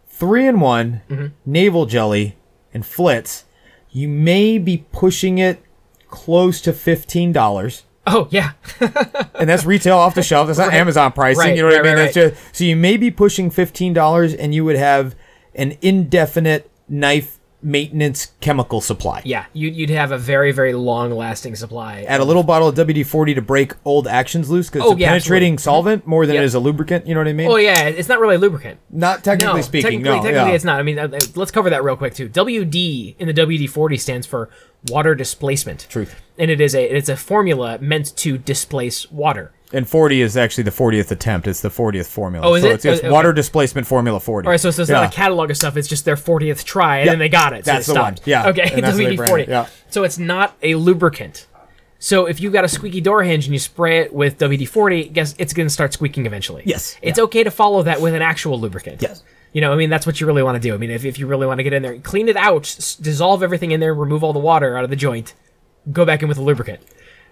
[0.08, 1.26] three and one Mm-hmm.
[1.44, 2.36] naval jelly
[2.72, 3.44] and Flitz,
[3.90, 5.62] you may be pushing it
[6.08, 8.52] close to fifteen dollars oh yeah,
[9.34, 10.46] and that's retail off the shelf.
[10.46, 10.76] That's not Right.
[10.78, 11.40] Amazon pricing.
[11.40, 11.94] Right, You know what I mean?
[11.96, 15.14] right, That's just so you may be pushing fifteen dollars, and you would have
[15.54, 19.20] an indefinite knife maintenance chemical supply.
[19.26, 19.44] yeah.
[19.52, 22.04] You'd, you'd have a very very long lasting supply.
[22.08, 24.96] Add a little bottle of WD forty to break old actions loose because Oh, it's
[24.96, 25.62] a yeah, penetrating absolutely.
[25.76, 26.42] solvent more than Yep.
[26.42, 27.06] it is a lubricant.
[27.06, 27.50] You know what I mean?
[27.50, 28.80] Oh yeah, it's not really a lubricant.
[28.90, 29.90] Not technically no, speaking.
[30.02, 30.54] technically, no, technically yeah.
[30.54, 30.80] it's not.
[30.80, 32.30] I mean, uh, uh, let's cover that real quick too.
[32.30, 34.48] WD in the WD-40 stands for
[34.88, 35.86] water displacement.
[35.88, 36.14] Truth.
[36.38, 39.52] And it is a it's a formula meant to displace water.
[39.72, 41.46] And forty is actually the fortieth attempt.
[41.46, 42.44] It's the fortieth formula.
[42.46, 42.74] Oh, is so it?
[42.74, 43.10] It's, it's Oh, okay.
[43.12, 44.46] water displacement formula forty.
[44.46, 45.00] All right, so, so it's Yeah.
[45.02, 45.76] not a catalog of stuff.
[45.76, 47.64] It's just their 40th try, and Yeah, then they got it.
[47.64, 48.16] So that's they the one.
[48.24, 49.40] Yeah, Okay, what they brand WD-40.
[49.42, 49.66] it, yeah.
[49.90, 51.46] So it's not a lubricant.
[52.00, 55.34] So if you've got a squeaky door hinge and you spray it with WD-40, guess
[55.38, 56.62] it's going to start squeaking eventually.
[56.64, 57.24] Yes, It's yeah.
[57.24, 59.02] okay to follow that with an actual lubricant.
[59.02, 59.22] Yes.
[59.52, 60.74] You know, I mean, that's what you really want to do.
[60.74, 62.94] I mean, if, if you really want to get in there, clean it out, s-
[62.94, 65.34] dissolve everything in there, remove all the water out of the joint,
[65.92, 66.80] go back in with a lubricant.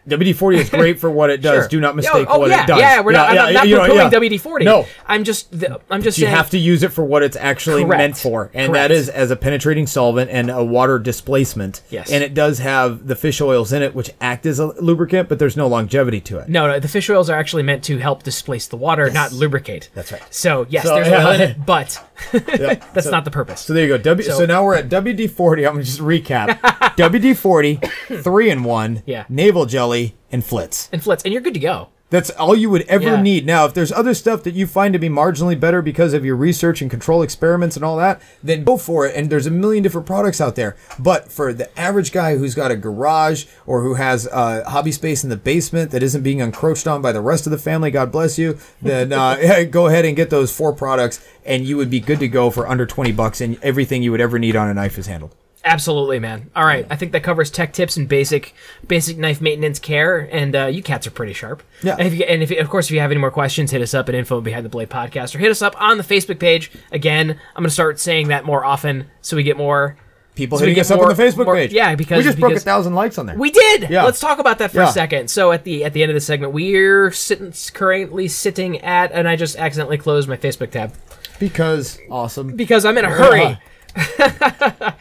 [0.08, 1.64] WD forty is great for what it does.
[1.64, 1.68] Sure.
[1.68, 2.80] Do not Yeah, mistake oh, what yeah, it does.
[2.80, 4.18] Yeah, we're not, I'm not you know, poo-pooing yeah.
[4.18, 4.64] WD forty.
[4.64, 5.52] No, I'm just
[5.90, 7.98] I'm just you saying have to use it for what it's actually Correct.
[7.98, 8.88] meant for, and Correct.
[8.88, 11.82] that is as a penetrating solvent and a water displacement.
[11.90, 12.10] Yes.
[12.10, 15.38] and it does have the fish oils in it, which act as a lubricant, but
[15.38, 16.48] there's no longevity to it.
[16.48, 19.90] No, no, the fish oils are actually meant to help displace the water, not lubricate.
[19.94, 20.22] That's right.
[20.30, 21.26] So yes, So, there's yeah.
[21.26, 22.02] oil in it, but
[22.32, 22.74] Yeah.
[22.94, 23.60] that's So- not the purpose.
[23.62, 23.98] So there you go.
[23.98, 24.28] W.
[24.28, 25.66] So, So- now we're at WD forty.
[25.66, 26.58] I'm gonna just recap.
[26.96, 27.80] WD forty,
[28.22, 29.02] three in one.
[29.06, 29.24] Yeah.
[29.28, 29.97] Naval jelly
[30.32, 30.88] and Flitz.
[30.92, 31.88] and Flitz, and you're good to go.
[32.10, 33.20] That's all you would ever Yeah.
[33.20, 33.44] need.
[33.44, 36.36] Now, if there's other stuff that you find to be marginally better because of your
[36.36, 39.14] research and control experiments and all that, then go for it.
[39.14, 40.74] And there's a million different products out there.
[40.98, 45.22] But for the average guy who's got a garage or who has uh, hobby space
[45.22, 48.10] in the basement that isn't being encroached on by the rest of the family, God
[48.10, 52.00] bless you, then uh, go ahead and get those four products, and you would be
[52.00, 54.72] good to go for under 20 bucks, and everything you would ever need on a
[54.72, 55.34] knife is handled.
[55.64, 56.50] Absolutely, man.
[56.56, 58.54] All right, I think that covers tech tips and basic
[58.86, 60.28] basic knife maintenance care.
[60.32, 61.62] And uh, you cats are pretty sharp.
[61.82, 61.96] Yeah.
[61.98, 63.92] And if you, and if of course if you have any more questions, hit us
[63.92, 66.70] up at info behind the blade podcast or hit us up on the Facebook page.
[66.92, 69.96] Again, I'm gonna start saying that more often so we get more.
[70.36, 71.72] People So hitting get us up more- on the Facebook more- page.
[71.72, 73.36] yeah, because- we just broke a thousand likes on there.
[73.36, 73.90] We did.
[73.90, 74.04] Yeah.
[74.04, 74.88] Let's talk about that for Yeah.
[74.90, 75.28] a second.
[75.28, 79.28] So at the at the end of the segment, we're sitting currently sitting at, and
[79.28, 80.94] I just accidentally closed my Facebook tab
[81.40, 82.54] because awesome.
[82.54, 83.58] because I'm in a hurry.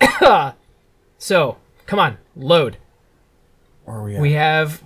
[1.18, 1.56] so
[1.86, 2.76] come on, load.
[3.84, 4.22] Where are we at?
[4.22, 4.82] We have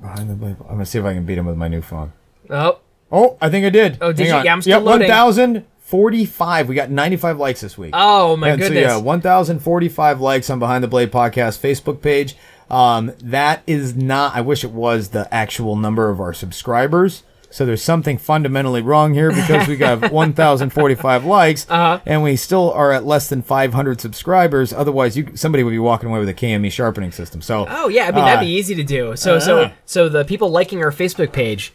[0.00, 0.56] Behind the blade.
[0.62, 2.12] I'm gonna see if I can beat him with my new phone.
[2.50, 2.78] oh
[3.14, 3.98] Oh, I think I did.
[4.00, 4.38] Oh, did Hang you?
[4.40, 4.44] on.
[4.46, 5.08] Yeah, I'm still Yep, loading.
[5.10, 6.68] 1,045.
[6.68, 7.90] We got 95 likes this week.
[7.92, 8.90] oh my and goodness.
[8.90, 12.36] so yeah, 1,045 likes on Behind the Blade podcast Facebook page.
[12.70, 14.34] Um, that is not.
[14.34, 17.22] I wish it was the actual number of our subscribers.
[17.52, 22.00] So there's something fundamentally wrong here because we got 1,045 likes Uh-huh.
[22.06, 24.72] and we still are at less than 500 subscribers.
[24.72, 27.40] Otherwise, you somebody would be walking away with a KME sharpening system.
[27.42, 29.16] So Oh yeah, I mean that'd uh, be easy to do.
[29.16, 29.70] So so uh.
[29.84, 31.72] so the people liking our Facebook page,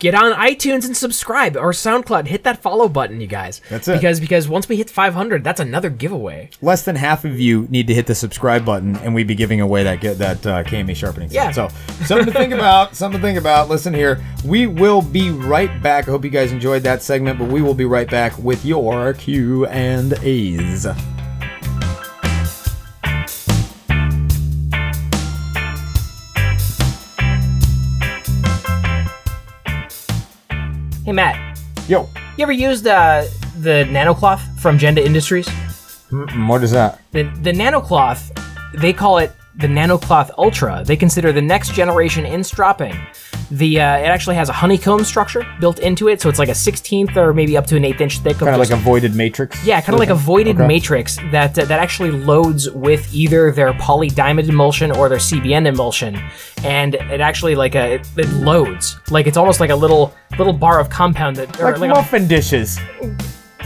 [0.00, 2.26] get on iTunes and subscribe or SoundCloud.
[2.26, 3.60] Hit that follow button, you guys.
[3.70, 3.94] That's it.
[3.94, 6.50] Because because once we hit 500, that's another giveaway.
[6.60, 9.60] less than half of you need to hit the subscribe button, and we'd be giving
[9.60, 11.28] away that get that uh, KME sharpening.
[11.28, 11.34] set.
[11.34, 11.50] Yeah.
[11.52, 11.68] So
[12.04, 12.96] something to think about.
[12.96, 13.68] Something to think about.
[13.68, 16.08] Listen here, we will be right back.
[16.08, 19.12] I hope you guys enjoyed that segment, but we will be right back with your
[19.12, 20.86] Q and A's.
[31.04, 31.58] Hey Matt,
[31.88, 33.24] Yo, you ever used uh,
[33.58, 35.48] the nanocloth from Genda Industries?
[36.10, 37.00] Mm, what is that?
[37.12, 38.20] The the nanocloth,
[38.74, 40.82] they call it the nanocloth ultra.
[40.84, 42.98] They consider the next generation in stropping.
[43.52, 46.52] The uh, it actually has a honeycomb structure built into it, so it's like a
[46.52, 48.36] 16th or maybe up to an eighth inch thick.
[48.38, 49.64] Kind of like a voided matrix.
[49.66, 50.66] Yeah, kind of like a voided Okay.
[50.68, 56.16] matrix that uh, that actually loads with either their polydiamond emulsion or their CBN emulsion,
[56.62, 60.52] and it actually like a it, it loads like it's almost like a little little
[60.52, 62.78] bar of compound that Like, like a- muffin dishes,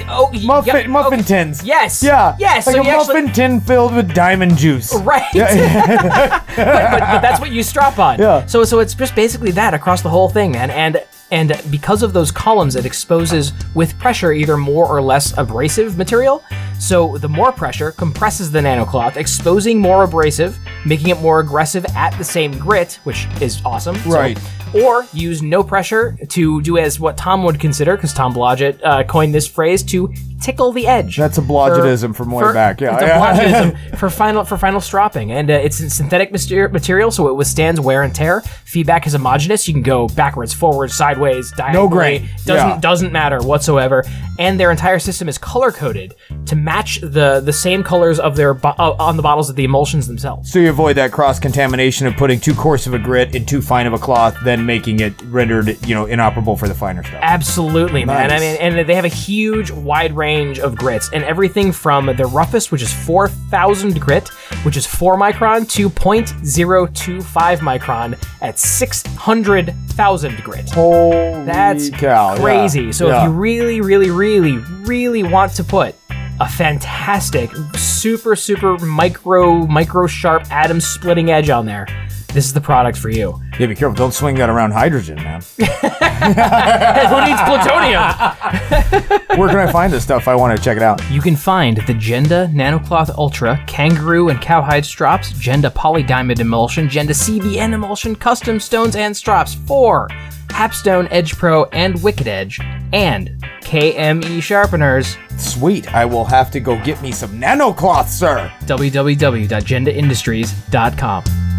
[0.09, 1.29] oh muffin yeah, muffin okay.
[1.29, 1.65] tins.
[1.65, 2.03] Yes.
[2.03, 2.37] Yeah.
[2.39, 2.67] Yes.
[2.67, 4.95] Like so a you actually, muffin tin filled with diamond juice.
[4.95, 5.25] Right.
[5.35, 8.19] but, but, but that's what you strap on.
[8.19, 8.47] Yeah.
[8.47, 10.71] So so it's just basically that across the whole thing, man.
[10.71, 15.97] And and because of those columns, it exposes with pressure either more or less abrasive
[15.97, 16.45] material.
[16.79, 22.17] So the more pressure compresses the nanocloth, exposing more abrasive, making it more aggressive at
[22.19, 23.97] the same grit, which is awesome.
[23.97, 24.39] So- Right.
[24.75, 29.05] Or use no pressure to do as what Tom would consider, because Tom Blodgett uh,
[29.05, 31.17] coined this phrase, to tickle the edge.
[31.17, 32.81] That's a Blodgettism from way back.
[32.81, 33.19] Yeah, yeah.
[33.19, 37.81] Blodgettism for final for final stropping, and uh, it's synthetic mater- material, so it withstands
[37.81, 38.41] wear and tear.
[38.65, 41.89] Feedback is homogeneous; you can go backwards, forwards, sideways, diagonally.
[41.89, 42.29] grain.
[42.45, 42.81] Doesn't Yeah.
[42.81, 44.05] doesn't matter whatsoever.
[44.37, 46.15] And their entire system is color coded
[46.47, 49.63] to match the the same colors of their bo- uh, on the bottles of the
[49.65, 50.51] emulsions themselves.
[50.51, 53.63] So you avoid that cross contamination of putting too coarse of a grit in too
[53.63, 57.21] fine of a cloth, then making it rendered, you know, inoperable for the finer stuff.
[57.23, 58.31] Absolutely, man.
[58.33, 62.27] I mean, and they have a huge, wide range of grits, and everything from the
[62.27, 64.29] roughest, which is 4,000 grit,
[64.65, 70.71] which is 4 micron, to 0.025 micron at 600,000 grit.
[70.71, 72.41] Holy That's cow, yeah.
[72.41, 72.93] crazy.
[72.93, 73.19] So Yeah.
[73.19, 75.95] if you really, really, really, really want to put
[76.41, 81.87] a fantastic, super, super micro, micro sharp atom splitting edge on there,
[82.35, 83.41] this is the product for you.
[83.59, 83.95] Yeah, be careful.
[83.95, 85.41] Don't swing that around hydrogen, man.
[85.59, 88.03] Who needs plutonium?
[89.39, 90.27] Where can I find this stuff?
[90.27, 91.01] I want to check it out.
[91.11, 97.11] You can find the Genda Nanocloth Ultra, Kangaroo and Cowhide Strops, Genda Polydiamond Emulsion, Genda
[97.11, 100.09] CBN Emulsion, Custom Stones and Strops for
[100.49, 102.59] Hapstone Edge Pro and Wicked Edge,
[102.93, 103.31] and
[103.61, 105.17] KME Sharpeners.
[105.37, 105.95] Sweet.
[105.95, 108.51] I will have to go get me some nanocloth, sir.
[108.63, 111.54] www.gendaindustries.com.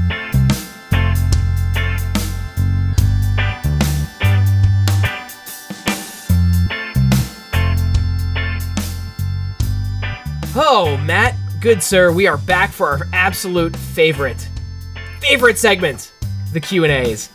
[10.58, 14.48] Oh, Matt, good sir, we are back for our absolute favorite,
[15.20, 16.14] favorite segment,
[16.54, 17.30] the Q and A's.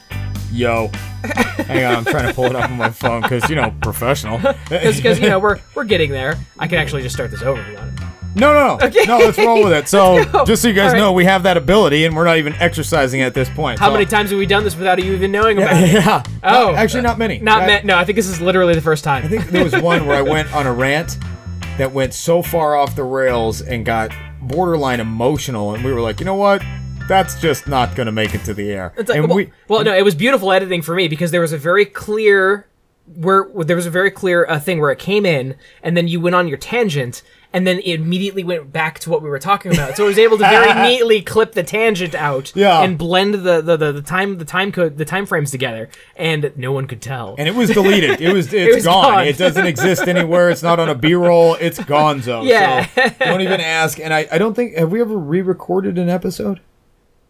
[0.50, 0.88] Yo.
[1.66, 4.38] Hang on, I'm trying to pull it up on my phone because, you know, professional.
[4.70, 6.38] Because you know we're we're getting there.
[6.58, 8.00] I can actually just start this over if you want.
[8.36, 8.86] No, no, no.
[8.86, 9.04] Okay.
[9.04, 9.86] No, let's roll with it.
[9.86, 10.98] So, just so you guys right.
[10.98, 13.78] know, we have that ability and we're not even exercising at this point.
[13.78, 15.92] How So- many times have we done this without you even knowing about it?
[15.92, 16.22] Yeah.
[16.42, 16.70] Oh.
[16.70, 17.38] No, actually, not many.
[17.38, 17.84] Not I, Matt.
[17.84, 19.24] No, I think this is literally the first time.
[19.24, 21.18] I think there was one where I went on a rant
[21.80, 24.12] that went so far off the rails and got
[24.42, 26.62] borderline emotional, and we were like, you know what?
[27.08, 28.92] That's just not going to make it to the air.
[28.98, 31.40] It's like, and well, we, well, no, it was beautiful editing for me because there
[31.40, 32.66] was a very clear
[33.14, 36.06] where where there was a very clear uh, thing where it came in and then
[36.06, 39.38] you went on your tangent and then it immediately went back to what we were
[39.40, 39.96] talking about.
[39.96, 42.82] So it was able to very neatly clip the tangent out Yeah.
[42.82, 46.52] and blend the, the, the, the time the time code the time frames together and
[46.56, 47.34] no one could tell.
[47.38, 48.20] and it was deleted.
[48.20, 49.12] It was it's was gone.
[49.14, 49.26] gone.
[49.26, 50.50] It doesn't exist anywhere.
[50.50, 51.54] It's not on a B-roll.
[51.54, 52.46] It's gonzo.
[52.46, 52.86] Yeah.
[52.94, 53.98] So don't even ask.
[53.98, 56.60] And I, I don't think have we ever re-recorded an episode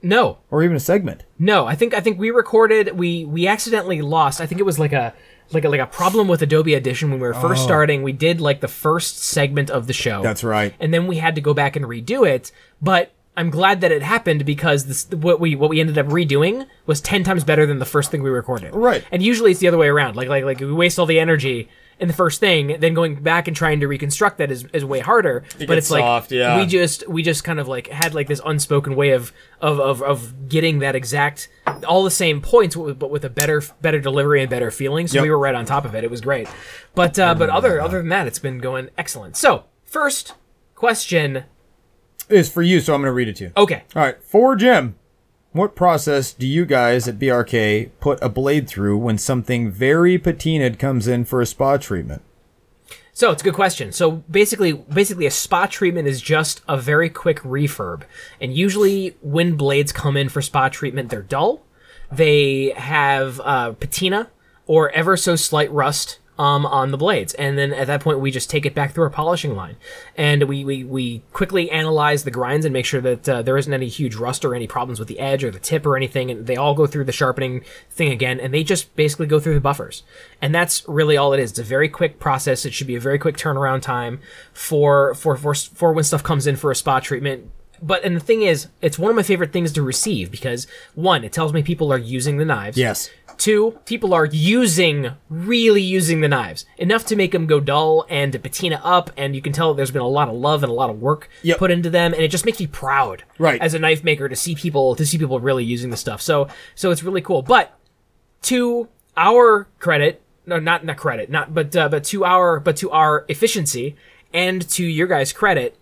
[0.03, 0.39] no.
[0.51, 1.25] or even a segment?
[1.39, 4.41] No, I think I think we recorded we we accidentally lost.
[4.41, 5.15] I think it was like a
[5.53, 7.65] like a like a problem with Adobe Audition when we were first oh.
[7.65, 8.03] starting.
[8.03, 10.21] We did like the first segment of the show.
[10.21, 10.23] Oh.
[10.23, 10.75] That's right.
[10.81, 14.03] And then we had to go back and redo it, but I'm glad that it
[14.03, 17.79] happened because this what we what we ended up redoing was 10 times better than
[17.79, 18.75] the first thing we recorded.
[18.75, 19.05] Right.
[19.11, 20.17] And usually it's the other way around.
[20.17, 21.69] Like like like we waste all the energy
[22.01, 25.01] in the first thing, then going back and trying to reconstruct that is, is way
[25.01, 25.45] harder.
[25.59, 26.59] but gets it's like yeah.
[26.59, 30.03] we just we just kind of like had like this unspoken way of of of,
[30.03, 31.49] of getting that exact
[31.87, 35.23] all the same points but with a better better delivery and better feeling so Yep.
[35.23, 36.49] we were right on top of it it was great
[36.95, 40.35] but uh but other other than that it's been going excellent so first
[40.75, 41.45] question
[42.29, 43.53] is for you, so I'm going to read it to you.
[43.57, 44.97] okay All right, for Jim,
[45.53, 50.79] what process do you guys at BRK put a blade through when something very patinaed
[50.79, 52.23] comes in for a spa treatment?
[53.13, 53.93] So it's a good question.
[53.93, 58.03] So basically, basically a spa treatment is just a very quick refurb,
[58.41, 61.63] and usually when blades come in for spa treatment, they're dull.
[62.13, 64.31] They have uh, patina
[64.67, 68.31] or ever so slight rust um, on the blades, and then at that point we
[68.31, 69.77] just take it back through our polishing line,
[70.17, 73.75] and we we, we quickly analyze the grinds and make sure that uh, there isn't
[73.75, 76.47] any huge rust or any problems with the edge or the tip or anything, and
[76.47, 79.61] they all go through the sharpening thing again, and they just basically go through the
[79.61, 80.03] buffers,
[80.41, 81.51] and that's really all it is.
[81.51, 82.65] It's a very quick process.
[82.65, 84.19] It should be a very quick turnaround time
[84.55, 87.51] for for for, for when stuff comes in for a spa treatment
[87.83, 91.25] but and the thing is, it's one of my favorite things to receive because one,
[91.25, 92.77] it tells me people are using the knives.
[92.77, 93.11] Yes.
[93.41, 98.33] Two, people are using, really using the knives enough to make them go dull and
[98.35, 100.75] to patina up, and you can tell there's been a lot of love and a
[100.75, 101.57] lot of work Yep.
[101.59, 103.59] put into them, and it just makes me proud, Right.
[103.63, 106.21] as a knife maker to see people to see people really using the stuff.
[106.21, 107.41] So so it's really cool.
[107.41, 107.75] But
[108.43, 112.91] to our credit, no, not not credit, not but uh, but to our but to
[112.91, 113.97] our efficiency
[114.35, 115.77] and to your guys' credit,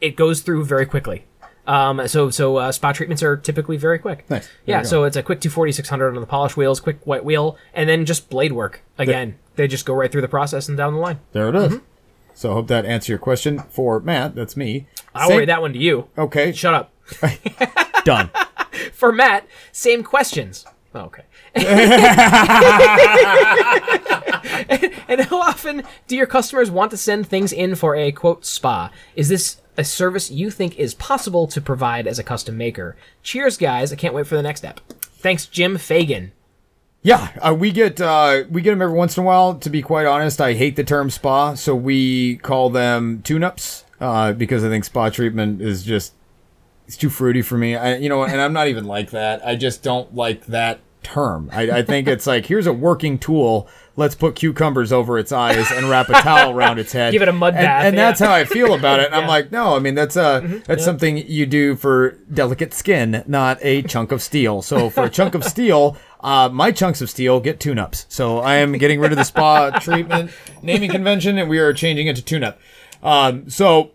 [0.00, 1.24] it goes through very quickly.
[1.66, 4.28] Um, so so uh, spot treatments are typically very quick.
[4.28, 4.46] Nice.
[4.66, 4.82] There Yeah.
[4.82, 8.04] So it's a quick 240 600 on the polish wheels, quick white wheel, and then
[8.04, 9.38] just blade work again.
[9.56, 11.20] They just go right through the process and down the line.
[11.32, 11.72] There it is.
[11.74, 11.84] Mm-hmm.
[12.34, 13.60] So I hope that answers your question.
[13.70, 14.86] For Matt, that's me.
[15.14, 16.08] I'll Same- read that one to you.
[16.16, 16.92] Okay, Shut up.
[18.04, 18.30] done.
[18.92, 20.64] For Matt, same questions.
[20.94, 21.24] Oh, okay.
[25.08, 28.90] and how often do your customers want to send things in for a quote spa?
[29.14, 32.96] Is this a service you think is possible to provide as a custom maker?
[33.22, 33.92] Cheers, guys!
[33.92, 34.80] I can't wait for the next step.
[35.00, 36.32] Thanks, Jim Fagan.
[37.02, 39.54] Yeah, uh, we get uh, we get them every once in a while.
[39.56, 44.32] To be quite honest, I hate the term spa, so we call them tune-ups uh,
[44.32, 46.14] because I think spa treatment is just
[46.86, 47.74] it's too fruity for me.
[47.74, 49.44] I, you know, and I'm not even like that.
[49.46, 51.50] I just don't like that term.
[51.52, 53.68] I, I think it's like here's a working tool.
[53.96, 57.12] Let's put cucumbers over its eyes and wrap a towel around its head.
[57.12, 58.26] Give it a mud and, bath, and that's yeah.
[58.26, 58.32] Mm-hmm.
[58.32, 59.06] how I feel about it.
[59.06, 63.22] And I'm like, no, I mean that's uh that's something you do for delicate skin,
[63.26, 64.62] not a chunk of steel.
[64.62, 65.96] So for a chunk of steel.
[66.20, 69.70] Uh, my chunks of steel get tune-ups, so I am getting rid of the spa
[69.80, 70.30] treatment
[70.62, 72.60] naming convention, and we are changing it to tune-up.
[73.02, 73.90] Um, so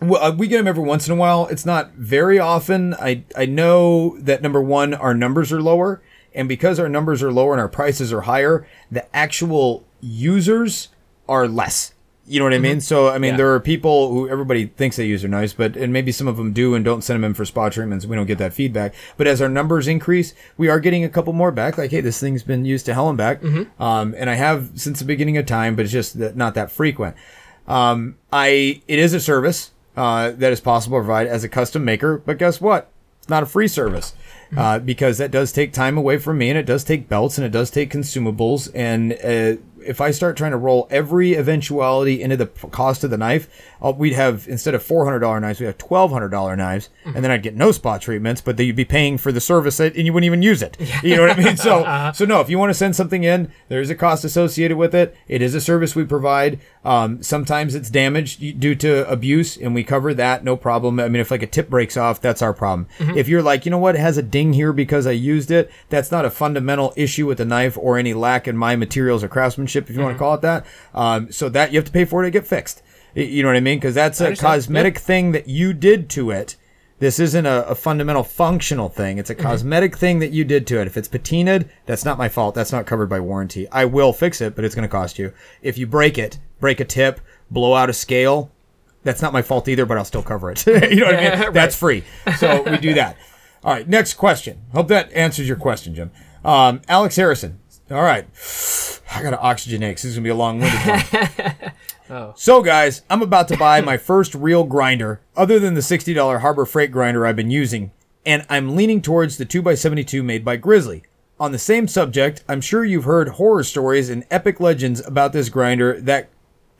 [0.00, 1.46] we get them every once in a while.
[1.46, 2.94] It's not very often.
[2.94, 6.02] I I know that number one, our numbers are lower,
[6.34, 10.88] and because our numbers are lower and our prices are higher, the actual users
[11.28, 11.92] are less.
[12.26, 12.80] You know what I mean?
[12.80, 13.36] So I mean, Yeah.
[13.36, 16.38] there are people who everybody thinks they use their nice, but and maybe some of
[16.38, 18.06] them do and don't send them in for spa treatments.
[18.06, 18.94] We don't get that feedback.
[19.18, 21.76] But as our numbers increase, we are getting a couple more back.
[21.76, 23.42] Like, hey, this thing's been used to hell and back,
[23.78, 26.70] um, and I have since the beginning of time, but it's just that, not that
[26.70, 27.14] frequent.
[27.68, 31.84] Um, I it is a service uh, that is possible to provide as a custom
[31.84, 32.90] maker, but guess what?
[33.20, 34.14] It's not a free service
[34.54, 37.46] uh, because that does take time away from me, and it does take belts, and
[37.46, 42.36] it does take consumables, and uh, if I start trying to roll every eventuality into
[42.36, 43.48] the cost of the knife,
[43.84, 46.88] uh, we'd have instead of four hundred dollar knives, we have twelve hundred dollar knives,
[47.04, 49.76] and then I'd get no spot treatments, but then you'd be paying for the service
[49.76, 50.76] that, and you wouldn't even use it.
[51.02, 51.56] You know what I mean?
[51.56, 54.94] So, so no, if you want to send something in, there's a cost associated with
[54.94, 55.16] it.
[55.28, 56.60] It is a service we provide.
[56.84, 60.98] Um, sometimes it's damaged due to abuse, and we cover that, no problem.
[60.98, 62.88] I mean, if like a tip breaks off, that's our problem.
[62.98, 65.70] If you're like, you know what, it has a ding here because I used it,
[65.88, 69.28] that's not a fundamental issue with the knife or any lack in my materials or
[69.28, 70.66] craftsmanship, if you want to call it that.
[70.94, 72.82] Um, so that you have to pay for it to get fixed.
[73.14, 73.78] You know what I mean?
[73.78, 76.56] Because that's a cosmetic thing that you did to it.
[77.00, 79.18] This isn't a, a fundamental functional thing.
[79.18, 80.86] It's a cosmetic thing that you did to it.
[80.86, 82.54] If it's patinaed, that's not my fault.
[82.54, 83.68] That's not covered by warranty.
[83.70, 85.32] I will fix it, but it's going to cost you.
[85.60, 87.20] If you break it, break a tip,
[87.50, 88.50] blow out a scale,
[89.02, 90.64] that's not my fault either, but I'll still cover it.
[90.66, 91.38] you know what I mean?
[91.40, 91.52] Right.
[91.52, 92.04] That's free.
[92.38, 93.16] So we do that.
[93.62, 94.62] All right, next question.
[94.72, 96.10] Hope that answers your question, Jim.
[96.44, 97.60] Um, Alex Harrison.
[97.90, 98.26] All right.
[99.14, 101.72] I got to oxygenate 'cause this is going to be a long winded one.
[102.10, 102.32] Oh.
[102.36, 106.66] So, guys, I'm about to buy my first real grinder, other than the $60 Harbor
[106.66, 107.92] Freight grinder I've been using,
[108.26, 111.02] and I'm leaning towards the 2x72 made by Grizzly.
[111.40, 115.48] On the same subject, I'm sure you've heard horror stories and epic legends about this
[115.48, 116.28] grinder that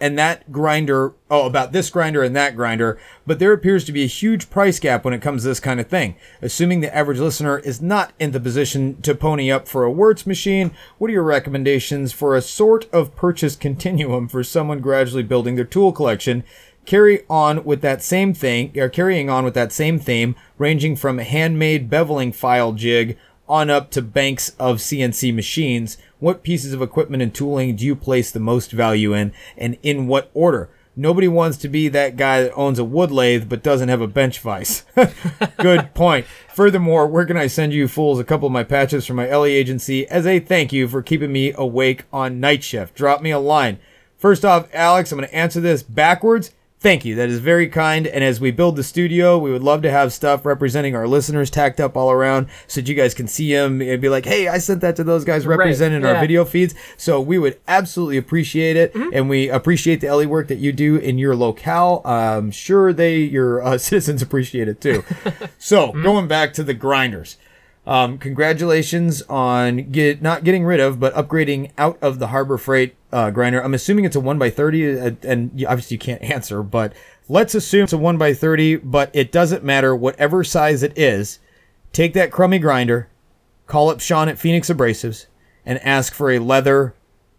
[0.00, 4.02] and that grinder, oh, about this grinder and that grinder, but there appears to be
[4.02, 6.16] a huge price gap when it comes to this kind of thing.
[6.42, 10.26] Assuming the average listener is not in the position to pony up for a Wuertz
[10.26, 15.54] machine, what are your recommendations for a sort of purchase continuum for someone gradually building
[15.54, 16.44] their tool collection?
[16.84, 21.18] Carry on with that same thing, or carrying on with that same theme, ranging from
[21.18, 23.16] handmade beveling file jig
[23.48, 27.94] on up to banks of CNC machines, what pieces of equipment and tooling do you
[27.94, 30.70] place the most value in and in what order?
[30.96, 34.06] Nobody wants to be that guy that owns a wood lathe but doesn't have a
[34.06, 34.84] bench vise.
[35.58, 36.24] Good point.
[36.54, 39.44] Furthermore, where can I send you fools a couple of my patches from my LE
[39.44, 42.94] agency as a thank you for keeping me awake on night shift?
[42.94, 43.78] Drop me a line.
[44.16, 46.52] First off, Alex, I'm going to answer this backwards.
[46.84, 47.14] Thank you.
[47.14, 48.06] That is very kind.
[48.06, 51.48] And as we build the studio, we would love to have stuff representing our listeners
[51.48, 54.48] tacked up all around so that you guys can see them and be like, hey,
[54.48, 56.74] I sent that to those guys represented in our video feeds.
[56.98, 58.94] So we would absolutely appreciate it.
[58.94, 62.02] And we appreciate the LE work that you do in your locale.
[62.04, 65.04] I'm sure they, your uh, citizens appreciate it too.
[65.58, 67.38] so going back to the grinders.
[67.86, 72.94] Um, congratulations on get not getting rid of, but upgrading out of the Harbor Freight
[73.12, 73.62] uh, grinder.
[73.62, 76.94] I'm assuming it's a one by thirty, uh, and obviously you can't answer, but
[77.28, 78.76] let's assume it's a one by thirty.
[78.76, 81.40] But it doesn't matter, whatever size it is.
[81.92, 83.08] Take that crummy grinder,
[83.66, 85.26] call up Sean at Phoenix Abrasives,
[85.66, 86.94] and ask for a leather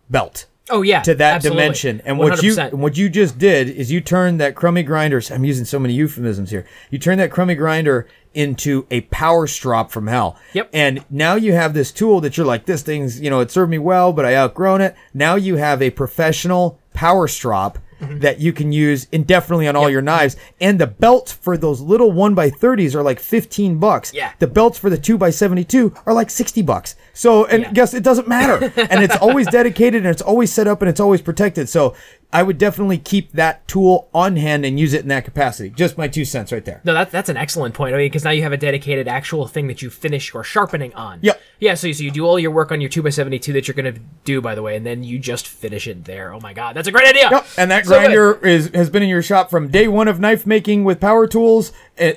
[0.09, 1.61] belt Oh yeah, to that absolutely.
[1.61, 2.01] dimension.
[2.05, 2.71] And what you 100%.
[2.71, 5.21] and what you just did is you turned that crummy grinder.
[5.29, 6.65] I'm using so many euphemisms here.
[6.89, 10.37] You turned that crummy grinder into a power strop from hell.
[10.53, 10.69] Yep.
[10.73, 13.71] And now you have this tool that you're like, this thing's, you know, it served
[13.71, 14.95] me well, but I outgrown it.
[15.13, 17.77] Now you have a professional power strop.
[18.01, 18.19] Mm-hmm.
[18.19, 22.11] That you can use indefinitely on all your knives, and the belts for those little
[22.11, 24.13] one by thirties are like fifteen bucks.
[24.13, 24.33] Yeah.
[24.39, 26.95] The belts for the two by seventy two are like sixty bucks.
[27.13, 27.71] So, and Yeah.
[27.71, 30.99] guess it doesn't matter, and it's always dedicated, and it's always set up, and it's
[30.99, 31.69] always protected.
[31.69, 31.95] So,
[32.35, 35.69] I would definitely keep that tool on hand and use it in that capacity.
[35.69, 36.81] Just my two cents right there.
[36.83, 37.95] No, that's that's an excellent point.
[37.95, 40.93] I mean, because now you have a dedicated actual thing that you finish your sharpening
[40.95, 41.19] on.
[41.21, 41.41] Yep.
[41.59, 41.73] Yeah.
[41.75, 43.67] So, you- so you do all your work on your two x seventy two that
[43.67, 43.93] you're gonna
[44.25, 46.33] do, by the way, and then you just finish it there.
[46.33, 47.29] Oh my god, that's a great idea.
[47.31, 47.45] Yep.
[47.57, 47.99] And that So good.
[48.01, 51.27] grinder is has been in your shop from day one of knife making with power
[51.27, 51.71] tools.
[51.97, 52.15] eh,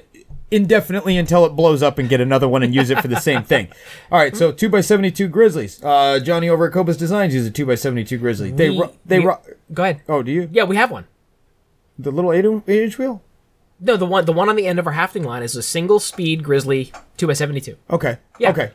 [0.51, 3.43] indefinitely until it blows up and get another one and use it for the same
[3.43, 3.69] thing.
[4.13, 5.83] All right, so two x seventy two Grizzlies.
[5.83, 8.51] Uh, Johnny over at Cobus Designs uses a two x seventy two Grizzly.
[8.51, 9.41] They We- ro- they we- ro-
[9.73, 10.03] Go ahead.
[10.09, 10.49] Oh, do you?
[10.53, 11.07] Yeah, we have one.
[11.99, 13.23] The little eight, eight inch wheel.
[13.81, 16.01] No, the one the one on the end of our hafting line is a single
[16.01, 17.77] speed Grizzly two x seventy two.
[17.91, 18.19] Okay.
[18.39, 18.51] Yeah.
[18.51, 18.71] Okay.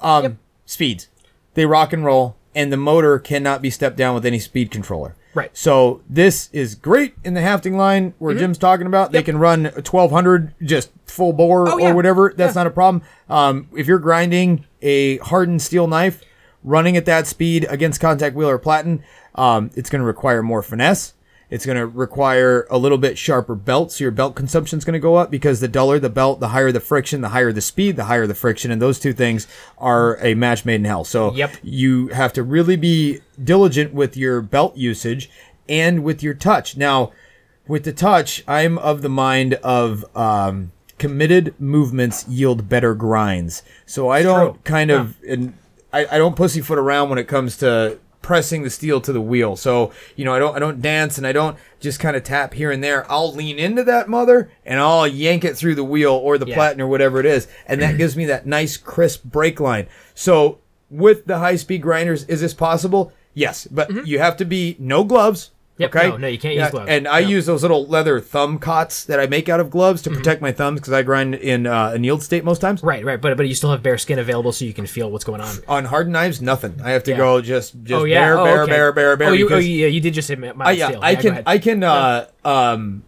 [0.00, 1.08] Um, speeds.
[1.54, 5.14] They rock and roll, and the motor cannot be stepped down with any speed controller.
[5.34, 5.48] Right.
[5.48, 5.56] Mm-hmm.
[5.56, 9.12] So this is great in the hafting line where Jim's talking about.
[9.12, 11.90] They can run 1200 just full bore Oh, yeah.
[11.90, 12.32] or whatever.
[12.36, 13.02] That's not a problem.
[13.28, 16.22] Um, if you're grinding a hardened steel knife,
[16.62, 19.02] running at that speed against contact wheel or platen,
[19.34, 21.13] um, it's going to require more finesse.
[21.54, 24.94] It's going to require a little bit sharper belt, so your belt consumption is going
[24.94, 27.60] to go up because the duller the belt, the higher the friction, the higher the
[27.60, 29.46] speed, the higher the friction, and those two things
[29.78, 31.04] are a match made in hell.
[31.04, 31.52] So Yep.
[31.62, 35.30] you have to really be diligent with your belt usage
[35.68, 36.76] and with your touch.
[36.76, 37.12] Now,
[37.68, 43.62] with the touch, I'm of the mind of um, committed movements yield better grinds.
[43.86, 44.60] So I don't true.
[44.64, 45.54] kind of and
[45.92, 49.54] I, I don't pussyfoot around when it comes to pressing the steel to the wheel.
[49.54, 52.54] So you know I don't I don't dance and I don't just kind of tap
[52.54, 53.04] here and there.
[53.12, 56.54] I'll lean into that mother and I'll yank it through the wheel or the Yeah.
[56.54, 59.86] platen or whatever it is, and that gives me that nice crisp break line.
[60.14, 60.58] So
[60.90, 63.12] with the high speed grinders, is this possible?
[63.34, 64.06] Yes, but mm-hmm.
[64.06, 65.50] you have to be no gloves.
[65.74, 65.82] Mm-hmm.
[65.82, 66.08] Yep, okay.
[66.08, 66.88] no, no, you can't use gloves.
[66.88, 67.22] And I.
[67.22, 67.30] Mm-hmm.
[67.30, 70.52] use those little leather thumb cots that I make out of gloves to protect my
[70.52, 72.82] thumbs because I grind in uh, annealed state most times.
[72.82, 75.24] Right, right, but but you still have bare skin available, so you can feel what's
[75.24, 75.56] going on.
[75.66, 76.80] On hard knives, nothing.
[76.84, 77.16] I have to Yeah.
[77.16, 78.72] go just just oh yeah, bare, oh, bare, okay.
[78.72, 79.28] bare, bare, bare.
[79.30, 81.00] Oh, you, oh, yeah, you did just say mild I, yeah, steel.
[81.02, 81.42] I can.
[81.46, 83.02] I can uh, um,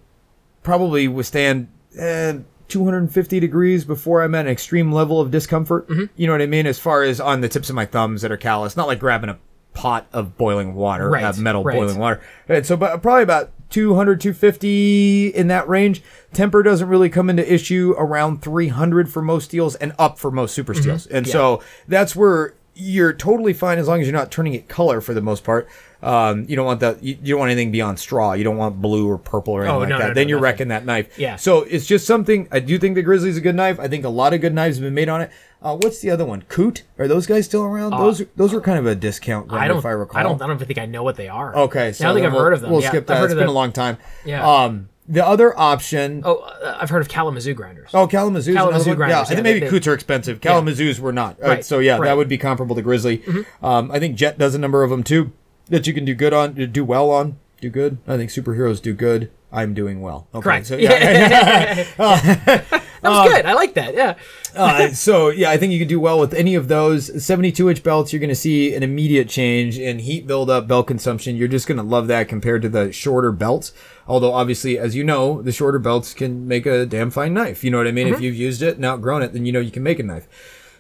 [0.63, 1.69] probably withstand
[2.01, 2.35] uh,
[2.69, 5.89] 250 degrees before I'm at an extreme level of discomfort.
[5.89, 6.05] Mm-hmm.
[6.17, 6.67] You know what I mean?
[6.67, 9.31] As far as on the tips of my thumbs that are callous, not like grabbing
[9.31, 9.39] a
[9.77, 11.77] pot of boiling water, Right, uh, metal right.
[11.77, 12.21] boiling water.
[12.49, 16.03] And so, but probably about 200, 250 in that range.
[16.33, 20.55] Temper doesn't really come into issue around 300 for most steels and up for most
[20.55, 21.07] super steels.
[21.07, 21.29] And Mm-hmm.
[21.29, 21.33] Yeah.
[21.33, 25.15] so that's where you're totally fine as long as you're not turning it color for
[25.15, 25.69] the most part.
[26.03, 27.03] Um, you don't want that.
[27.03, 28.35] You, you don't want anything beyond straw.
[28.35, 30.09] You don't want blue or purple or anything Oh, like no, that.
[30.09, 30.43] no, then no, you're nothing.
[30.43, 31.19] wrecking that knife.
[31.19, 31.37] Yeah.
[31.37, 32.49] So it's just something.
[32.53, 33.81] I do think the Grizzly's a good knife.
[33.81, 35.31] I think a lot of good knives have been made on it.
[35.63, 36.43] Uh, what's the other one?
[36.49, 36.83] Coote?
[36.99, 37.91] Are those guys still around?
[37.93, 39.79] those those were kind of a discount Uh, I don't.
[39.79, 40.19] if I recall.
[40.21, 40.41] I don't.
[40.41, 41.57] I don't even think I know what they are.
[41.57, 42.71] Okay, so I don't think I've we'll, heard of them.
[42.71, 43.17] We'll Yeah, skip I've that.
[43.19, 43.97] heard It's of been the- a long time.
[44.25, 44.47] Yeah.
[44.49, 46.23] Um, the other option.
[46.25, 47.91] Oh, uh, I've heard of Kalamazoo grinders.
[47.95, 50.41] Oh, Kalamazoo's Kalamazoo grinders, Yeah, I yeah, think maybe they- Cootes are expensive.
[50.41, 51.37] Kalamazoo's were not.
[51.43, 51.99] Uh, Right, so yeah, right.
[51.99, 52.05] Mm-hmm.
[52.07, 53.23] that would be comparable to Grizzly.
[53.63, 55.33] Um, I think Jet does a number of them too
[55.69, 57.99] that you can do good on, do well on, do good.
[58.09, 59.31] I think superheroes do good.
[59.53, 60.27] I'm doing well.
[60.35, 60.67] Okay, Correct.
[60.67, 61.85] So yeah,
[63.07, 63.47] that was uh, good.
[63.47, 63.95] I like that.
[63.95, 64.15] Yeah.
[64.55, 67.83] uh, so yeah, I think you can do well with any of those 72 inch
[67.83, 68.13] belts.
[68.13, 71.37] You're going to see an immediate change in heat buildup, belt consumption.
[71.37, 73.73] You're just going to love that compared to the shorter belts.
[74.09, 77.65] Although obviously, as you know, the shorter belts can make a damn fine knife.
[77.65, 78.09] You know what I mean?
[78.09, 78.25] If mm-hmm.
[78.25, 80.29] you've used it and outgrown it, then you know you can make a knife.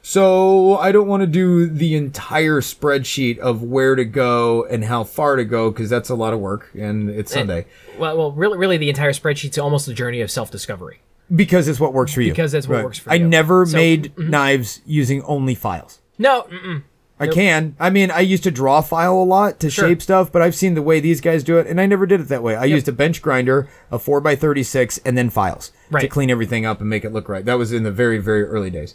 [0.09, 5.03] So I don't want to do the entire spreadsheet of where to go and how
[5.03, 7.67] far to go because that's a lot of work and it's eh, Sunday.
[7.99, 11.01] Well, well, really, really, the entire spreadsheet's almost a journey of self-discovery.
[11.35, 12.31] Because it's what works for you.
[12.31, 13.15] Because that's what works for you.
[13.15, 13.29] I you.
[13.29, 16.01] never So- made knives using only files.
[16.19, 16.83] No, mm-mm.
[17.19, 17.75] I can.
[17.81, 19.89] I mean, I used to draw file a lot to Sure.
[19.89, 22.21] shape stuff, but I've seen the way these guys do it, and I never did
[22.21, 22.55] it that way.
[22.57, 26.11] I used a bench grinder, a 4x36, and then files to Right.
[26.11, 27.45] clean everything up and make it look right.
[27.45, 28.95] That was in the very, very early days.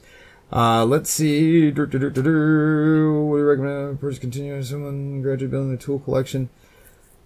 [0.53, 1.71] Uh, let's see.
[1.71, 3.21] Dur, dur, dur, dur, dur.
[3.23, 3.99] What do you recommend?
[3.99, 6.49] First, continue someone gradually building a tool collection.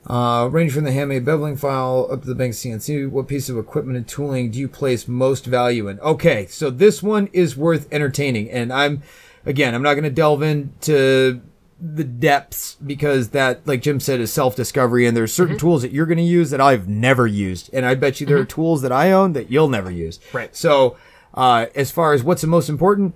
[0.08, 3.10] Uh, range from the handmade beveling file up to the bank CNC.
[3.10, 6.00] What piece of equipment and tooling do you place most value in?
[6.00, 9.02] Okay, so this one is worth entertaining, and I'm,
[9.48, 11.42] again, I'm not going to delve into
[11.82, 15.92] the depths because that, like Jim said, is self discovery, and there's certain tools that
[15.92, 18.84] you're going to use that I've never used, and I bet you there are tools
[18.84, 20.20] that I own that you'll never use.
[20.34, 20.56] Right.
[20.56, 20.98] So,
[21.34, 23.16] uh, as far as what's the most important,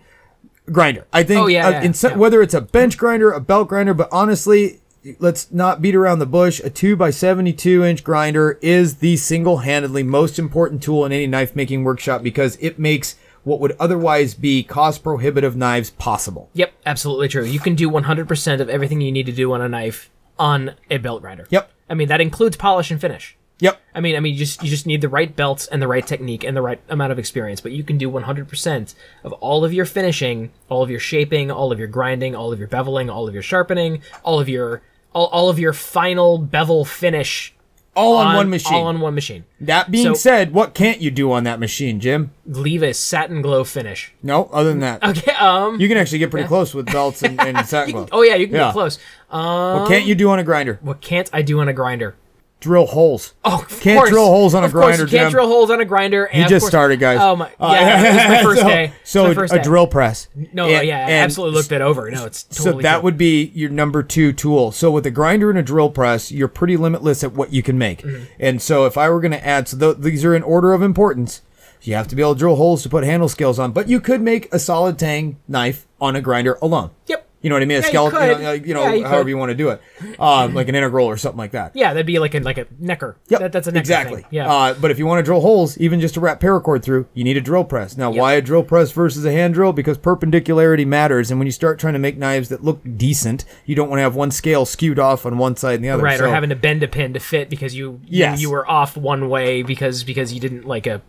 [0.72, 1.06] grinder.
[1.14, 2.16] I think Oh, yeah, uh, yeah, yeah.
[2.16, 4.80] whether it's a bench grinder, a belt grinder, but honestly,
[5.20, 6.60] let's not beat around the bush.
[6.64, 11.28] A 2 by 72 inch grinder is the single handedly most important tool in any
[11.28, 16.50] knife making workshop because it makes what would otherwise be cost prohibitive knives possible.
[16.54, 17.46] Yep, absolutely true.
[17.46, 20.98] You can do 100% of everything you need to do on a knife on a
[20.98, 21.48] belt grinder.
[21.50, 21.72] Yep.
[21.90, 23.38] I mean, that includes polish and finish.
[23.60, 23.82] Yep.
[23.94, 26.06] I mean, I mean, you just you just need the right belts and the right
[26.06, 27.60] technique and the right amount of experience.
[27.62, 31.72] But you can do 100% of all of your finishing, all of your shaping, all
[31.72, 34.82] of your grinding, all of your beveling, all of your sharpening, all of your
[35.14, 37.54] all, all of your final bevel finish
[37.96, 38.76] All on, one machine.
[38.76, 39.44] All on one machine.
[39.60, 42.32] that being So- said, what can't you do on that machine, Jim?
[42.46, 44.14] Leave a satin glow finish.
[44.24, 45.04] No, other than that.
[45.04, 45.32] Okay.
[45.34, 45.82] Um.
[45.82, 48.10] You can actually get pretty close with belts and, and satin gloves.
[48.14, 48.68] Oh yeah, you can Yeah.
[48.68, 49.00] get close.
[49.32, 49.80] Um.
[49.82, 50.80] What can't you do on a grinder?
[50.82, 52.16] What can't I do on a grinder?
[52.62, 53.34] Drill holes.
[53.46, 54.10] Oh, of Can't course.
[54.10, 55.32] drill holes on a of course, grinder, you can't Jim.
[55.32, 56.26] drill holes on a grinder.
[56.26, 57.18] And You just course- started, guys.
[57.22, 57.46] Oh my!
[57.58, 58.94] Uh, Yeah, was my first so, day.
[59.06, 59.64] So first a day.
[59.64, 60.28] drill press.
[60.52, 62.12] No, And- yeah, I absolutely looked that over.
[62.12, 64.74] No, it's totally So that would be your number two tool.
[64.74, 67.78] So with a grinder and a drill press, you're pretty limitless at what you can
[67.78, 68.02] make.
[68.02, 68.24] Mm-hmm.
[68.42, 70.82] And so if I were going to add, so th- these are in order of
[70.82, 71.42] importance.
[71.82, 74.02] You have to be able to drill holes to put handle scales on, but you
[74.02, 76.90] could make a solid tang knife on a grinder alone.
[77.08, 77.26] Yep.
[77.42, 77.78] You know what I mean?
[77.78, 78.28] A Yeah, you skeleton, could.
[78.28, 79.30] you know, like, you know Yeah, you however could.
[79.30, 79.82] you want to do it,
[80.20, 81.72] um, like an integral or something like that.
[81.74, 83.16] Yeah, that'd be like a like a necker.
[83.30, 84.22] Yep, That, that's a necker exactly.
[84.24, 84.32] Thing.
[84.32, 84.52] Yeah.
[84.54, 87.24] Uh, but if you want to drill holes, even just to wrap paracord through, you
[87.24, 87.96] need a drill press.
[87.98, 89.72] Now, why a drill press versus a hand drill?
[89.72, 93.74] Because perpendicularity matters, and when you start trying to make knives that look decent, you
[93.76, 96.04] don't want to have one scale skewed off on one side and the other.
[96.04, 98.42] right, or So- having to bend a pin to fit because you Yes.
[98.42, 101.02] you, you were off one way because because you didn't like a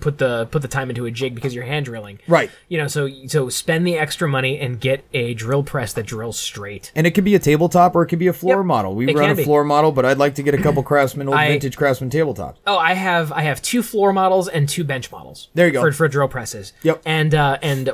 [0.00, 2.18] put the put the time into a jig because you're hand drilling.
[2.26, 2.50] Right.
[2.68, 6.38] You know, so so spend the extra money and get a drill press that drills
[6.38, 6.92] straight.
[6.94, 8.94] And it could be a tabletop or it could be a floor Yep, model.
[8.94, 9.44] We it run a be.
[9.44, 12.56] floor model, but I'd like to get a couple Craftsman, old I- vintage Craftsman tabletops.
[12.66, 15.48] Oh, I have I have two floor models and two bench models.
[15.54, 15.80] There you go.
[15.80, 16.72] for, for drill presses.
[16.82, 17.02] Yep.
[17.06, 17.88] And uh, and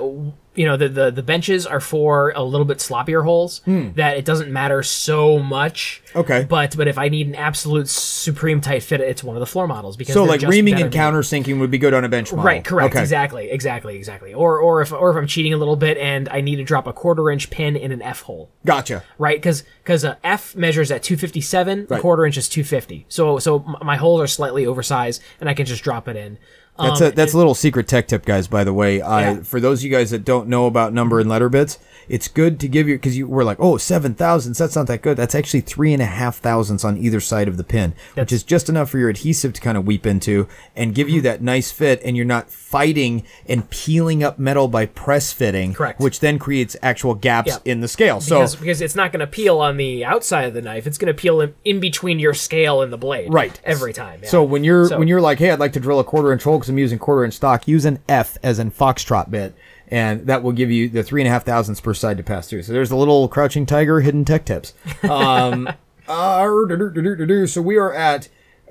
[0.61, 3.63] you know the, the the benches are for a little bit sloppier holes
[4.01, 6.03] that it doesn't matter so much.
[6.15, 6.45] Okay.
[6.49, 9.67] But but if I need an absolute supreme tight fit, it's one of the floor
[9.67, 12.45] models because So like reaming and countersinking would be good on a bench model.
[12.45, 13.01] Right, correct, Okay.
[13.03, 14.35] exactly, exactly, exactly.
[14.35, 16.87] Or or if or if I'm cheating a little bit and I need to drop
[16.87, 19.03] a quarter inch pin in an F hole, Gotcha.
[19.19, 19.39] right?
[19.39, 21.99] Because because uh, F measures at 257, Right.
[21.99, 23.07] a quarter inch is 250.
[23.09, 26.37] So so my holes are slightly oversized, and I can just drop it in.
[26.81, 28.49] That's Um, a that's a little secret tech tip, guys.
[28.49, 29.37] By the way, uh, Yeah.
[29.43, 31.79] for those of you guys that don't know about number and letter bits,
[32.09, 34.59] it's good to give you because you were like, oh, seven thousandths.
[34.59, 35.17] That's not that good.
[35.17, 38.43] That's actually three and a half thousandths on either side of the pin, which is
[38.43, 40.47] just enough for your adhesive to kind of weep into
[40.77, 41.17] and give Mm-hmm.
[41.17, 42.01] you that nice fit.
[42.05, 46.01] And you're not fighting and peeling up metal by press fitting, Correct.
[46.01, 47.73] Which then creates actual gaps Yeah.
[47.73, 48.21] in the scale.
[48.21, 50.87] So because, because it's not going to peel on the outside of the knife.
[50.87, 53.33] It's going to peel in, in between your scale and the blade.
[53.33, 53.59] Right.
[53.65, 54.21] Every time.
[54.23, 54.29] yeah.
[54.29, 56.45] So when you're So- when you're like, hey, I'd like to drill a quarter inch
[56.45, 59.55] hole because I'm using quarter inch stock, use an F as in foxtrot bit,
[59.89, 62.49] and that will give you the three and a half thousandths per side to pass
[62.49, 62.63] through.
[62.63, 64.73] So there's the little crouching tiger hidden tech tips.
[65.03, 65.69] Um,
[66.09, 68.29] uh, so we are at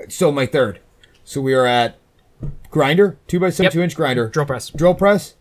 [0.08, 0.80] so my third.
[1.24, 1.98] So we are at
[2.72, 3.74] grinder, two by seven, Yep.
[3.74, 5.36] two inch grinder, drill press drill press,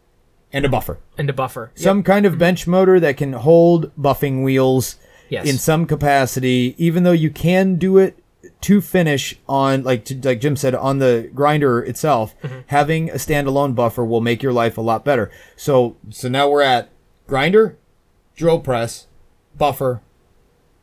[0.52, 0.98] and a buffer.
[1.16, 1.70] and a buffer.
[1.76, 1.82] Yep.
[1.82, 4.96] Some kind of bench motor that can hold buffing wheels
[5.28, 5.46] Yes.
[5.46, 8.18] in some capacity, even though you can do it
[8.62, 12.34] to finish on like to, like Jim said on the grinder itself.
[12.42, 12.58] Mm-hmm.
[12.68, 15.30] Having a standalone buffer will make your life a lot better.
[15.56, 16.88] So so now we're at
[17.26, 17.76] grinder,
[18.36, 19.06] drill press,
[19.56, 20.00] buffer,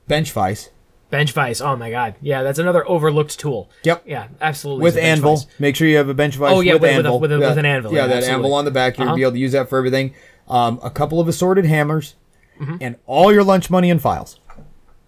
[0.07, 0.69] bench vise
[1.11, 1.61] bench vise.
[1.61, 2.15] Oh my god.
[2.19, 3.69] Yeah, that's another overlooked tool.
[3.83, 4.03] Yep.
[4.05, 4.83] Yeah, absolutely.
[4.83, 5.35] with is a bench anvil.
[5.37, 5.47] vise.
[5.59, 7.19] Make sure you have a bench vise Oh, yeah, with, with- with a- anvil.
[7.21, 7.49] with a- Yeah.
[7.49, 8.35] with an anvil, Yeah, yeah, that absolutely.
[8.35, 8.97] anvil on the back.
[8.97, 9.15] You'll Uh-huh.
[9.15, 10.13] be able to use that for everything.
[10.49, 12.15] Um, a couple of assorted hammers,
[12.59, 12.77] Mm-hmm.
[12.81, 14.39] and all your lunch money and files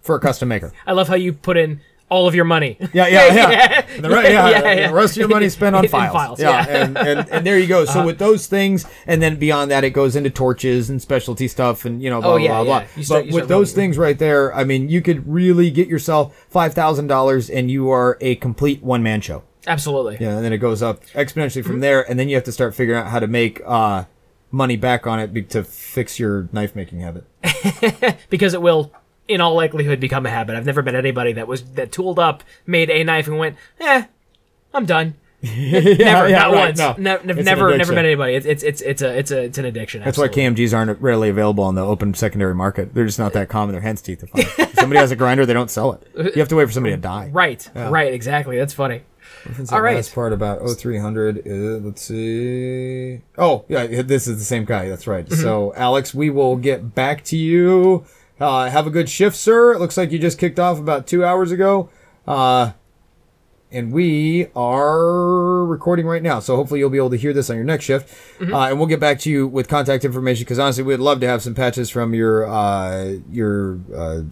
[0.00, 0.72] for a custom maker.
[0.86, 1.80] I love how you put in
[2.10, 2.76] all of your money.
[2.92, 3.50] Yeah, yeah, yeah.
[3.88, 4.00] Yeah.
[4.00, 4.88] The, re- yeah, Yeah, yeah.
[4.88, 6.12] the rest of your money spent on files.
[6.12, 6.66] files, yeah.
[6.68, 7.84] And, and and there you go.
[7.84, 11.84] So with those things, and then beyond that, it goes into torches and specialty stuff,
[11.84, 12.84] and you know, blah Oh, blah blah.
[13.02, 16.74] start- but with those things right there, I mean, you could really get yourself five
[16.74, 19.42] thousand dollars, and you are a complete one man show.
[19.66, 20.16] Absolutely.
[20.20, 21.70] Yeah, and then it goes up exponentially Mm-hmm.
[21.70, 24.04] from there, and then you have to start figuring out how to make uh,
[24.50, 27.24] money back on it to fix your knife making habit.
[28.30, 28.92] because it will
[29.28, 30.56] in all likelihood become a habit.
[30.56, 34.04] I've never met anybody that was that tooled up, made a knife and went, "Eh,
[34.74, 36.78] I'm done." never, yeah, not right, once.
[36.78, 36.94] no.
[36.98, 38.34] Ne- It's never, never met anybody.
[38.34, 40.02] It's it's it's it's a it's a it's an addiction.
[40.02, 40.26] That's why.
[40.26, 42.92] KMGs aren't readily available on the open secondary market.
[42.92, 43.72] They're just not that common.
[43.72, 44.44] They're hen's teeth to find.
[44.58, 46.02] if somebody has a grinder, they don't sell it.
[46.34, 47.30] You have to wait for somebody to die.
[47.32, 48.58] Right, right, exactly.
[48.58, 49.02] That's funny.
[49.70, 49.94] All right.
[49.96, 53.20] Last part about 0300 is, let's see.
[53.36, 54.88] Oh, yeah, this is the same guy.
[54.88, 55.24] That's right.
[55.24, 55.40] Mm-hmm.
[55.40, 58.04] So, Alex, we will get back to you.
[58.40, 59.72] Uh, have a good shift, sir.
[59.72, 61.90] It looks like you just kicked off about two hours ago.
[62.26, 62.72] Uh,
[63.70, 66.40] and we are recording right now.
[66.40, 68.08] So hopefully you'll be able to hear this on your next shift.
[68.38, 68.54] Mm-hmm.
[68.54, 71.26] Uh, and we'll get back to you with contact information because honestly, we'd love to
[71.26, 74.22] have some patches from your uh, your uh,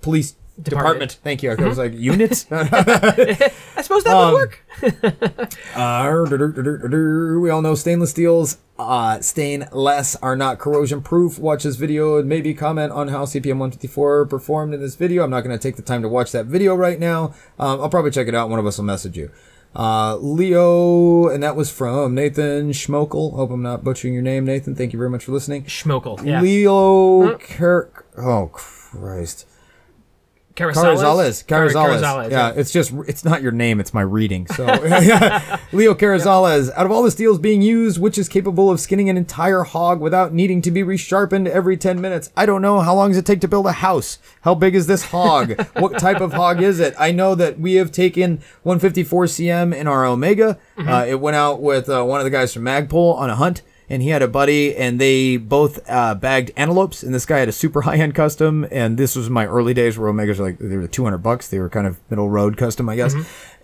[0.00, 0.64] police department.
[0.64, 1.10] Department.
[1.12, 1.22] Mm-hmm.
[1.22, 1.50] Thank you.
[1.52, 2.46] I was like units.
[2.52, 4.64] I suppose that Um, would work.
[5.74, 6.26] Uh,
[7.40, 11.38] we all know stainless steels, uh, stainless are not corrosion proof.
[11.38, 15.22] Watch this video and maybe comment on how CPM 154 performed in this video.
[15.24, 17.34] I'm not going to take the time to watch that video right now.
[17.58, 18.48] Um, I'll probably check it out.
[18.50, 19.30] One of us will message you.
[19.74, 23.36] Uh, Leo, and that was from Nathan Schmokel.
[23.36, 24.74] Hope I'm not butchering your name, Nathan.
[24.74, 25.64] Thank you very much for listening.
[25.64, 26.24] Schmokel.
[26.24, 26.40] Yeah.
[26.40, 28.06] Leo Kirk.
[28.18, 29.46] Oh, Christ.
[30.60, 31.44] Carazales.
[31.44, 31.44] Carazales.
[31.46, 32.00] Carazales.
[32.00, 34.46] Carazales, Yeah, it's just it's not your name, it's my reading.
[34.46, 34.64] So
[35.72, 39.16] Leo Carazales, out of all the steels being used, which is capable of skinning an
[39.16, 42.30] entire hog without needing to be resharpened every 10 minutes?
[42.36, 42.80] I don't know.
[42.80, 44.18] How long does it take to build a house?
[44.42, 45.60] How big is this hog?
[45.74, 46.94] what type of hog is it?
[46.98, 50.58] I know that we have taken 154 cm in our Omega.
[50.76, 53.62] Uh, it went out with uh, one of the guys from Magpul on a hunt
[53.90, 57.02] and he had a buddy, and they both uh, bagged antelopes.
[57.02, 59.98] And this guy had a super high end custom, and this was my early days
[59.98, 61.48] where Omegas were like they were two hundred bucks.
[61.48, 63.14] They were kind of middle road custom, I guess.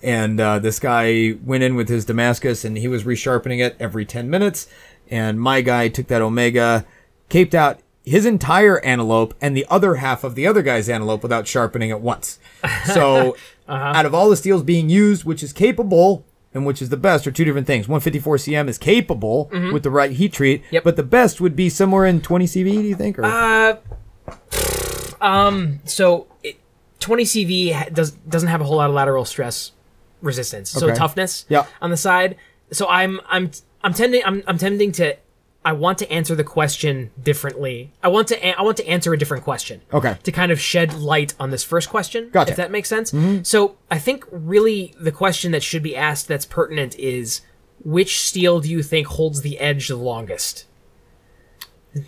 [0.03, 4.05] And uh, this guy went in with his Damascus, and he was resharpening it every
[4.05, 4.66] ten minutes.
[5.09, 6.85] And my guy took that Omega,
[7.28, 11.47] caped out his entire antelope and the other half of the other guy's antelope without
[11.47, 12.39] sharpening it once.
[12.85, 13.36] So,
[13.69, 16.24] out of all the steels being used, which is capable
[16.57, 17.87] and which is the best, are two different things.
[17.87, 20.83] 154 cm is capable with the right heat treat, Yep.
[20.85, 22.73] but the best would be somewhere in 20 CV.
[22.73, 23.19] Do you think?
[23.19, 23.77] Or Uh,
[25.20, 25.81] um.
[25.85, 26.57] So it,
[27.01, 29.73] 20 CV does doesn't have a whole lot of lateral stress
[30.23, 30.70] resistance.
[30.70, 30.97] So Okay.
[30.97, 31.45] toughness.
[31.49, 31.66] Yeah.
[31.81, 32.37] On the side.
[32.73, 33.51] So I'm I'm
[33.83, 35.16] I'm tending I'm I'm tending to.
[35.66, 37.90] I want to answer the question differently.
[38.01, 39.82] I want to a- I want to answer a different question.
[39.93, 40.16] Okay.
[40.22, 42.30] To kind of shed light on this first question.
[42.30, 42.52] Gotcha.
[42.52, 43.10] If that makes sense.
[43.10, 43.43] Mm-hmm.
[43.43, 47.40] So I think really the question that should be asked that's pertinent is
[47.84, 50.66] which steel do you think holds the edge the longest?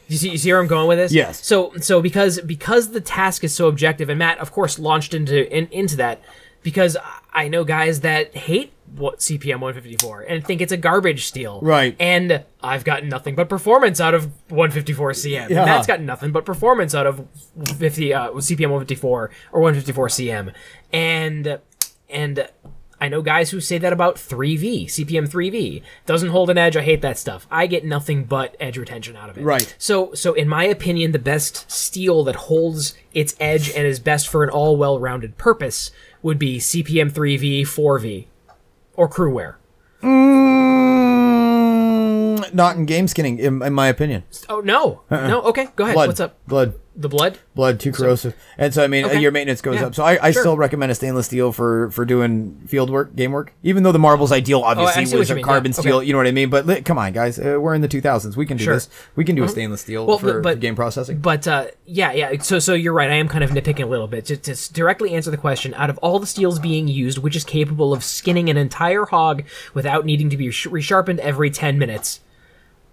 [0.06, 1.12] You see, you see where I'm going with this?
[1.12, 1.44] Yes.
[1.44, 5.52] So, so because because the task is so objective, and Matt, of course, launched into
[5.52, 6.22] in, into that
[6.62, 6.96] because
[7.32, 11.60] I know guys that hate what CPM 154 and think it's a garbage steel.
[11.62, 11.96] Right.
[12.00, 15.30] And I've gotten nothing but performance out of 154 CM.
[15.30, 15.42] Yeah.
[15.42, 17.26] And Matt's got nothing but performance out of
[17.76, 20.52] 50 uh, CPM 154 or 154 CM.
[20.92, 21.60] And
[22.08, 22.48] and
[23.00, 25.82] I know guys who say that about 3V, CPM 3V.
[26.06, 26.76] Doesn't hold an edge.
[26.76, 27.46] I hate that stuff.
[27.50, 29.44] I get nothing but edge retention out of it.
[29.44, 29.74] Right.
[29.78, 34.28] So, so in my opinion, the best steel that holds its edge and is best
[34.28, 35.92] for an all well-rounded purpose
[36.22, 38.26] would be CPM 3V, 4V,
[38.98, 39.54] or crewware.
[40.02, 40.52] Mm,
[42.52, 44.24] not in game skinning, in, in my opinion.
[44.48, 45.40] Oh no, no.
[45.42, 45.94] Okay, go ahead.
[45.94, 46.08] Blood.
[46.08, 46.36] What's up?
[46.46, 46.74] Blood.
[47.00, 47.38] The blood.
[47.54, 49.20] Blood too corrosive, and so I mean Okay.
[49.20, 49.86] your maintenance goes Yeah.
[49.86, 49.94] up.
[49.94, 50.42] So I, I Sure.
[50.42, 53.52] still recommend a stainless steel for for doing field work, game work.
[53.62, 55.78] Even though the marble's ideal, obviously Oh, see was a carbon yeah.
[55.78, 55.96] steel.
[55.98, 56.06] Okay.
[56.08, 56.50] You know what I mean?
[56.50, 58.36] But li- come on, guys, uh, we're in the 2000s.
[58.36, 58.74] We can do Sure.
[58.74, 58.88] this.
[59.14, 61.18] We can do a stainless steel Well, for, but- for game processing.
[61.18, 62.32] But uh, yeah, yeah.
[62.42, 63.10] So, so you're right.
[63.12, 64.24] I am kind of nitpicking a little bit.
[64.24, 67.44] To, to directly answer the question, out of all the steels being used, which is
[67.44, 72.18] capable of skinning an entire hog without needing to be sh- resharpened every ten minutes,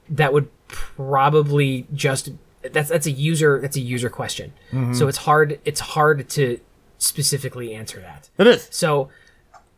[0.08, 2.30] that would probably just
[2.74, 4.54] that's that's a user that's a user question.
[4.72, 4.94] Mm-hmm.
[4.94, 6.60] So it's hard it's hard to
[6.98, 8.30] specifically answer that.
[8.38, 8.68] it is.
[8.72, 9.10] So.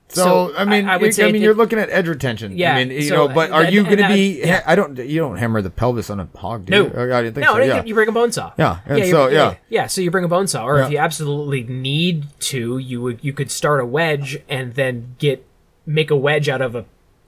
[0.09, 2.57] So, I mean, I, I, would say I mean, it- you're looking at edge retention.
[2.57, 4.41] Yeah, I mean, you so, know, but are you going to be?
[4.41, 4.63] I- yeah.
[4.65, 4.97] I don't.
[4.97, 7.13] You don't hammer the pelvis on a hog, do No, you?
[7.13, 7.57] I didn't think no, so.
[7.57, 7.83] no, Yeah.
[7.83, 8.53] you bring a bone saw.
[8.57, 9.55] Yeah, and you- so, yeah.
[9.67, 9.87] yeah.
[9.87, 10.85] So you bring a bone saw, or Yeah.
[10.85, 15.45] if you absolutely need to, you would you could start a wedge and then get
[15.85, 16.85] make a wedge out of a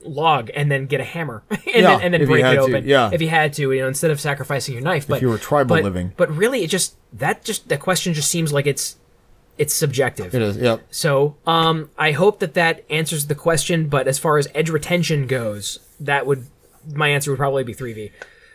[0.10, 2.88] log and then get a hammer and Yeah, then and then break it to, open.
[2.88, 3.10] yeah.
[3.14, 5.08] if you had to, you know, instead of sacrificing your knife.
[5.08, 6.14] But you were tribal but- living.
[6.18, 8.98] but really, it just that just that question just seems like it's
[9.58, 10.34] it's subjective.
[10.34, 10.56] It is.
[10.58, 10.84] Yep.
[10.90, 13.88] So, um, I hope that that answers the question.
[13.90, 16.46] But as far as edge retention goes, that would
[16.94, 18.12] my answer would probably be three V.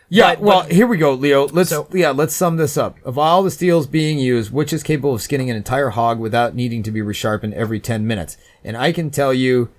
[0.09, 1.47] Yeah, But- well, but- here we go, Leo.
[1.47, 2.97] Let's So- yeah, let's sum this up.
[3.03, 6.53] Of all the steels being used, which is capable of skinning an entire hog without
[6.55, 8.37] needing to be resharpened every 10 minutes?
[8.63, 9.69] And I can tell you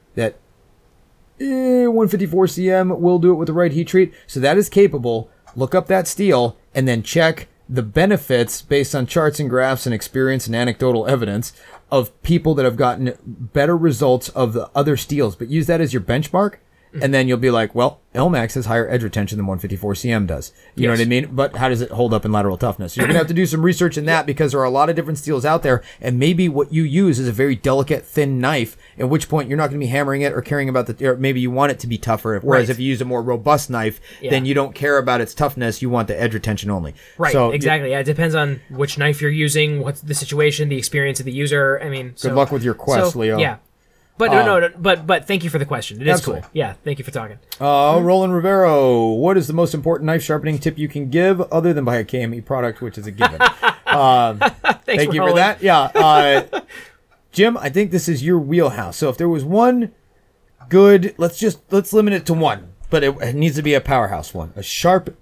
[1.40, 4.12] eh, 154 cm will do it with the right heat treat.
[4.26, 5.30] So that is capable.
[5.54, 9.94] Look up that steel and then check the benefits based on charts and graphs and
[9.94, 11.52] experience and anecdotal evidence
[11.90, 15.36] of people that have gotten better results of the other steels.
[15.36, 16.56] But use that as your benchmark.
[17.02, 20.52] And then you'll be like, well, Elmax has higher edge retention than 154 CM does.
[20.74, 21.34] You know what I mean?
[21.34, 22.96] But how does it hold up in lateral toughness?
[22.96, 24.88] You're going to have to do some research in that because there are a lot
[24.88, 25.82] of different steels out there.
[26.00, 29.58] And maybe what you use is a very delicate, thin knife, at which point you're
[29.58, 31.78] not going to be hammering it or caring about the, or maybe you want it
[31.80, 32.40] to be tougher.
[32.42, 32.70] Whereas Right.
[32.70, 35.82] if you use a more robust knife, then you don't care about its toughness.
[35.82, 36.94] You want the edge retention only.
[37.18, 37.90] Right, So exactly.
[37.90, 41.32] Yeah, it depends on which knife you're using, what's the situation, the experience of the
[41.32, 41.80] user.
[41.82, 43.38] I mean, so, good luck with your quest, so, Leo.
[43.38, 43.56] Yeah,
[44.18, 46.00] but no, no, no, but but thank you for the question.
[46.00, 46.42] It is Absolutely.
[46.42, 46.50] cool.
[46.54, 47.38] Yeah, thank you for talking.
[47.60, 51.72] Uh, Roland Rivero, what is the most important knife sharpening tip you can give other
[51.72, 53.38] than buy a KME product, which is a given?
[53.86, 55.62] Thanks Thank you for that.
[55.62, 55.80] Yeah.
[55.94, 56.60] Uh,
[57.32, 58.96] Jim, I think this is your wheelhouse.
[58.96, 59.92] So if there was one
[60.68, 63.80] good, let's just let's limit it to one, but it, it needs to be a
[63.80, 64.52] powerhouse one.
[64.56, 65.16] A sharp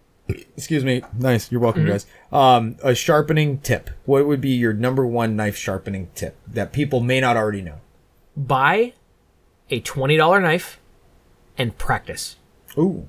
[0.57, 1.03] excuse me.
[1.19, 1.51] Nice.
[1.53, 1.91] You're welcome, Mm-hmm.
[1.91, 2.07] guys.
[2.33, 3.91] Um, a sharpening tip.
[4.07, 7.81] What would be your number one knife sharpening tip that people may not already know?
[8.37, 8.95] Buy
[9.71, 10.81] a twenty dollar knife
[11.57, 12.37] and practice.
[12.77, 13.09] Ooh.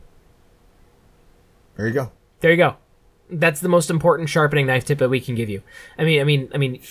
[1.76, 2.12] There you go.
[2.40, 2.78] There you go.
[3.30, 5.64] That's the most important sharpening knife tip that we can give you.
[5.98, 6.82] I mean, I mean, I mean,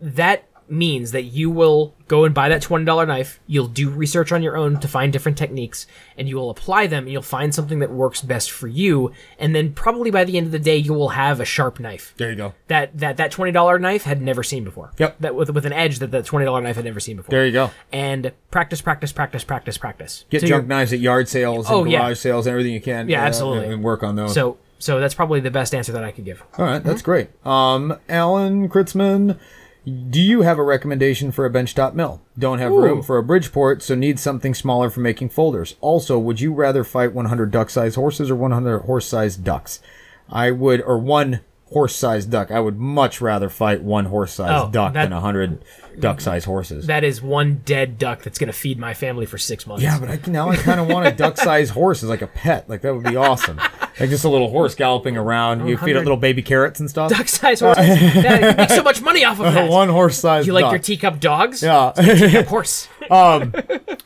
[0.00, 3.40] that means that you will go and buy that $20 knife.
[3.46, 5.86] You'll do research on your own to find different techniques
[6.16, 9.12] and you will apply them and you'll find something that works best for you.
[9.38, 12.14] And then probably by the end of the day, you will have a sharp knife.
[12.16, 12.54] There you go.
[12.68, 14.92] That, that, that $20 knife had never seen before.
[14.98, 15.16] Yep.
[15.20, 17.30] That with, with an edge that that $20 knife had never seen before.
[17.30, 17.70] There you go.
[17.92, 20.24] And practice, practice, practice, practice, practice.
[20.30, 22.12] Get So junk knives at yard sales and Oh, garage yeah.
[22.14, 23.08] sales and everything you can.
[23.08, 23.72] Yeah, uh, absolutely.
[23.72, 24.34] And work on those.
[24.34, 26.42] So, so that's probably the best answer that I could give.
[26.58, 27.28] All right, that's great.
[27.46, 29.38] Um, Alan Kritzman,
[29.84, 32.22] do you have a recommendation for a benchtop mill?
[32.38, 35.74] Don't have room for a Bridgeport, so need something smaller for making folders.
[35.80, 39.80] Also, would you rather fight 100 duck-sized horses or 100 horse-sized ducks?
[40.28, 41.40] I would, or one
[41.72, 42.50] horse-sized duck.
[42.50, 45.64] I would much rather fight one horse-sized Oh, duck that- than 100
[45.98, 46.86] duck-sized horses.
[46.86, 49.82] That is one dead duck that's going to feed my family for six months.
[49.82, 52.68] yeah, but I now I kind of want a duck-sized horse as like a pet.
[52.68, 53.58] Like that would be awesome.
[53.58, 55.66] Like just a little horse galloping around.
[55.68, 57.10] You feed it little baby carrots and stuff.
[57.10, 57.88] Duck-sized horses.
[58.14, 58.22] you
[58.56, 59.70] make so much money off of that.
[59.70, 60.46] one horse-sized.
[60.46, 60.72] you like duck.
[60.72, 61.62] your teacup dogs?
[61.62, 61.92] Yeah.
[61.94, 62.88] Teacup horse.
[63.10, 63.52] Um,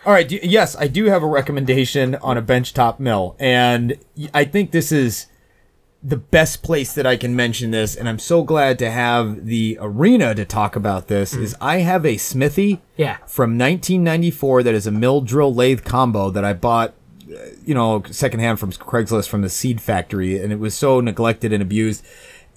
[0.05, 0.27] all right.
[0.29, 3.97] Do, yes, I do have a recommendation on a benchtop mill, and
[4.35, 5.27] I think this is
[6.07, 7.97] the best place that I can mention this.
[7.97, 11.35] And I'm so glad to have the arena to talk about this.
[11.35, 11.43] Mm.
[11.43, 13.17] Is I have a Smithy Yeah.
[13.27, 16.95] from 1994 that is a mill drill lathe combo that I bought
[17.29, 17.35] uh,
[17.65, 21.61] you know, secondhand from Craigslist from the seed factory, and it was so neglected and
[21.61, 22.05] abused.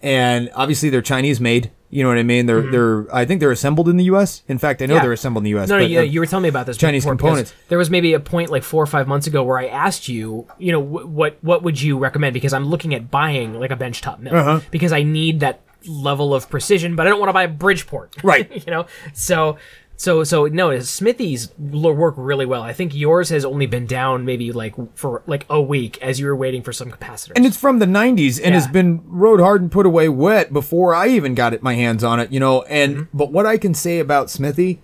[0.03, 1.71] And obviously, they're Chinese made.
[1.91, 2.45] You know what I mean?
[2.45, 3.15] They're they're.
[3.15, 4.43] I think they're assembled in the U.S.
[4.47, 4.97] In fact, I know Mm-hmm.
[4.97, 5.01] Yeah.
[5.03, 5.69] they're assembled in the U.S.
[5.69, 7.53] No, no, uh, you were telling me about this Chinese components.
[7.67, 10.47] There was maybe a point like four or five months ago where I asked you,
[10.59, 12.33] you know, wh- what what would you recommend?
[12.35, 14.59] Because I'm looking at buying like a benchtop mill Uh-huh.
[14.69, 18.23] because I need that level of precision, but I don't want to buy a Bridgeport,
[18.23, 18.51] Right.
[18.67, 19.57] you know, so.
[19.99, 22.61] So, so no, Smithies work really well.
[22.61, 26.25] I think yours has only been down maybe like for like a week as you
[26.27, 27.33] were waiting for some capacitors.
[27.35, 30.95] and it's from the 90s and has been rode hard and put away wet before
[30.95, 32.61] I even got it my hands on it, you know.
[32.63, 33.17] And Mm-hmm.
[33.17, 34.79] but what I can say about Smithy,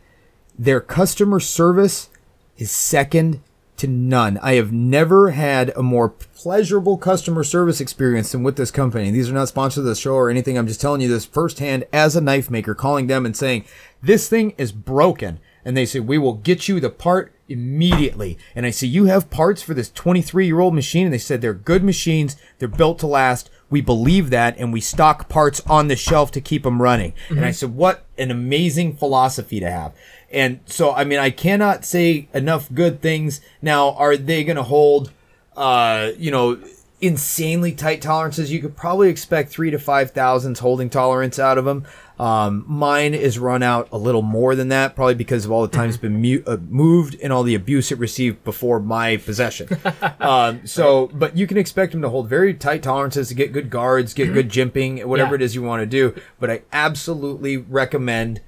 [0.59, 2.09] their customer service
[2.57, 3.39] is second
[3.77, 4.37] to none.
[4.41, 9.11] I have never had a more pleasurable customer service experience than with this company.
[9.11, 10.57] These are not sponsors of the show or anything.
[10.57, 13.65] I'm just telling you this firsthand as a knife maker, calling them and saying,
[14.05, 18.65] "This thing is broken." And they say, "We will get you the part immediately." And
[18.65, 22.35] I say, "You have parts for this 23-year-old machine?" And they said, "They're good machines.
[22.59, 26.41] They're built to last." We believe that, and we stock parts on the shelf to
[26.41, 27.13] keep them running.
[27.29, 29.91] And I said, "What an amazing philosophy to have!"
[30.31, 33.41] And so, I mean, I cannot say enough good things.
[33.61, 35.11] Now, are they going to hold,
[35.57, 36.59] uh, you know,
[37.01, 38.51] insanely tight tolerances?
[38.51, 41.85] You could probably expect three to five thousandths holding tolerance out of them.
[42.19, 45.67] Um, mine is run out a little more than that, probably because of all the
[45.75, 49.67] times it's been mu- uh, moved and all the abuse it received before my possession.
[50.21, 53.69] um, so, but you can expect them to hold very tight tolerances to get good
[53.69, 55.35] guards, get good jimping, whatever Yeah.
[55.35, 56.15] it is you want to do.
[56.39, 58.39] But I absolutely recommend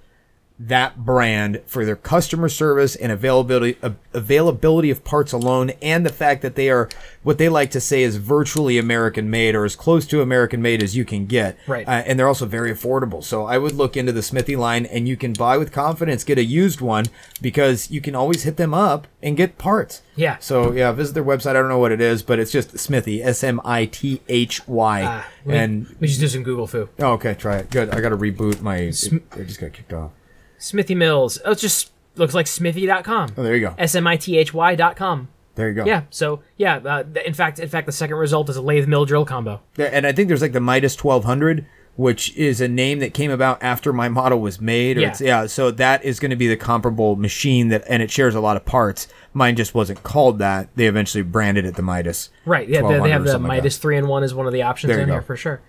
[0.60, 6.12] that brand for their customer service and availability uh, availability of parts alone and the
[6.12, 6.90] fact that they are
[7.22, 10.82] what they like to say is virtually American made or as close to American made
[10.82, 11.58] as you can get.
[11.68, 11.88] Right.
[11.88, 13.24] Uh, and they're also very affordable.
[13.24, 16.38] So I would look into the Smithy line and you can buy with confidence, get
[16.40, 17.06] a used one
[17.42, 20.02] because you can always hit them up and get parts.
[20.16, 20.38] Yeah.
[20.40, 21.52] So yeah, visit their website.
[21.52, 24.68] I don't know what it is, but it's just Smithy, S M I T H
[24.68, 25.24] Y.
[25.46, 26.90] We, And we just do some Google foo.
[27.00, 27.70] oh, okay, try it.
[27.70, 27.92] Good.
[27.92, 28.78] I got to reboot my.
[28.78, 30.12] It, it just got kicked off.
[30.58, 31.40] Smithy Mills.
[31.46, 33.30] Oh, it just looks like smithy.com.
[33.38, 33.76] Oh, there you go.
[33.78, 35.28] S M I T H Y.com.
[35.56, 35.86] There you go.
[35.86, 36.04] Yeah.
[36.10, 36.78] So yeah.
[36.78, 39.62] Uh, in fact, in fact, the second result is a lathe mill drill combo.
[39.76, 41.66] Yeah, and I think there's like the Midas 1200,
[41.96, 44.98] which is a name that came about after my model was made.
[44.98, 45.10] Or Yeah.
[45.10, 45.46] It's, yeah.
[45.48, 48.56] So that is going to be the comparable machine that, and it shares a lot
[48.56, 49.08] of parts.
[49.34, 50.70] Mine just wasn't called that.
[50.76, 52.30] They eventually branded it the Midas.
[52.46, 52.68] Right.
[52.70, 52.82] Yeah.
[52.82, 54.62] They, they 1200 have the something like Midas three and one is one of the
[54.62, 55.14] options There in go.
[55.14, 55.62] here for sure.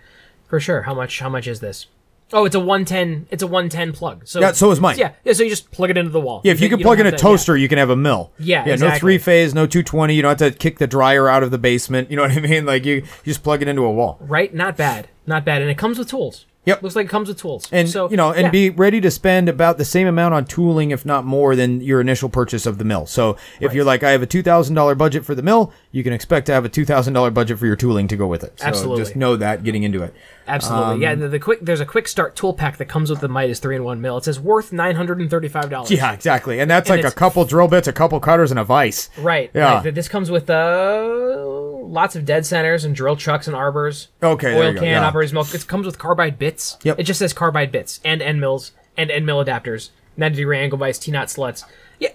[0.48, 0.82] For sure.
[0.82, 1.18] How much?
[1.20, 1.86] How much is this?
[2.32, 3.28] Oh, it's a 110.
[3.30, 4.26] It's a 110 plug.
[4.26, 4.98] So Yeah, so is mine.
[4.98, 5.12] Yeah.
[5.24, 5.32] Yeah.
[5.32, 6.42] So you just plug it into the wall.
[6.44, 8.32] Yeah, if you, don't can plug in a to- toaster, you can have a mill.
[8.38, 10.14] Yeah, yeah, no three phase, no 220.
[10.14, 12.10] You don't have to kick the dryer out of the basement.
[12.10, 12.66] You know what I mean?
[12.66, 14.18] Like you, you just plug it into a wall.
[14.20, 14.52] Right.
[14.54, 15.08] Not bad.
[15.26, 15.62] Not bad.
[15.62, 16.46] And it comes with tools.
[16.68, 16.82] Yep.
[16.82, 17.66] Looks like it comes with tools.
[17.72, 18.50] And so you know, and yeah.
[18.50, 21.98] be ready to spend about the same amount on tooling, if not more, than your
[21.98, 23.06] initial purchase of the mill.
[23.06, 26.04] So if you're like, I have a two thousand dollar budget for the mill, you
[26.04, 28.44] can expect to have a two thousand dollar budget for your tooling to go with
[28.44, 28.60] it.
[28.60, 29.02] So Absolutely.
[29.02, 30.14] just know that getting into it.
[30.48, 31.02] Absolutely.
[31.02, 31.12] yeah.
[31.12, 31.60] Um, The, the quick.
[31.60, 34.16] There's a quick start tool pack that comes with the Midas three in one mill.
[34.16, 35.90] It says worth nine hundred and thirty five dollars.
[35.90, 36.58] Yeah, exactly.
[36.60, 39.10] And that's And like a couple drill bits, a couple cutters, and a vise.
[39.18, 39.50] Right.
[39.54, 39.82] Yeah.
[39.84, 39.94] Right.
[39.94, 44.08] This comes with uh, lots of dead centers and drill chucks and arbors.
[44.22, 45.04] Okay, Oil can, yeah.
[45.04, 45.54] operator's milk.
[45.54, 46.78] It comes with carbide bits.
[46.82, 46.98] Yep.
[46.98, 50.78] It just says carbide bits and end mills and end mill adapters, 90 degree angle
[50.78, 51.64] vise, T knot sluts.
[51.98, 52.10] Yeah.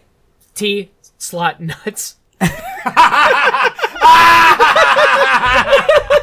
[0.56, 2.18] T slot nuts.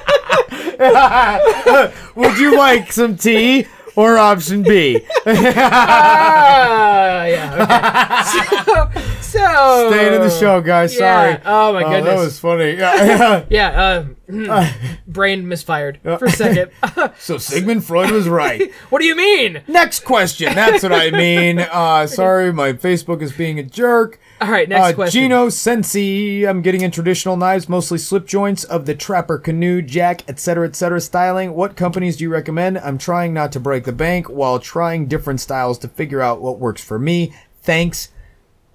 [2.15, 3.67] Would you like some tea
[3.97, 5.07] or option B?
[5.27, 8.91] Ah, yeah.
[8.91, 9.07] Okay.
[9.31, 10.93] So, so Staying in the show, guys.
[10.93, 10.99] Yeah.
[10.99, 11.43] Sorry.
[11.45, 12.05] Oh, my goodness.
[12.05, 12.71] That was funny.
[12.81, 13.45] Yeah.
[13.49, 14.05] Yeah.
[14.29, 14.73] Uh,
[15.07, 16.71] brain misfired for a second.
[17.19, 18.73] so Sigmund Freud was right.
[18.91, 19.63] what do you mean?
[19.69, 20.53] Next question.
[20.55, 21.61] That's what I mean.
[21.61, 24.19] Uh, sorry, my Facebook is being a jerk.
[24.41, 24.69] All right.
[24.69, 25.23] Next uh, question.
[25.23, 26.45] Gino Sensi.
[26.47, 31.01] I'm getting in traditional knives, mostly slip joints of the trapper, canoe, jack, etc., etc.
[31.01, 31.53] styling.
[31.55, 32.79] What companies do you recommend?
[32.79, 36.59] I'm trying not to break the bank while trying different styles to figure out what
[36.59, 37.35] works for me.
[37.63, 38.11] Thanks,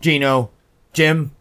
[0.02, 0.52] Gino.
[0.94, 1.32] Jim,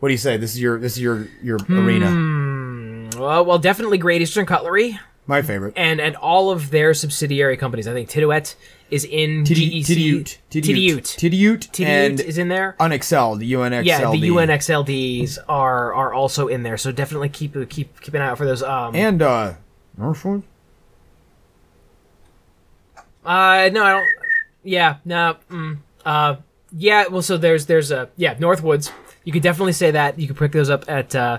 [0.00, 0.36] what do you say?
[0.36, 1.86] This is your this is your your Hmm.
[1.86, 3.18] arena.
[3.18, 4.98] Well, well, definitely Great Eastern Cutlery.
[5.26, 5.74] My favorite.
[5.76, 7.86] and and all of their subsidiary companies.
[7.86, 8.54] I think Tidioute
[8.90, 9.80] is in GEC.
[9.84, 10.38] Tidioute.
[10.50, 11.02] Tidioute.
[11.16, 11.70] Tidioute.
[11.70, 12.74] Tidioute is in there.
[12.80, 13.84] Unexcel, the UNXLD.
[13.84, 16.76] Yeah, the UNXLDs are are also in there.
[16.76, 18.62] So definitely keep keep keep an eye out for those.
[18.62, 19.54] Um, And, uh,
[19.96, 20.42] Northwood?
[23.24, 24.06] uh, no, I don't.
[24.64, 25.36] Yeah, no.
[25.50, 26.36] Mm, uh,
[26.76, 27.06] yeah.
[27.08, 28.90] Well, so there's there's a yeah Northwoods.
[29.24, 30.18] You could definitely say that.
[30.18, 31.38] You could pick those up at uh,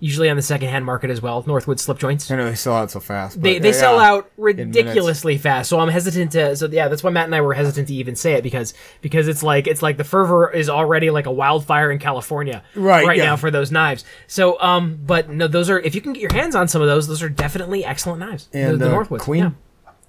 [0.00, 1.44] usually on the secondhand market as well.
[1.46, 2.30] Northwood slip joints.
[2.30, 3.40] I know they sell out so fast.
[3.40, 6.56] They, they uh, sell out ridiculously fast, so I'm hesitant to.
[6.56, 9.28] So yeah, that's why Matt and I were hesitant to even say it because because
[9.28, 13.18] it's like it's like the fervor is already like a wildfire in California Right, right
[13.18, 13.26] yeah.
[13.26, 14.04] now for those knives.
[14.26, 16.88] So um, but no, those are if you can get your hands on some of
[16.88, 18.48] those, those are definitely excellent knives.
[18.52, 19.42] And, the, the uh, Northwoods, Queen?
[19.44, 19.50] yeah.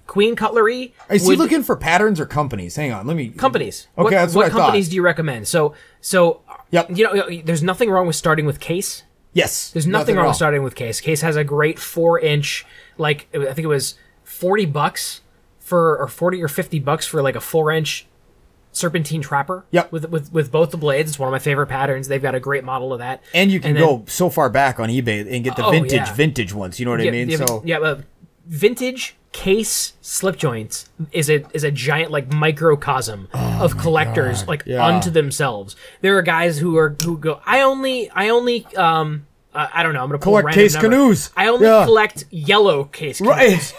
[0.06, 0.94] Queen cutlery.
[1.08, 2.76] Is he looking for patterns or companies?
[2.76, 3.28] Hang on, let me.
[3.30, 3.86] companies.
[3.96, 4.60] Okay, what, that's what what I thought.
[4.66, 5.48] companies do you recommend?
[5.48, 6.96] So so Yep.
[6.96, 9.04] you know there's nothing wrong with starting with case.
[9.32, 9.70] Yes.
[9.70, 11.00] There's nothing, wrong with starting with Case.
[11.00, 12.66] Case has a great four inch,
[12.98, 15.20] like I think it was forty bucks
[15.58, 18.06] for or forty or fifty bucks for like a four inch
[18.72, 19.64] serpentine trapper.
[19.70, 19.92] Yep.
[19.92, 21.10] With with with both the blades.
[21.10, 22.08] It's one of my favorite patterns.
[22.08, 23.22] They've got a great model of that.
[23.32, 25.92] And you can then- go so far back on eBay and get the Oh, vintage,
[25.92, 26.14] yeah.
[26.14, 26.78] vintage ones.
[26.78, 27.28] You know what I mean?
[27.30, 28.04] yeah, so yeah, but
[28.46, 34.70] vintage case slip joints is a is a giant like microcosm of collectors like Oh
[34.72, 34.86] Yeah.
[34.86, 35.74] unto themselves.
[36.02, 37.40] There are guys who are who go.
[37.46, 40.02] I only I only um uh, I don't know.
[40.02, 40.88] I'm gonna Collect case number.
[40.90, 41.30] canoes.
[41.36, 41.84] I only Yeah.
[41.84, 43.74] collect yellow case canoes.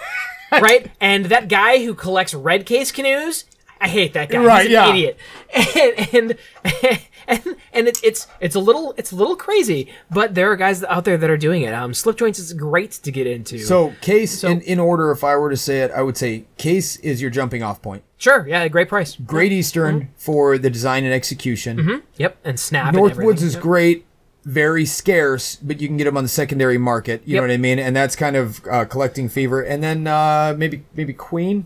[0.52, 0.62] right.
[0.62, 0.92] right?
[1.00, 3.46] And that guy who collects red case canoes,
[3.82, 4.38] I hate that guy.
[4.44, 4.90] Right, He's an yeah.
[4.90, 5.18] idiot.
[6.14, 6.38] And
[6.84, 7.42] and and,
[7.74, 11.06] and it's it's it's a little it's a little crazy, but there are guys out
[11.06, 11.74] there that are doing it.
[11.74, 13.60] Um, slip joints is great to get into.
[13.60, 16.98] So case in, in order, if I were to say it, I would say case
[16.98, 18.04] is your jumping off point.
[18.18, 19.16] sure, yeah, great price.
[19.16, 20.10] Great Eastern Mm-hmm.
[20.18, 22.04] for the design and execution.
[22.18, 22.88] Yep, and snap.
[22.88, 23.48] and Northwoods everything.
[23.48, 23.64] is Yep.
[23.64, 24.06] great,
[24.46, 27.22] very scarce, but you can get them on the secondary market.
[27.26, 27.42] You Yep.
[27.42, 27.80] know what I mean?
[27.80, 29.62] And that's kind of uh, collecting fever.
[29.62, 31.66] And then uh, maybe maybe Queen.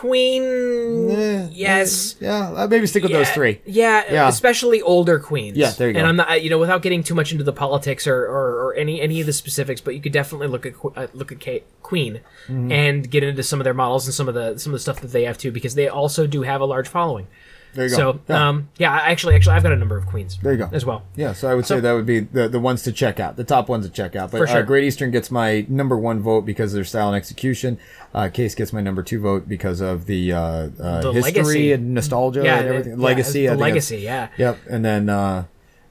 [0.00, 1.10] Queen.
[1.10, 2.16] Eh, yes.
[2.20, 3.60] Yeah, uh, maybe stick with those three.
[3.64, 4.28] Yeah, Yeah.
[4.28, 5.56] especially older queens.
[5.56, 6.08] Yeah, there you And go.
[6.08, 9.00] I'm not, you know, without getting too much into the politics or, or, or any
[9.00, 12.20] any of the specifics, but you could definitely look at uh, look at Kate, Queen
[12.48, 12.70] Mm-hmm.
[12.72, 15.00] and get into some of their models and some of the some of the stuff
[15.00, 17.26] that they have too, because they also do have a large following.
[17.76, 17.96] There you go.
[17.96, 18.48] So, yeah.
[18.48, 20.38] um, yeah, actually, actually, I've got a number of queens.
[20.42, 20.68] There you go.
[20.72, 21.04] as well.
[21.14, 23.44] Yeah, so I would say that would be the, the ones to check out, the
[23.44, 24.30] top ones to check out.
[24.32, 24.56] But For sure.
[24.58, 27.78] uh, Great Eastern gets my number one vote because of their style and execution.
[28.14, 31.72] Uh, Case gets my number two vote because of the, uh, uh, The history legacy.
[31.72, 32.98] and nostalgia Yeah, and everything.
[32.98, 33.46] yeah, legacy.
[33.46, 34.28] the legacy, yeah.
[34.38, 35.08] Yep, and then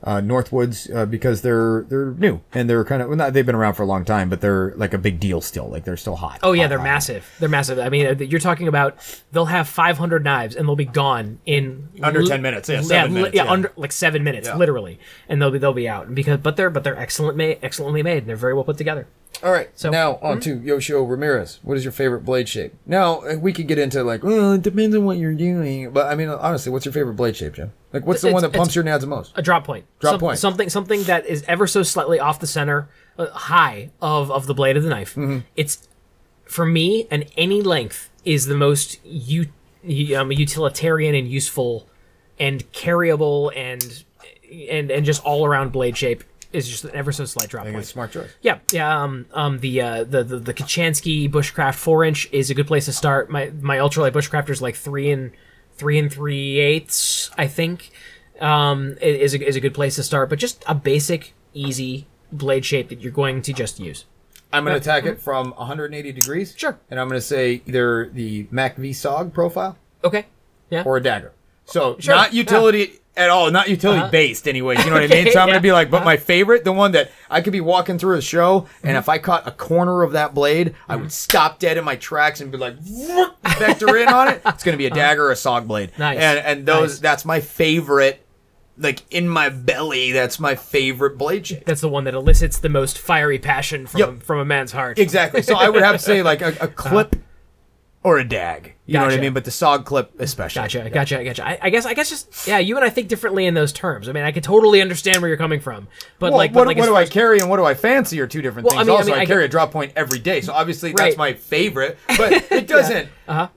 [0.06, 3.56] uh, Northwoods uh, because they're they're new and they're kind of well, not, they've been
[3.56, 5.68] around for a long time, but they're like a big deal still.
[5.68, 6.40] Like they're still hot.
[6.44, 6.84] Oh yeah, Hot, they're hot.
[6.84, 7.36] massive.
[7.40, 7.80] They're massive.
[7.80, 8.98] I mean, uh, you're talking about
[9.32, 13.12] they'll have 500 knives and they'll be gone in Under li- 10 minutes, yeah, seven
[13.14, 13.52] li- minutes, yeah, yeah.
[13.52, 14.58] under like seven minutes, Yeah.
[14.58, 18.04] literally, and they'll be they'll be out because but they're but they're excellent made, excellently
[18.04, 19.08] made, and they're very well put together.
[19.44, 19.70] All right.
[19.78, 21.60] So- now on to Yoshio Ramirez.
[21.64, 22.74] What is your favorite blade shape?
[22.86, 25.92] Now uh, we could get into like, well, it depends on what you're doing.
[25.92, 27.72] But I mean, honestly, what's your favorite blade shape, Jim?
[27.94, 29.34] Like, what's the It's- one that it's- pumps your nads the most?
[29.36, 30.40] A drop point, Drop Some- point.
[30.40, 32.88] something something that is ever so slightly off the center,
[33.18, 35.12] uh, high of of the blade of the knife.
[35.16, 35.40] Mm-hmm.
[35.56, 35.88] It's
[36.46, 39.48] for me, and any length is the most u-
[40.18, 41.88] um, utilitarian and useful
[42.40, 44.04] and carryable and
[44.70, 46.24] and and just all around blade shape
[46.56, 47.82] is just an ever so slight drop I think point.
[47.84, 48.30] it's a smart choice.
[48.42, 49.04] Yeah, yeah.
[49.04, 52.86] Um, um, the uh, the the, the Kachansky Bushcraft four inch is a good place
[52.86, 53.30] to start.
[53.30, 55.32] My my ultralight Bushcrafter's like three and
[55.76, 57.92] three and three eighths, I think.
[58.42, 62.66] Um, is a, is a good place to start, but just a basic, easy blade
[62.66, 64.04] shape that you're going to just use.
[64.52, 66.54] I'm going to attack it from 180 degrees.
[66.58, 66.78] Sure.
[66.90, 70.26] And I'm going to say either the MACV-SOG profile Okay.
[70.70, 70.84] Yeah.
[70.86, 71.32] or a dagger.
[71.66, 74.12] So Sure, not utility at all, not utility Uh-huh.
[74.12, 74.80] based, anyways.
[74.84, 75.32] You know what I mean?
[75.32, 75.54] So I'm yeah.
[75.54, 78.18] going to be like, but my favorite, the one that I could be walking through
[78.18, 81.78] a show, and if I caught a corner of that blade, I would stop dead
[81.78, 82.76] in my tracks and be like,
[83.58, 84.42] vector in on it.
[84.46, 85.90] It's going to be a dagger or a sog blade.
[85.92, 86.04] Uh-huh.
[86.14, 86.20] Nice.
[86.20, 87.00] And and those Nice.
[87.00, 88.22] that's my favorite.
[88.78, 91.64] Like in my belly, that's my favorite blade shape.
[91.64, 94.24] That's the one that elicits the most fiery passion from Yep.
[94.24, 95.00] from a man's heart.
[95.00, 95.42] Exactly.
[95.42, 97.16] So I would have to say like a, a clip
[98.06, 98.74] or a dag.
[98.86, 99.34] You know what I mean?
[99.34, 100.62] But the sog clip especially.
[100.62, 101.46] Gotcha, gotcha, gotcha.
[101.48, 102.60] I, I guess, I guess, just yeah.
[102.60, 104.08] You and I think differently in those terms.
[104.08, 105.88] I mean, I can totally understand where you're coming from,
[106.20, 108.20] but Well, like, what, but like what do I carry and what do I fancy
[108.22, 108.88] are two different Well, I things.
[108.90, 110.98] mean- also, I, mean, I carry a drop point every day, so obviously Right.
[111.06, 111.98] that's my favorite.
[112.16, 113.48] But it doesn't, Uh-huh.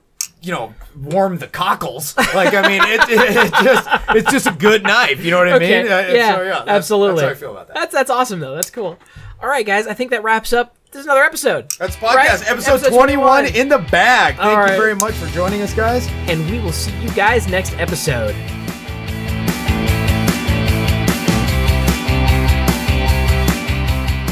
[0.41, 2.17] you know, warm the cockles.
[2.17, 5.23] Like I mean, it, it, it just it's just a good knife.
[5.23, 5.83] You know what I Okay.
[5.83, 5.91] mean?
[5.91, 7.21] Uh, yeah, so, yeah that's- absolutely.
[7.21, 7.75] That's how I feel about that.
[7.75, 8.55] That's that's awesome though.
[8.55, 8.97] That's cool.
[9.41, 9.85] All right, guys.
[9.85, 10.75] I think that wraps up.
[10.91, 11.69] This is another episode.
[11.77, 12.49] That's podcast Right?
[12.51, 14.35] episode, 21, in the bag.
[14.37, 14.77] Thank All you right.
[14.77, 16.07] very much for joining us, guys.
[16.27, 18.35] and we will see you guys next episode.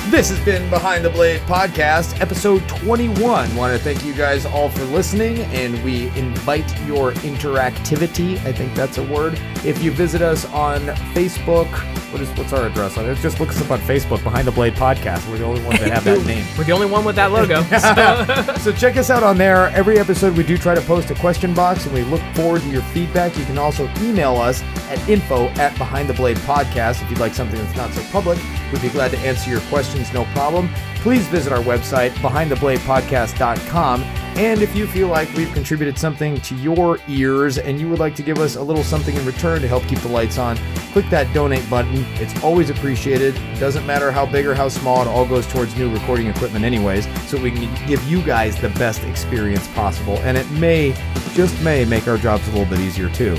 [0.09, 3.53] This has been Behind the Blade Podcast, episode 21.
[3.55, 8.38] Want to thank you guys all for listening, and we invite your interactivity.
[8.45, 9.38] I think that's a word.
[9.65, 10.79] If you visit us on
[11.13, 11.67] Facebook,
[12.13, 13.15] what is what's our address on it?
[13.17, 15.29] Just look us up on Facebook, Behind the Blade Podcast.
[15.29, 16.45] We're the only ones that have that name.
[16.57, 17.61] We're the only one with that logo.
[18.59, 19.67] so check us out on there.
[19.69, 22.69] Every episode we do try to post a question box and we look forward to
[22.69, 23.38] your feedback.
[23.38, 27.34] You can also email us at info at behind the blade podcast if you'd like
[27.34, 28.39] something that's not so public.
[28.71, 30.69] We'd be glad to answer your questions, no problem.
[30.95, 34.01] Please visit our website, behindthebladepodcast.com.
[34.37, 38.15] And if you feel like we've contributed something to your ears and you would like
[38.17, 40.57] to give us a little something in return to help keep the lights on,
[40.91, 42.05] click that donate button.
[42.15, 43.33] It's always appreciated.
[43.59, 47.07] Doesn't matter how big or how small, it all goes towards new recording equipment, anyways,
[47.27, 50.17] so we can give you guys the best experience possible.
[50.19, 50.93] And it may,
[51.33, 53.35] just may, make our jobs a little bit easier too.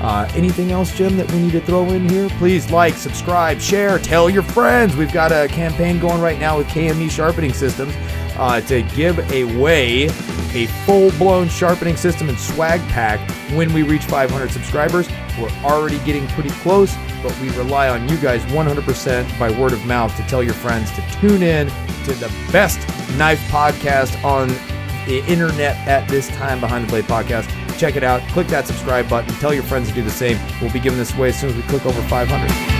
[0.00, 2.28] Uh, anything else, Jim, that we need to throw in here?
[2.30, 4.96] Please like, subscribe, share, tell your friends.
[4.96, 7.94] We've got a campaign going right now with KME Sharpening Systems
[8.36, 10.04] uh, to give away
[10.54, 13.20] a full blown sharpening system and swag pack
[13.52, 15.08] when we reach 500 subscribers.
[15.38, 19.84] We're already getting pretty close, but we rely on you guys 100% by word of
[19.84, 21.68] mouth to tell your friends to tune in
[22.04, 22.78] to the best
[23.16, 24.48] knife podcast on
[25.10, 27.48] the internet at this time behind the blade podcast.
[27.76, 28.22] Check it out.
[28.30, 29.34] Click that subscribe button.
[29.34, 30.38] Tell your friends to do the same.
[30.60, 32.79] We'll be giving this away as soon as we click over 500